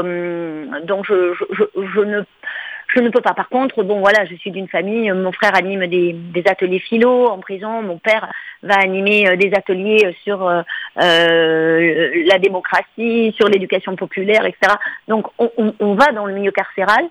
donc 0.83 1.05
je, 1.07 1.33
je, 1.51 1.63
je 1.95 1.99
ne 2.01 2.23
je 2.93 2.99
ne 2.99 3.09
peux 3.09 3.21
pas. 3.21 3.33
Par 3.33 3.49
contre, 3.49 3.83
bon 3.83 3.99
voilà, 3.99 4.25
je 4.25 4.35
suis 4.35 4.51
d'une 4.51 4.67
famille. 4.67 5.11
Mon 5.11 5.31
frère 5.31 5.55
anime 5.55 5.87
des, 5.87 6.43
ateliers 6.45 6.79
philo 6.79 7.27
en 7.27 7.39
prison. 7.39 7.81
Mon 7.81 7.97
père 7.97 8.31
va 8.61 8.75
animer 8.75 9.27
euh, 9.27 9.35
des 9.35 9.51
ateliers 9.53 10.15
sur 10.23 10.47
euh, 10.47 10.61
euh, 11.01 12.23
la 12.27 12.37
démocratie, 12.39 13.33
sur 13.35 13.47
l'éducation 13.47 13.95
populaire, 13.95 14.45
etc. 14.45 14.75
Donc 15.07 15.27
on, 15.39 15.51
on, 15.57 15.73
on, 15.79 15.95
va 15.95 16.11
dans 16.11 16.25
le 16.25 16.33
milieu 16.33 16.51
carcéral. 16.51 17.05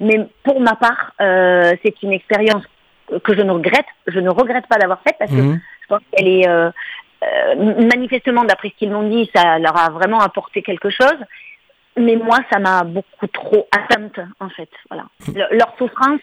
Mais 0.00 0.28
pour 0.44 0.60
ma 0.60 0.76
part, 0.76 1.12
euh, 1.20 1.74
c'est 1.82 2.02
une 2.02 2.12
expérience 2.12 2.62
que 3.24 3.34
je 3.34 3.42
ne 3.42 3.50
regrette. 3.50 3.86
Je 4.06 4.20
ne 4.20 4.30
regrette 4.30 4.66
pas 4.66 4.76
d'avoir 4.76 5.00
faite 5.02 5.16
parce 5.18 5.30
que 5.30 5.36
mmh. 5.36 5.60
je 5.82 5.86
pense 5.88 6.00
qu'elle 6.12 6.28
est 6.28 6.48
euh, 6.48 6.70
manifestement, 7.56 8.44
d'après 8.44 8.68
ce 8.68 8.74
qu'ils 8.74 8.90
m'ont 8.90 9.08
dit, 9.08 9.30
ça 9.34 9.58
leur 9.58 9.76
a 9.76 9.90
vraiment 9.90 10.20
apporté 10.20 10.62
quelque 10.62 10.90
chose 10.90 11.18
mais 11.98 12.16
moi, 12.16 12.38
ça 12.50 12.58
m'a 12.58 12.84
beaucoup 12.84 13.26
trop 13.32 13.66
atteinte, 13.72 14.18
en 14.40 14.48
fait. 14.50 14.68
Voilà. 14.90 15.06
leur 15.50 15.74
souffrance 15.78 16.20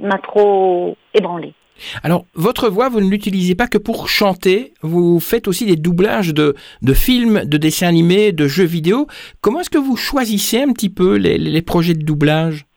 m'a 0.00 0.18
trop 0.18 0.96
ébranlée. 1.14 1.54
Alors, 2.02 2.24
votre 2.34 2.68
voix, 2.68 2.88
vous 2.88 3.00
ne 3.00 3.08
l'utilisez 3.08 3.54
pas 3.54 3.68
que 3.68 3.78
pour 3.78 4.08
chanter, 4.08 4.74
vous 4.82 5.20
faites 5.20 5.46
aussi 5.46 5.64
des 5.64 5.76
doublages 5.76 6.34
de, 6.34 6.56
de 6.82 6.94
films, 6.94 7.44
de 7.44 7.56
dessins 7.56 7.86
animés, 7.86 8.32
de 8.32 8.48
jeux 8.48 8.64
vidéo. 8.64 9.06
Comment 9.40 9.60
est-ce 9.60 9.70
que 9.70 9.78
vous 9.78 9.96
choisissez 9.96 10.60
un 10.62 10.72
petit 10.72 10.90
peu 10.90 11.16
les, 11.16 11.38
les 11.38 11.62
projets 11.62 11.94
de 11.94 12.04
doublage? 12.04 12.67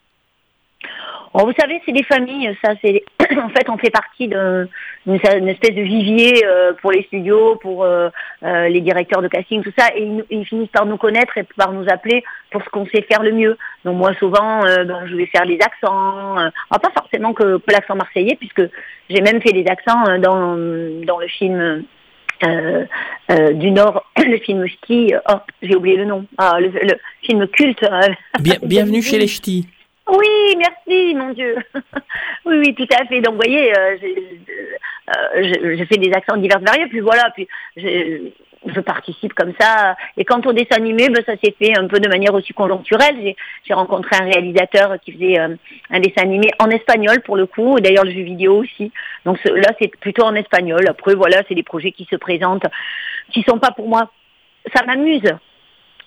Oh, 1.34 1.46
vous 1.46 1.54
savez, 1.58 1.82
c'est 1.86 1.94
des 1.94 2.04
familles. 2.04 2.56
Ça, 2.64 2.74
c'est 2.82 3.04
en 3.38 3.50
fait, 3.50 3.70
on 3.70 3.78
fait 3.78 3.90
partie 3.90 4.28
d'une 4.28 5.48
espèce 5.48 5.76
de 5.76 5.82
vivier 5.82 6.46
euh, 6.46 6.74
pour 6.82 6.92
les 6.92 7.04
studios, 7.04 7.56
pour 7.56 7.84
euh, 7.84 8.10
euh, 8.44 8.68
les 8.68 8.82
directeurs 8.82 9.22
de 9.22 9.30
casting, 9.30 9.64
tout 9.64 9.72
ça, 9.78 9.88
et 9.96 10.10
ils, 10.30 10.46
finissent 10.46 10.70
par 10.70 10.86
nous 10.86 10.98
connaître 10.98 11.38
et 11.38 11.44
par 11.56 11.72
nous 11.72 11.86
appeler 11.90 12.24
pour 12.52 12.62
ce 12.64 12.70
qu'on 12.70 12.86
sait 12.88 13.02
faire 13.04 13.24
le 13.24 13.32
mieux. 13.32 13.58
Donc 13.86 13.98
moi, 13.98 14.14
souvent, 14.16 14.62
ben, 14.64 15.08
je 15.08 15.16
vais 15.16 15.28
faire 15.28 15.46
les 15.46 15.60
accents, 15.62 16.36
pas 16.70 16.92
forcément 16.94 17.34
que, 17.34 17.58
que 17.58 17.72
l'accent 17.72 17.96
marseillais, 17.96 18.36
puisque 18.36 18.64
j'ai 19.10 19.22
même 19.22 19.42
fait 19.42 19.54
des 19.54 19.66
accents 19.68 20.18
dans 20.20 20.58
dans 21.06 21.20
le 21.20 21.28
film. 21.28 21.84
du 22.44 23.72
Nord, 23.72 24.06
le 24.18 24.38
film 24.40 24.66
Ch'ti, 24.68 25.14
oh, 25.30 25.38
j'ai 25.62 25.76
oublié 25.76 25.96
le 25.96 26.06
nom, 26.06 26.26
ah, 26.38 26.60
le, 26.60 26.68
le, 26.68 26.96
film 27.24 27.48
culte. 27.48 27.86
Bien, 28.42 28.56
bienvenue 28.64 29.02
chez 29.02 29.20
les 29.20 29.28
Ch'tis. 29.28 29.68
Oui, 30.08 30.58
merci, 30.58 31.16
mon 31.16 31.30
Dieu. 31.30 31.56
oui, 32.46 32.58
oui, 32.58 32.76
tout 32.76 32.88
à 32.92 33.06
fait. 33.06 33.22
Donc, 33.22 33.34
vous 33.34 33.42
voyez, 33.42 33.72
euh, 33.78 33.98
euh, 35.10 35.78
je, 35.78 35.86
fais 35.86 35.98
des 35.98 36.12
accents 36.14 36.38
divers 36.38 36.60
variés, 36.60 36.88
puis 36.88 37.00
voilà, 37.00 37.30
puis 37.36 37.48
je, 37.78 38.32
je 38.66 38.80
participe 38.80 39.34
comme 39.34 39.54
ça. 39.60 39.96
Et 40.18 40.26
quant 40.26 40.42
au 40.42 40.54
dessin 40.54 40.78
animé, 40.78 41.10
ben, 41.10 41.24
ça 41.26 41.34
s'est 41.44 41.56
fait 41.58 41.78
un 41.78 41.88
peu 41.88 42.00
de 42.00 42.10
manière 42.10 42.34
aussi 42.34 42.54
conjoncturelle. 42.54 43.36
J'ai 43.64 43.74
rencontré 43.74 44.16
un 44.16 44.26
réalisateur 44.26 45.00
qui 45.02 45.14
faisait 45.14 45.40
euh, 45.40 45.56
un 45.90 46.00
dessin 46.00 46.24
animé 46.24 46.50
en 46.60 46.70
espagnol 46.70 47.22
pour 47.22 47.36
le 47.36 47.46
coup, 47.46 47.78
et 47.78 47.82
d'ailleurs 47.82 48.06
le 48.06 48.12
jeu 48.12 48.22
vidéo 48.22 48.58
aussi. 48.58 48.92
Donc 49.26 49.44
là, 49.46 49.70
c'est 49.80 49.96
plutôt 49.98 50.24
en 50.24 50.36
espagnol. 50.36 50.86
Après, 50.88 51.16
voilà, 51.16 51.42
c'est 51.48 51.56
des 51.56 51.64
projets 51.64 51.92
qui 51.92 52.08
se 52.10 52.16
présentent, 52.16 52.66
qui 53.32 53.44
sont 53.44 53.60
pas 53.60 53.72
pour 53.72 53.88
moi. 53.88 54.12
Ça 54.76 54.86
m'amuse 54.86 55.32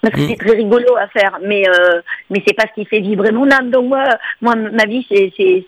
parce 0.04 0.16
que 0.16 0.20
mm. 0.20 0.28
c'est 0.28 0.44
très 0.46 0.56
rigolo 0.56 0.96
à 0.96 1.08
faire, 1.08 1.38
mais 1.42 1.64
euh, 1.68 2.00
mais 2.30 2.42
c'est 2.46 2.54
pas 2.54 2.64
ce 2.64 2.80
qui 2.80 2.86
fait 2.86 3.00
vibrer 3.00 3.32
mon 3.32 3.50
âme. 3.50 3.70
Donc 3.70 3.86
moi, 3.86 4.04
moi 4.40 4.54
ma 4.54 4.84
vie 4.84 5.06
c'est 5.10 5.32
c'est 5.36 5.64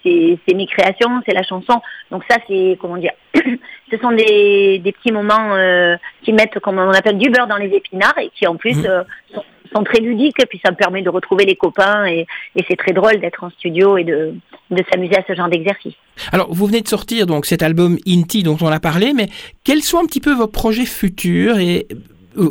c'est 0.47 0.55
mes 0.55 0.67
créations, 0.67 1.23
c'est 1.27 1.35
la 1.35 1.43
chanson. 1.43 1.81
Donc 2.11 2.23
ça 2.29 2.37
c'est 2.47 2.77
comment 2.81 2.99
dire, 2.99 3.13
ce 3.35 3.99
sont 3.99 4.13
des 4.13 4.79
des 4.79 4.93
petits 4.93 5.13
moments 5.13 5.55
euh, 5.55 5.97
qui 6.23 6.33
mettent 6.33 6.59
comme 6.61 6.79
on 6.79 6.91
appelle 6.91 7.19
du 7.19 7.31
beurre 7.31 7.47
dans 7.47 7.57
les 7.57 7.75
épinards 7.75 8.19
et 8.19 8.31
qui 8.37 8.47
en 8.47 8.57
plus 8.57 8.77
mm. 8.77 8.87
euh, 8.87 9.03
sont 9.35 9.43
sont 9.75 9.83
très 9.83 9.99
ludiques, 9.99 10.41
et 10.41 10.47
puis 10.47 10.61
ça 10.65 10.71
me 10.71 10.77
permet 10.77 11.03
de 11.03 11.11
retrouver 11.11 11.45
les 11.45 11.57
copains, 11.57 12.07
et, 12.07 12.25
c'est 12.69 12.77
très 12.77 12.93
drôle 12.93 13.19
d'être 13.19 13.43
en 13.43 13.51
studio 13.51 13.99
et 13.99 14.05
de, 14.05 14.33
de 14.71 14.85
s'amuser 14.91 15.17
à 15.17 15.25
ce 15.27 15.35
genre 15.35 15.49
d'exercice. 15.49 15.95
Alors, 16.31 16.47
vous 16.55 16.67
venez 16.67 16.81
de 16.81 16.89
sortir 16.89 17.27
donc 17.27 17.47
cet 17.47 17.65
album 17.65 17.99
Inti 18.07 18.45
dont 18.45 18.57
on 18.61 18.69
a 18.69 18.79
parlé, 18.79 19.13
mais 19.13 19.29
quels 19.65 19.83
sont 19.83 19.99
un 19.99 20.07
petit 20.07 20.21
peu 20.21 20.33
vos 20.33 20.47
projets 20.47 20.87
futurs 20.87 21.59
et 21.59 21.89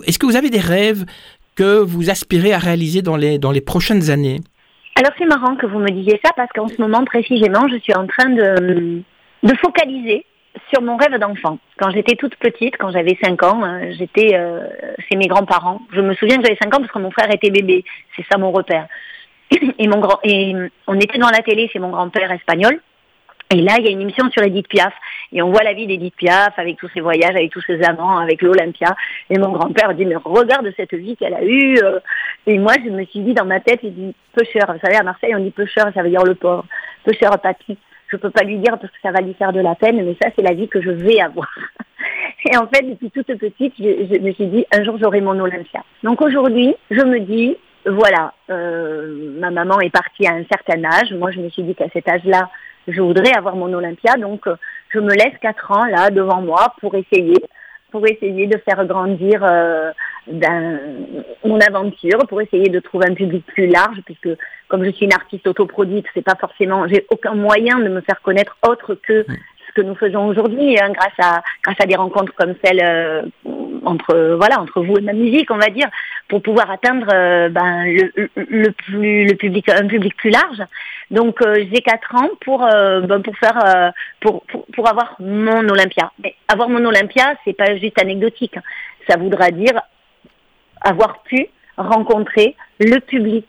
est-ce 0.08 0.20
que 0.20 0.26
vous 0.26 0.36
avez 0.36 0.50
des 0.50 0.60
rêves 0.60 1.06
que 1.56 1.80
vous 1.80 2.10
aspirez 2.10 2.54
à 2.54 2.58
réaliser 2.58 3.02
dans 3.02 3.16
les, 3.16 3.40
dans 3.40 3.52
les 3.52 3.62
prochaines 3.62 4.10
années 4.10 4.40
Alors, 4.96 5.12
c'est 5.18 5.26
marrant 5.26 5.56
que 5.56 5.66
vous 5.66 5.80
me 5.80 5.90
disiez 5.90 6.20
ça 6.24 6.32
parce 6.36 6.52
qu'en 6.54 6.68
ce 6.68 6.82
moment 6.82 7.06
précisément, 7.06 7.68
je 7.68 7.78
suis 7.78 7.96
en 7.96 8.08
train 8.08 8.30
de, 8.30 9.02
de 9.44 9.56
focaliser 9.58 10.26
sur 10.72 10.82
mon 10.82 10.98
rêve 10.98 11.18
d'enfant. 11.20 11.60
Quand 11.78 11.90
j'étais 11.92 12.16
toute 12.16 12.36
petite, 12.36 12.78
quand 12.78 12.92
j'avais 12.92 13.18
5 13.24 13.44
ans, 13.44 13.64
euh, 13.64 13.92
j'étais 13.98 14.36
euh, 14.36 14.68
chez 15.10 15.18
mes 15.18 15.28
grands-parents. 15.28 15.82
Je 15.94 16.02
me 16.02 16.14
souviens 16.16 16.38
que 16.38 16.44
j'avais 16.44 16.58
5 16.62 16.74
ans 16.74 16.80
parce 16.80 16.92
que 16.92 17.00
mon 17.00 17.12
frère 17.12 17.32
était 17.32 17.50
bébé. 17.50 17.84
C'est 18.16 18.26
ça 18.32 18.38
mon 18.38 18.52
repère. 18.52 18.88
Et, 19.80 19.88
mon 19.88 20.00
grand, 20.00 20.20
et 20.24 20.56
on 20.88 20.96
était 21.00 21.20
dans 21.20 21.30
la 21.30 21.44
télé 21.44 21.70
chez 21.72 21.78
mon 21.78 21.90
grand-père 21.90 22.32
espagnol. 22.32 22.82
Et 23.52 23.62
là, 23.62 23.76
il 23.78 23.86
y 23.86 23.88
a 23.88 23.92
une 23.92 24.02
émission 24.02 24.30
sur 24.32 24.44
Edith 24.44 24.68
Piaf. 24.68 24.94
Et 25.32 25.42
on 25.42 25.52
voit 25.52 25.64
la 25.64 25.74
vie 25.74 25.88
d'Edith 25.88 26.16
Piaf 26.16 26.58
avec 26.58 26.78
tous 26.78 26.90
ses 26.94 27.02
voyages, 27.02 27.36
avec 27.36 27.52
tous 27.52 27.62
ses 27.62 27.84
amants, 27.84 28.18
avec 28.18 28.42
l'Olympia. 28.42 28.96
Et 29.30 29.38
mon 29.38 29.52
grand-père 29.52 29.94
dit, 29.94 30.06
mais 30.06 30.16
regarde 30.16 30.68
cette 30.76 30.94
vie 30.94 31.16
qu'elle 31.16 31.34
a 31.34 31.44
eue. 31.44 31.78
Euh. 31.84 32.00
Et 32.48 32.58
moi, 32.58 32.74
je 32.84 32.90
me 32.90 33.06
suis 33.06 33.20
dit 33.20 33.34
dans 33.34 33.46
ma 33.46 33.60
tête, 33.60 33.80
il 33.84 33.94
dit, 33.94 34.16
pêcheur. 34.36 34.72
Vous 34.74 34.80
savez, 34.84 34.98
à 34.98 35.04
Marseille, 35.04 35.36
on 35.36 35.44
dit 35.44 35.52
pêcheur, 35.52 35.86
ça 35.94 36.02
veut 36.02 36.10
dire 36.10 36.24
le 36.24 36.36
pauvre. 36.36 36.66
Pêcheur 37.04 37.40
papy 37.40 37.78
je 38.08 38.18
peux 38.18 38.30
pas 38.30 38.44
lui 38.44 38.58
dire 38.58 38.78
parce 38.80 38.92
que 38.92 39.00
ça 39.02 39.12
va 39.12 39.22
lui 39.22 39.34
faire 39.34 39.54
de 39.54 39.60
la 39.60 39.76
peine, 39.76 40.04
mais 40.04 40.16
ça, 40.22 40.30
c'est 40.36 40.42
la 40.42 40.54
vie 40.54 40.68
que 40.68 40.82
je 40.82 40.92
vais 40.92 41.20
avoir. 41.22 41.50
Et 42.52 42.58
en 42.58 42.68
fait, 42.68 42.84
depuis 42.84 43.10
toute 43.10 43.28
petite, 43.38 43.74
je, 43.80 44.20
me 44.20 44.32
suis 44.34 44.48
dit, 44.48 44.66
un 44.72 44.84
jour, 44.84 44.98
j'aurai 45.02 45.22
mon 45.22 45.40
Olympia. 45.40 45.84
Donc 46.04 46.22
aujourd'hui, 46.22 46.76
je 46.92 47.02
me 47.02 47.20
dis, 47.20 47.58
voilà, 47.86 48.34
euh, 48.50 49.40
ma 49.40 49.50
maman 49.50 49.80
est 49.80 49.90
partie 49.90 50.28
à 50.28 50.34
un 50.34 50.44
certain 50.52 50.84
âge. 50.86 51.12
Moi, 51.14 51.32
je 51.32 51.40
me 51.40 51.50
suis 51.50 51.64
dit 51.64 51.74
qu'à 51.74 51.90
cet 51.92 52.08
âge-là, 52.08 52.50
je 52.88 53.02
voudrais 53.02 53.34
avoir 53.36 53.56
mon 53.56 53.72
Olympia. 53.74 54.16
Donc, 54.16 54.48
euh, 54.48 54.56
je 54.90 55.00
me 55.00 55.14
laisse 55.14 55.38
quatre 55.42 55.72
ans 55.72 55.86
là 55.86 56.10
devant 56.10 56.42
moi 56.42 56.74
pour 56.80 56.96
essayer 56.96 57.36
pour 57.96 58.06
essayer 58.08 58.48
de 58.48 58.58
faire 58.58 58.86
grandir 58.86 59.40
euh, 59.42 59.94
ben, 60.28 60.80
mon 61.46 61.58
aventure, 61.62 62.20
pour 62.28 62.42
essayer 62.42 62.68
de 62.68 62.80
trouver 62.82 63.06
un 63.10 63.14
public 63.14 63.46
plus 63.46 63.68
large, 63.68 64.02
puisque 64.04 64.28
comme 64.68 64.84
je 64.84 64.90
suis 64.92 65.06
une 65.06 65.14
artiste 65.14 65.48
autoproduite, 65.48 66.06
c'est 66.14 66.22
pas 66.22 66.36
forcément, 66.38 66.90
j'ai 66.90 67.06
aucun 67.10 67.36
moyen 67.36 67.80
de 67.80 67.88
me 67.88 68.02
faire 68.02 68.22
connaître 68.22 68.58
autre 68.68 68.96
que 68.96 69.26
ce 69.68 69.74
que 69.74 69.82
nous 69.82 69.96
faisons 69.96 70.28
aujourd'hui, 70.28 70.78
hein, 70.78 70.90
grâce 70.92 71.20
à 71.20 71.42
grâce 71.64 71.80
à 71.80 71.86
des 71.86 71.96
rencontres 71.96 72.34
comme 72.36 72.56
celle 72.64 72.82
euh, 72.84 73.22
entre 73.86 74.36
voilà 74.38 74.60
entre 74.60 74.82
vous 74.82 74.98
et 74.98 75.02
ma 75.02 75.14
musique, 75.14 75.50
on 75.50 75.58
va 75.58 75.70
dire, 75.70 75.88
pour 76.28 76.42
pouvoir 76.42 76.70
atteindre 76.70 77.08
euh, 77.14 77.48
ben, 77.48 77.86
le, 77.86 78.12
le, 78.36 78.72
plus 78.72 79.26
le 79.26 79.36
public 79.36 79.70
un 79.70 79.88
public 79.88 80.18
plus 80.18 80.32
large. 80.32 80.62
Donc 81.12 81.42
euh, 81.42 81.66
j'ai 81.72 81.82
quatre 81.82 82.16
ans 82.16 82.30
pour 82.42 82.60
ben, 82.60 83.22
pour 83.22 83.38
faire 83.38 83.94
pour, 84.20 84.44
pour, 84.46 84.66
pour 84.68 84.90
avoir 84.90 85.16
mon 85.20 85.68
Olympia. 85.70 86.12
Mais 86.24 86.36
avoir 86.48 86.70
mon 86.70 86.84
Olympia, 86.86 87.36
c'est 87.44 87.54
pas 87.54 87.76
juste 87.78 88.02
anecdotique. 88.02 88.56
Ça 89.08 89.18
voudra 89.18 89.52
dire 89.52 89.80
avoir 90.82 91.24
pu 91.24 91.48
rencontrer 91.78 92.56
le 92.80 93.00
public 93.00 93.46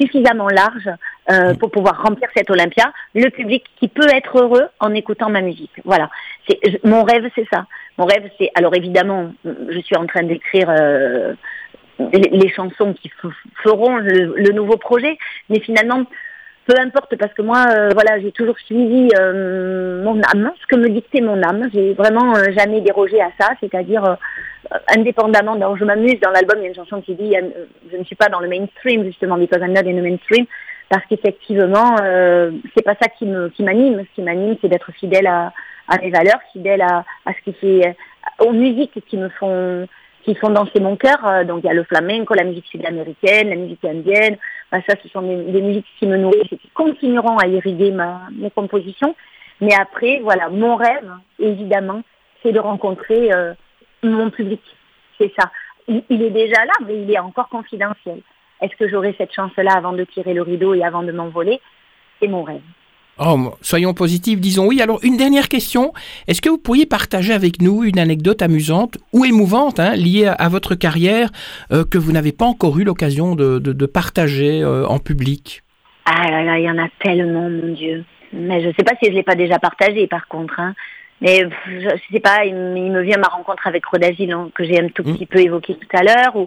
suffisamment 0.00 0.48
large 0.48 0.88
euh, 1.30 1.54
pour 1.54 1.70
pouvoir 1.70 2.02
remplir 2.02 2.28
cet 2.36 2.50
Olympia, 2.50 2.92
le 3.14 3.28
public 3.30 3.64
qui 3.78 3.88
peut 3.88 4.08
être 4.14 4.38
heureux 4.38 4.68
en 4.80 4.94
écoutant 4.94 5.28
ma 5.28 5.40
musique. 5.40 5.72
Voilà. 5.84 6.08
C'est 6.48 6.84
mon 6.84 7.02
rêve, 7.02 7.28
c'est 7.34 7.46
ça. 7.52 7.66
Mon 7.98 8.06
rêve, 8.06 8.30
c'est 8.38 8.50
alors 8.54 8.74
évidemment, 8.74 9.32
je 9.44 9.78
suis 9.80 9.96
en 9.96 10.06
train 10.06 10.22
d'écrire 10.22 10.70
euh, 10.70 11.34
les, 11.98 12.48
chansons 12.48 12.94
qui 12.94 13.10
feront 13.62 13.96
le, 13.96 14.52
nouveau 14.52 14.76
projet, 14.76 15.18
mais 15.50 15.60
finalement, 15.60 16.04
peu 16.68 16.78
importe 16.78 17.16
parce 17.16 17.32
que 17.32 17.40
moi 17.40 17.64
euh, 17.70 17.88
voilà 17.94 18.20
j'ai 18.20 18.30
toujours 18.30 18.58
suivi 18.58 19.08
euh, 19.18 20.02
mon 20.04 20.20
âme 20.34 20.52
ce 20.60 20.66
que 20.66 20.76
me 20.76 20.90
dictait 20.90 21.22
mon 21.22 21.42
âme. 21.42 21.70
J'ai 21.72 21.94
vraiment 21.94 22.36
euh, 22.36 22.52
jamais 22.56 22.82
dérogé 22.82 23.20
à 23.22 23.30
ça 23.40 23.48
c'est-à-dire 23.58 24.18
indépendamment 24.94 25.56
donc 25.56 25.78
je 25.78 25.84
m'amuse 25.84 26.20
dans 26.20 26.30
l'album 26.30 26.58
il 26.58 26.64
y 26.64 26.66
a 26.66 26.68
une 26.68 26.74
chanson 26.74 27.00
qui 27.00 27.14
dit 27.14 27.34
je 27.90 27.96
ne 27.96 28.04
suis 28.04 28.16
pas 28.16 28.28
dans 28.28 28.40
le 28.40 28.48
mainstream 28.48 29.02
justement 29.04 29.38
because 29.38 29.62
I'm 29.62 29.72
not 29.72 29.88
in 29.88 29.96
the 29.96 30.02
mainstream 30.02 30.44
parce 30.90 31.04
qu'effectivement 31.06 31.96
c'est 32.76 32.84
pas 32.84 32.96
ça 33.00 33.08
qui 33.08 33.24
me 33.24 33.48
qui 33.48 33.62
m'anime. 33.62 34.04
Ce 34.10 34.14
qui 34.14 34.22
m'anime 34.22 34.56
c'est 34.60 34.68
d'être 34.68 34.92
fidèle 34.92 35.26
à, 35.26 35.52
à 35.88 35.96
mes 35.98 36.10
valeurs 36.10 36.40
fidèle 36.52 36.82
à, 36.82 37.04
à 37.24 37.32
ce 37.32 37.50
qui 37.50 37.54
fait 37.54 37.96
aux 38.40 38.52
musiques 38.52 39.02
qui 39.08 39.16
me 39.16 39.30
font 39.30 39.88
qui 40.28 40.34
font 40.34 40.50
danser 40.50 40.80
mon 40.80 40.96
cœur. 40.96 41.46
Donc 41.46 41.60
il 41.64 41.66
y 41.66 41.70
a 41.70 41.74
le 41.74 41.84
flamenco, 41.84 42.34
la 42.34 42.44
musique 42.44 42.66
sud-américaine, 42.66 43.48
la 43.48 43.56
musique 43.56 43.84
indienne. 43.84 44.36
ça, 44.70 44.94
ce 45.02 45.08
sont 45.08 45.22
des, 45.22 45.62
musiques 45.62 45.86
qui 45.98 46.06
me 46.06 46.18
nourrissent 46.18 46.52
et 46.52 46.58
qui 46.58 46.68
continueront 46.74 47.38
à 47.38 47.46
irriguer 47.46 47.90
ma, 47.90 48.28
mes 48.32 48.50
compositions. 48.50 49.16
Mais 49.62 49.74
après, 49.74 50.20
voilà, 50.22 50.50
mon 50.50 50.76
rêve, 50.76 51.10
évidemment, 51.38 52.02
c'est 52.42 52.52
de 52.52 52.60
rencontrer 52.60 53.32
euh, 53.32 53.54
mon 54.02 54.30
public. 54.30 54.60
C'est 55.16 55.32
ça. 55.38 55.50
Il, 55.88 56.22
est 56.22 56.30
déjà 56.30 56.62
là, 56.66 56.74
mais 56.86 57.00
il 57.02 57.10
est 57.10 57.18
encore 57.18 57.48
confidentiel. 57.48 58.20
Est-ce 58.60 58.76
que 58.76 58.86
j'aurai 58.86 59.14
cette 59.16 59.32
chance-là 59.32 59.72
avant 59.74 59.92
de 59.92 60.04
tirer 60.04 60.34
le 60.34 60.42
rideau 60.42 60.74
et 60.74 60.84
avant 60.84 61.02
de 61.02 61.12
m'envoler? 61.12 61.58
C'est 62.20 62.28
mon 62.28 62.42
rêve. 62.42 62.60
Oh, 63.20 63.52
soyons 63.62 63.94
positifs, 63.94 64.40
disons 64.40 64.66
oui. 64.66 64.80
Alors, 64.80 65.00
une 65.02 65.16
dernière 65.16 65.48
question. 65.48 65.92
Est-ce 66.28 66.40
que 66.40 66.48
vous 66.48 66.58
pourriez 66.58 66.86
partager 66.86 67.32
avec 67.32 67.60
nous 67.60 67.82
une 67.82 67.98
anecdote 67.98 68.42
amusante 68.42 68.98
ou 69.12 69.24
émouvante 69.24 69.80
hein, 69.80 69.94
liée 69.96 70.26
à, 70.26 70.48
votre 70.48 70.76
carrière 70.76 71.30
euh, 71.72 71.84
que 71.84 71.98
vous 71.98 72.12
n'avez 72.12 72.32
pas 72.32 72.44
encore 72.44 72.78
eu 72.78 72.84
l'occasion 72.84 73.34
de, 73.34 73.86
partager 73.86 74.62
euh, 74.62 74.86
en 74.86 74.98
public? 74.98 75.62
Ah 76.04 76.30
là 76.30 76.44
là, 76.44 76.58
il 76.58 76.64
y 76.64 76.70
en 76.70 76.78
a 76.78 76.88
tellement, 77.02 77.50
mon 77.50 77.74
Dieu. 77.74 78.04
Mais 78.32 78.62
je 78.62 78.68
ne 78.68 78.72
sais 78.72 78.84
pas 78.84 78.94
si 79.02 79.06
je 79.06 79.10
ne 79.10 79.16
l'ai 79.16 79.22
pas 79.22 79.34
déjà 79.34 79.58
partagé, 79.58 80.06
par 80.06 80.28
contre. 80.28 80.60
Hein. 80.60 80.74
Mais 81.20 81.42
je 81.66 81.86
ne 81.86 81.98
sais 82.12 82.20
pas, 82.20 82.44
il, 82.44 82.54
me 82.54 83.02
vient 83.02 83.18
ma 83.18 83.28
rencontre 83.28 83.66
avec 83.66 83.84
Rodagil, 83.86 84.30
hein, 84.30 84.50
que 84.54 84.62
j'ai 84.62 84.80
un 84.80 84.88
tout 84.88 85.02
mmh. 85.02 85.12
petit 85.14 85.26
peu 85.26 85.40
évoqué 85.40 85.74
tout 85.74 85.96
à 85.96 86.02
l'heure, 86.02 86.36
ou, 86.36 86.46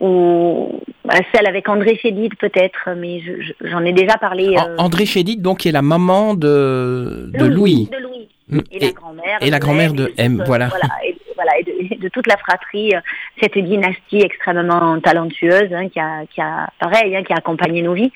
ou 0.00 0.80
bah, 1.04 1.14
celle 1.32 1.46
avec 1.46 1.68
André 1.68 1.98
Chédid 2.00 2.34
peut-être, 2.36 2.88
mais 2.96 3.22
j'en 3.62 3.84
ai 3.84 3.92
déjà 3.92 4.16
parlé. 4.16 4.56
Euh... 4.56 4.76
André 4.78 5.04
Chédid, 5.04 5.42
donc, 5.42 5.58
qui 5.58 5.68
est 5.68 5.72
la 5.72 5.82
maman 5.82 6.34
de, 6.34 7.30
de 7.34 7.44
Louis. 7.44 7.88
De 7.92 7.98
Louis. 7.98 8.28
Mm. 8.48 8.60
Et, 8.72 8.80
la 8.80 8.92
grand-mère. 8.92 9.38
Et 9.42 9.50
la 9.50 9.58
grand-mère 9.58 9.92
de 9.92 10.12
M, 10.16 10.42
voilà. 10.46 10.68
Voilà, 10.68 10.88
et, 11.06 11.16
voilà, 11.34 11.52
et 11.58 11.96
de, 11.96 12.08
toute 12.08 12.26
la 12.26 12.36
fratrie, 12.38 12.94
euh, 12.94 13.00
cette 13.40 13.56
dynastie 13.56 14.22
extrêmement 14.22 14.98
talentueuse 15.00 15.72
hein, 15.72 15.88
qui, 15.88 16.00
a, 16.00 16.24
qui 16.26 16.40
a, 16.40 16.68
pareil, 16.78 17.14
hein, 17.14 17.22
qui 17.22 17.32
a 17.32 17.36
accompagné 17.36 17.82
nos 17.82 17.92
vies. 17.92 18.12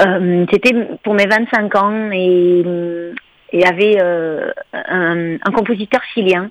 Euh, 0.00 0.46
C'était 0.50 0.74
pour 1.02 1.14
mes 1.14 1.26
25 1.26 1.74
ans 1.76 2.10
et, 2.12 2.64
et 3.52 3.66
avait 3.66 3.98
euh, 4.00 4.50
un, 4.72 5.34
un 5.34 5.52
compositeur 5.52 6.00
chilien 6.14 6.50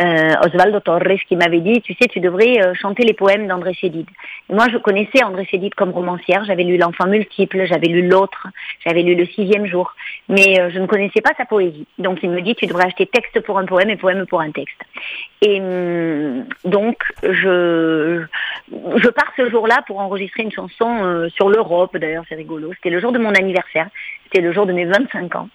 euh, 0.00 0.34
Osvaldo 0.44 0.80
Torres 0.80 1.20
qui 1.28 1.36
m'avait 1.36 1.60
dit, 1.60 1.80
tu 1.80 1.94
sais, 1.94 2.08
tu 2.08 2.18
devrais 2.18 2.60
euh, 2.60 2.74
chanter 2.74 3.04
les 3.04 3.12
poèmes 3.12 3.46
d'André 3.46 3.74
Chédid. 3.74 4.06
moi, 4.50 4.66
je 4.72 4.78
connaissais 4.78 5.22
André 5.22 5.44
Chédid 5.44 5.74
comme 5.74 5.90
romancière. 5.90 6.44
J'avais 6.44 6.64
lu 6.64 6.76
L'Enfant 6.76 7.06
multiple, 7.06 7.64
j'avais 7.66 7.86
lu 7.86 8.08
L'autre, 8.08 8.48
j'avais 8.84 9.02
lu 9.02 9.14
Le 9.14 9.24
sixième 9.26 9.66
jour, 9.66 9.94
mais 10.28 10.60
euh, 10.60 10.70
je 10.70 10.80
ne 10.80 10.86
connaissais 10.86 11.20
pas 11.20 11.32
sa 11.36 11.44
poésie. 11.44 11.86
Donc, 11.98 12.18
il 12.22 12.30
me 12.30 12.40
dit, 12.40 12.54
tu 12.56 12.66
devrais 12.66 12.86
acheter 12.86 13.06
texte 13.06 13.40
pour 13.40 13.58
un 13.58 13.66
poème 13.66 13.90
et 13.90 13.96
poème 13.96 14.26
pour 14.26 14.40
un 14.40 14.50
texte. 14.50 14.80
Et 15.42 15.60
hum, 15.60 16.44
donc, 16.64 16.96
je, 17.22 18.24
je 18.70 19.08
pars 19.10 19.32
ce 19.36 19.48
jour-là 19.48 19.82
pour 19.86 20.00
enregistrer 20.00 20.42
une 20.42 20.52
chanson 20.52 21.28
sur 21.34 21.48
l'Europe. 21.48 21.96
D'ailleurs, 21.96 22.24
c'est 22.28 22.34
rigolo. 22.34 22.72
C'était 22.74 22.90
le 22.90 23.00
jour 23.00 23.12
de 23.12 23.18
mon 23.18 23.30
anniversaire. 23.30 23.88
C'était 24.24 24.40
le 24.40 24.52
jour 24.52 24.66
de 24.66 24.72
mes 24.72 24.84
25 24.84 25.36
ans. 25.36 25.48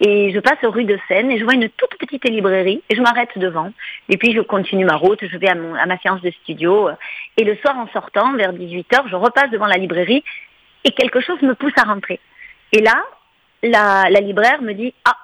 Et 0.00 0.32
je 0.32 0.40
passe 0.40 0.58
rue 0.62 0.84
de 0.84 0.98
Seine 1.08 1.30
et 1.30 1.38
je 1.38 1.44
vois 1.44 1.54
une 1.54 1.68
toute 1.68 1.96
petite 1.98 2.24
librairie 2.28 2.82
et 2.88 2.94
je 2.94 3.00
m'arrête 3.00 3.30
devant. 3.36 3.72
Et 4.08 4.16
puis 4.16 4.32
je 4.34 4.40
continue 4.40 4.84
ma 4.84 4.96
route, 4.96 5.20
je 5.22 5.38
vais 5.38 5.48
à, 5.48 5.54
ma 5.54 5.98
séance 5.98 6.20
de 6.22 6.30
studio. 6.30 6.88
Et 7.36 7.44
le 7.44 7.56
soir 7.56 7.78
en 7.78 7.88
sortant, 7.88 8.34
vers 8.34 8.52
18h, 8.52 9.08
je 9.08 9.16
repasse 9.16 9.50
devant 9.50 9.66
la 9.66 9.76
librairie 9.76 10.22
et 10.84 10.90
quelque 10.92 11.20
chose 11.20 11.40
me 11.42 11.54
pousse 11.54 11.72
à 11.76 11.82
rentrer. 11.82 12.20
Et 12.72 12.80
là, 12.80 13.04
la, 13.62 14.20
libraire 14.20 14.60
me 14.62 14.72
dit, 14.72 14.92
ah, 15.04 15.16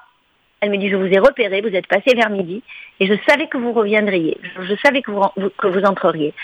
elle 0.61 0.71
me 0.71 0.79
dit, 0.79 0.89
je 0.89 0.97
vous 0.97 1.07
ai 1.07 1.19
repéré, 1.19 1.61
vous 1.61 1.75
êtes 1.75 1.87
passé 1.87 2.15
vers 2.15 2.31
midi 2.31 2.63
et 3.01 3.07
je 3.07 3.15
savais 3.29 3.49
que 3.49 3.59
vous 3.59 3.73
reviendriez, 3.73 4.39
je, 4.61 4.75
savais 4.77 5.03
que 5.03 5.11
vous, 5.11 5.23
que 5.59 5.67
vous 5.67 5.85
entreriez. 5.85 6.35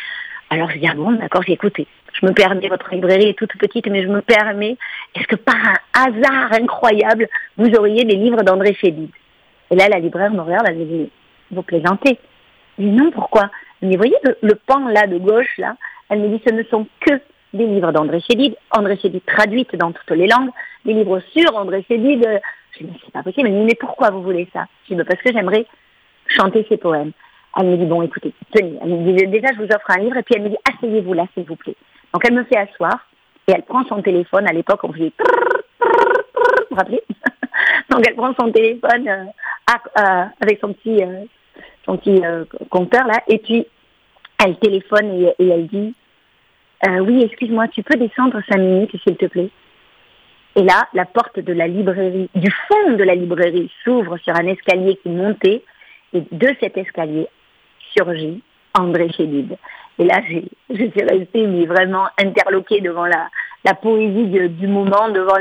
Alors 0.50 0.70
je 0.70 0.78
dis, 0.78 0.88
ah 0.88 0.94
bon, 0.94 1.12
d'accord, 1.12 1.42
j'ai 1.42 1.52
écouté. 1.52 1.86
Je 2.12 2.26
me 2.26 2.32
permets, 2.32 2.68
votre 2.68 2.92
librairie 2.92 3.28
est 3.28 3.38
toute 3.38 3.56
petite, 3.56 3.86
mais 3.88 4.02
je 4.02 4.08
me 4.08 4.22
permets, 4.22 4.76
est-ce 5.14 5.26
que 5.26 5.36
par 5.36 5.56
un 5.56 5.76
hasard 5.94 6.52
incroyable, 6.52 7.28
vous 7.56 7.70
auriez 7.74 8.04
des 8.04 8.16
livres 8.16 8.42
d'André 8.42 8.74
Chédid? 8.74 9.10
Et 9.70 9.76
là, 9.76 9.88
la 9.88 9.98
libraire 9.98 10.30
me 10.30 10.40
regarde, 10.40 10.66
elle 10.68 10.78
me 10.78 10.84
dit, 10.84 11.10
vous 11.50 11.62
plaisantez 11.62 12.18
Je 12.78 12.84
dis, 12.84 12.90
non, 12.90 13.10
pourquoi? 13.10 13.50
Elle 13.82 13.90
me 13.90 13.96
voyez 13.96 14.16
le, 14.42 14.54
pan 14.54 14.88
là, 14.88 15.06
de 15.06 15.18
gauche, 15.18 15.56
là 15.58 15.76
Elle 16.08 16.20
me 16.20 16.28
dit, 16.28 16.42
ce 16.46 16.52
ne 16.52 16.62
sont 16.64 16.86
que 17.00 17.20
des 17.52 17.66
livres 17.66 17.92
d'André 17.92 18.20
Chédid, 18.20 18.56
André 18.70 18.96
Chédid 18.96 19.24
traduite 19.24 19.74
dans 19.76 19.92
toutes 19.92 20.10
les 20.10 20.26
langues, 20.26 20.50
des 20.84 20.94
livres 20.94 21.20
sur 21.36 21.56
André 21.56 21.84
Chédid. 21.88 22.26
Je 22.78 22.84
dis, 22.84 23.00
c'est 23.04 23.12
pas 23.12 23.22
possible. 23.22 23.48
Elle 23.48 23.54
me 23.54 23.60
dit, 23.60 23.66
mais 23.66 23.78
pourquoi 23.78 24.10
vous 24.10 24.22
voulez 24.22 24.48
ça? 24.52 24.66
Je 24.88 24.94
dis, 24.94 25.04
parce 25.04 25.20
que 25.22 25.32
j'aimerais 25.32 25.66
chanter 26.26 26.66
ces 26.68 26.76
poèmes. 26.76 27.12
Elle 27.58 27.66
me 27.66 27.76
dit, 27.76 27.86
bon, 27.86 28.02
écoutez, 28.02 28.32
tenez. 28.52 28.78
Elle 28.82 28.88
me 28.88 29.12
dit, 29.12 29.26
déjà, 29.26 29.48
je 29.52 29.62
vous 29.62 29.72
offre 29.74 29.90
un 29.90 30.00
livre. 30.00 30.16
Et 30.16 30.22
puis 30.22 30.34
elle 30.36 30.42
me 30.42 30.50
dit, 30.50 30.58
asseyez-vous 30.68 31.14
là, 31.14 31.26
s'il 31.34 31.44
vous 31.44 31.56
plaît. 31.56 31.76
Donc 32.12 32.22
elle 32.26 32.34
me 32.34 32.44
fait 32.44 32.56
asseoir 32.56 33.06
et 33.46 33.52
elle 33.52 33.62
prend 33.62 33.84
son 33.84 34.02
téléphone. 34.02 34.48
À 34.48 34.52
l'époque, 34.52 34.80
on 34.84 34.92
faisait 34.92 35.12
vous 35.80 35.86
vous 36.70 36.76
rappelez 36.76 37.02
Donc 37.90 38.06
elle 38.06 38.14
prend 38.14 38.34
son 38.38 38.50
téléphone 38.52 39.08
euh, 39.08 40.24
avec 40.40 40.58
son 40.60 40.72
petit, 40.72 41.02
son 41.84 41.96
petit 41.96 42.22
compteur 42.70 43.06
là, 43.06 43.22
et 43.26 43.38
puis 43.38 43.66
elle 44.42 44.58
téléphone 44.58 45.12
et, 45.20 45.34
et 45.38 45.48
elle 45.48 45.66
dit 45.66 45.94
oui, 47.00 47.22
excuse-moi, 47.22 47.68
tu 47.68 47.82
peux 47.82 47.98
descendre 47.98 48.40
cinq 48.48 48.58
minutes 48.58 48.96
s'il 49.02 49.16
te 49.16 49.26
plaît? 49.26 49.50
Et 50.58 50.62
là, 50.62 50.88
la 50.92 51.04
porte 51.04 51.38
de 51.38 51.52
la 51.52 51.68
librairie, 51.68 52.28
du 52.34 52.50
fond 52.50 52.92
de 52.92 53.04
la 53.04 53.14
librairie, 53.14 53.70
s'ouvre 53.84 54.16
sur 54.18 54.34
un 54.34 54.46
escalier 54.46 54.96
qui 54.96 55.08
montait. 55.08 55.62
Et 56.12 56.22
de 56.32 56.48
cet 56.58 56.76
escalier 56.76 57.28
surgit 57.96 58.42
André 58.76 59.10
Chédid. 59.10 59.56
Et 59.98 60.04
là, 60.04 60.20
je 60.70 60.74
suis 60.74 61.02
restée 61.08 61.46
mais 61.46 61.66
vraiment 61.66 62.06
interloquée 62.18 62.80
devant 62.80 63.06
la, 63.06 63.28
la 63.64 63.74
poésie 63.74 64.26
du 64.48 64.66
moment, 64.66 65.08
devant 65.08 65.36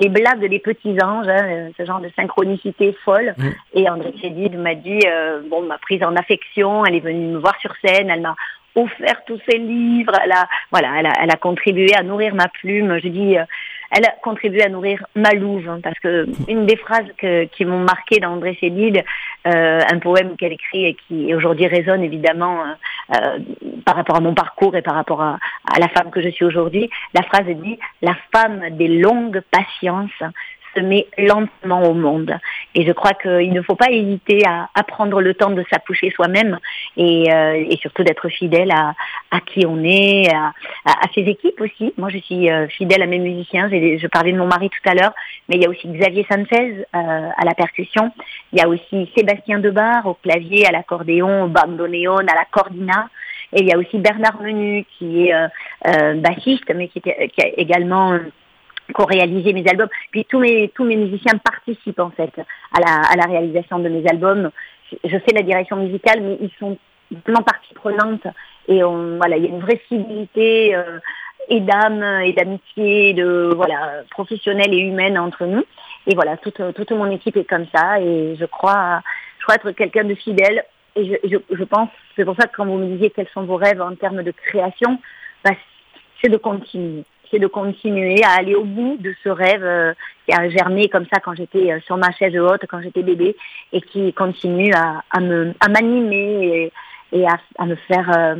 les 0.00 0.08
blagues 0.08 0.46
des 0.48 0.58
petits 0.58 0.96
anges, 1.02 1.28
hein, 1.28 1.70
ce 1.76 1.84
genre 1.84 2.00
de 2.00 2.10
synchronicité 2.16 2.96
folle. 3.04 3.34
Et 3.72 3.88
André 3.88 4.12
Chédid 4.20 4.58
m'a 4.58 4.74
dit, 4.74 5.00
euh, 5.06 5.40
bon, 5.48 5.62
m'a 5.62 5.78
prise 5.78 6.02
en 6.02 6.16
affection, 6.16 6.84
elle 6.84 6.96
est 6.96 7.00
venue 7.00 7.26
me 7.26 7.38
voir 7.38 7.56
sur 7.60 7.72
scène, 7.84 8.10
elle 8.10 8.20
m'a 8.20 8.34
offert 8.74 9.22
tous 9.26 9.40
ses 9.48 9.58
livres, 9.58 10.12
elle 10.22 10.32
a, 10.32 10.46
voilà, 10.70 10.88
elle 10.98 11.06
a, 11.06 11.12
elle 11.22 11.30
a 11.30 11.36
contribué 11.36 11.94
à 11.94 12.02
nourrir 12.02 12.34
ma 12.34 12.48
plume. 12.48 12.98
Je 13.02 13.08
dis, 13.08 13.38
euh, 13.38 13.44
elle 13.90 14.04
a 14.04 14.14
contribué 14.22 14.62
à 14.62 14.68
nourrir 14.68 15.04
ma 15.14 15.32
louve, 15.32 15.68
hein, 15.68 15.80
parce 15.82 15.98
que 16.00 16.26
une 16.48 16.66
des 16.66 16.76
phrases 16.76 17.06
qui 17.52 17.64
m'ont 17.64 17.84
marqué 17.84 18.18
dans 18.20 18.30
André 18.30 18.56
Céline, 18.60 19.02
euh, 19.46 19.80
un 19.90 19.98
poème 19.98 20.36
qu'elle 20.36 20.52
écrit 20.52 20.86
et 20.86 20.94
qui 21.06 21.34
aujourd'hui 21.34 21.66
résonne 21.66 22.02
évidemment 22.02 22.62
euh, 22.62 23.16
euh, 23.16 23.38
par 23.84 23.96
rapport 23.96 24.16
à 24.16 24.20
mon 24.20 24.34
parcours 24.34 24.74
et 24.76 24.82
par 24.82 24.94
rapport 24.94 25.22
à, 25.22 25.38
à 25.72 25.78
la 25.78 25.88
femme 25.88 26.10
que 26.10 26.20
je 26.20 26.28
suis 26.30 26.44
aujourd'hui, 26.44 26.90
la 27.14 27.22
phrase 27.22 27.46
dit 27.46 27.78
«La 28.02 28.16
femme 28.34 28.62
des 28.70 28.88
longues 28.88 29.40
patiences 29.50 30.22
se 30.76 30.80
met 30.80 31.06
lentement 31.18 31.82
au 31.82 31.94
monde. 31.94 32.36
Et 32.74 32.84
je 32.84 32.92
crois 32.92 33.12
qu'il 33.12 33.52
ne 33.52 33.62
faut 33.62 33.74
pas 33.74 33.90
hésiter 33.90 34.42
à, 34.46 34.68
prendre 34.84 35.20
le 35.20 35.34
temps 35.34 35.50
de 35.50 35.64
s'accoucher 35.70 36.10
soi-même 36.10 36.58
et, 36.96 37.32
euh, 37.32 37.64
et, 37.68 37.76
surtout 37.78 38.04
d'être 38.04 38.28
fidèle 38.28 38.70
à, 38.70 38.94
à, 39.30 39.40
qui 39.40 39.66
on 39.66 39.82
est, 39.82 40.28
à, 40.32 40.52
ses 41.14 41.22
équipes 41.22 41.60
aussi. 41.60 41.92
Moi, 41.96 42.10
je 42.10 42.18
suis 42.18 42.50
euh, 42.50 42.68
fidèle 42.68 43.02
à 43.02 43.06
mes 43.06 43.18
musiciens. 43.18 43.68
Je 43.70 44.06
parlais 44.06 44.32
de 44.32 44.38
mon 44.38 44.46
mari 44.46 44.70
tout 44.70 44.88
à 44.88 44.94
l'heure, 44.94 45.12
mais 45.48 45.56
il 45.56 45.62
y 45.62 45.66
a 45.66 45.70
aussi 45.70 45.88
Xavier 45.88 46.26
Sanchez 46.30 46.84
euh, 46.94 47.28
à 47.36 47.44
la 47.44 47.54
percussion. 47.54 48.12
Il 48.52 48.58
y 48.58 48.62
a 48.62 48.68
aussi 48.68 49.10
Sébastien 49.16 49.58
Debar 49.58 50.06
au 50.06 50.14
clavier, 50.14 50.66
à 50.66 50.72
l'accordéon, 50.72 51.44
au 51.44 51.48
bandoneon, 51.48 52.18
à 52.18 52.34
la 52.34 52.44
cordina. 52.50 53.08
Et 53.52 53.60
il 53.60 53.68
y 53.68 53.72
a 53.72 53.78
aussi 53.78 53.98
Bernard 53.98 54.40
Menu 54.42 54.84
qui 54.98 55.28
est 55.28 56.16
bassiste, 56.16 56.70
mais 56.74 56.88
qui, 56.88 57.00
qui 57.00 57.42
a 57.42 57.48
également 57.56 58.18
co-réaliser 58.92 59.52
mes 59.52 59.66
albums. 59.68 59.88
Puis 60.10 60.24
tous 60.24 60.38
mes 60.38 60.70
tous 60.74 60.84
mes 60.84 60.96
musiciens 60.96 61.38
participent 61.42 62.00
en 62.00 62.10
fait 62.10 62.32
à 62.72 62.80
la 62.80 63.00
à 63.10 63.16
la 63.16 63.24
réalisation 63.24 63.78
de 63.78 63.88
mes 63.88 64.06
albums. 64.08 64.50
Je 65.04 65.18
fais 65.18 65.32
la 65.34 65.42
direction 65.42 65.76
musicale, 65.76 66.20
mais 66.22 66.38
ils 66.40 66.50
sont 66.58 66.78
vraiment 67.24 67.42
partie 67.42 67.74
prenante 67.74 68.26
et 68.68 68.82
on 68.82 69.16
voilà 69.16 69.36
il 69.36 69.44
y 69.44 69.46
a 69.46 69.50
une 69.50 69.60
vraie 69.60 69.80
civilité 69.88 70.74
euh, 70.74 70.98
et 71.48 71.60
d'âme 71.60 72.02
et 72.24 72.32
d'amitié 72.32 73.14
de 73.14 73.52
voilà 73.54 74.02
professionnelle 74.10 74.72
et 74.74 74.78
humaine 74.78 75.18
entre 75.18 75.44
nous. 75.46 75.64
Et 76.06 76.14
voilà 76.14 76.36
toute 76.36 76.60
toute 76.74 76.90
mon 76.92 77.10
équipe 77.10 77.36
est 77.36 77.44
comme 77.44 77.66
ça 77.74 78.00
et 78.00 78.36
je 78.38 78.44
crois 78.44 79.02
je 79.38 79.44
crois 79.44 79.56
être 79.56 79.70
quelqu'un 79.72 80.04
de 80.04 80.14
fidèle 80.14 80.64
et 80.96 81.04
je, 81.04 81.28
je, 81.28 81.36
je 81.54 81.64
pense 81.64 81.88
c'est 82.16 82.24
pour 82.24 82.36
ça 82.36 82.46
que 82.46 82.56
quand 82.56 82.66
vous 82.66 82.78
me 82.78 82.86
disiez 82.94 83.10
quels 83.10 83.28
sont 83.28 83.42
vos 83.42 83.56
rêves 83.56 83.80
en 83.80 83.94
termes 83.94 84.22
de 84.22 84.30
création, 84.30 84.98
bah, 85.44 85.52
c'est 86.20 86.30
de 86.30 86.36
continuer 86.38 87.04
c'est 87.30 87.38
de 87.38 87.46
continuer 87.46 88.22
à 88.24 88.38
aller 88.38 88.54
au 88.54 88.64
bout 88.64 88.96
de 89.00 89.14
ce 89.22 89.28
rêve 89.28 89.64
euh, 89.64 89.94
qui 90.26 90.34
a 90.34 90.48
germé 90.48 90.88
comme 90.88 91.06
ça 91.12 91.20
quand 91.20 91.34
j'étais 91.34 91.72
euh, 91.72 91.80
sur 91.80 91.96
ma 91.96 92.10
chaise 92.12 92.36
haute, 92.38 92.62
quand 92.68 92.80
j'étais 92.82 93.02
bébé, 93.02 93.36
et 93.72 93.80
qui 93.80 94.12
continue 94.12 94.72
à, 94.74 95.02
à 95.10 95.20
me 95.20 95.54
à 95.60 95.68
m'animer 95.68 96.70
et, 97.12 97.18
et 97.18 97.26
à, 97.26 97.38
à, 97.58 97.66
me 97.66 97.76
faire 97.76 98.36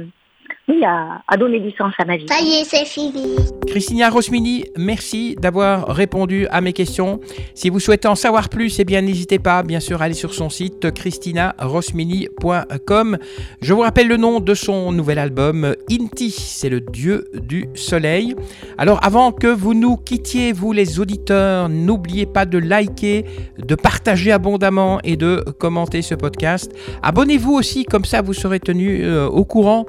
oui, 0.69 0.85
à, 0.85 1.23
donner 1.37 1.61
du 1.61 1.71
sens 1.73 1.93
à 1.99 2.05
ma 2.05 2.17
vie. 2.17 2.27
Ça 2.29 2.41
y 2.41 2.55
est, 2.55 2.65
c'est 2.65 2.85
fini. 2.85 3.37
Christina 3.69 4.11
Rosmini, 4.11 4.65
merci 4.77 5.37
d'avoir 5.37 5.87
répondu 5.89 6.49
à 6.51 6.61
mes 6.61 6.73
questions. 6.73 7.21
Si 7.55 7.71
vous 7.71 7.79
souhaitez 7.79 8.09
en 8.09 8.17
savoir 8.17 8.49
plus, 8.49 8.81
eh 8.81 8.85
bien 8.85 9.01
n'hésitez 9.01 9.39
pas, 9.39 9.63
bien 9.63 9.79
sûr, 9.79 10.03
à 10.03 10.07
aller 10.07 10.15
sur 10.15 10.35
son 10.35 10.51
site 10.51 10.93
christinarosmini.com. 10.93 13.19
Je 13.61 13.75
vous 13.75 13.83
rappelle 13.83 14.09
le 14.09 14.17
nom 14.17 14.41
de 14.41 14.55
son 14.55 14.91
nouvel 14.91 15.21
album, 15.21 15.77
Inti, 15.91 16.31
c'est 16.31 16.69
le 16.69 16.81
dieu 16.81 17.29
du 17.35 17.69
soleil. 17.75 18.35
Alors 18.77 18.99
avant 19.05 19.31
que 19.31 19.47
vous 19.47 19.75
nous 19.75 19.97
quittiez, 19.97 20.53
vous 20.53 20.73
les 20.73 20.99
auditeurs, 20.99 21.69
n'oubliez 21.69 22.27
pas 22.27 22.45
de 22.45 22.59
liker, 22.59 23.25
de 23.59 23.77
partager 23.77 24.33
abondamment 24.33 24.99
et 25.05 25.17
de 25.17 25.45
commenter 25.61 26.03
ce 26.03 26.17
podcast. 26.17 26.77
Abonnez-vous 27.03 27.53
aussi, 27.53 27.85
comme 27.85 28.05
ça 28.05 28.21
vous 28.21 28.35
serez 28.35 28.59
tenu 28.59 29.05
euh, 29.05 29.29
au 29.29 29.45
courant 29.45 29.87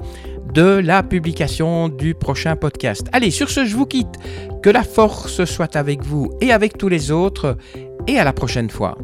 de 0.58 0.80
la 0.80 1.04
publication 1.04 1.88
du 1.88 2.16
prochain 2.16 2.56
podcast. 2.56 3.06
Allez, 3.12 3.30
sur 3.30 3.48
ce, 3.48 3.64
je 3.64 3.76
vous 3.76 3.86
quitte. 3.86 4.16
Que 4.60 4.70
la 4.70 4.82
force 4.82 5.44
soit 5.44 5.76
avec 5.76 6.02
vous 6.02 6.32
et 6.40 6.50
avec 6.50 6.76
tous 6.76 6.88
les 6.88 7.12
autres. 7.12 7.56
Et 8.08 8.18
à 8.18 8.24
la 8.24 8.32
prochaine 8.32 8.68
fois. 8.68 8.98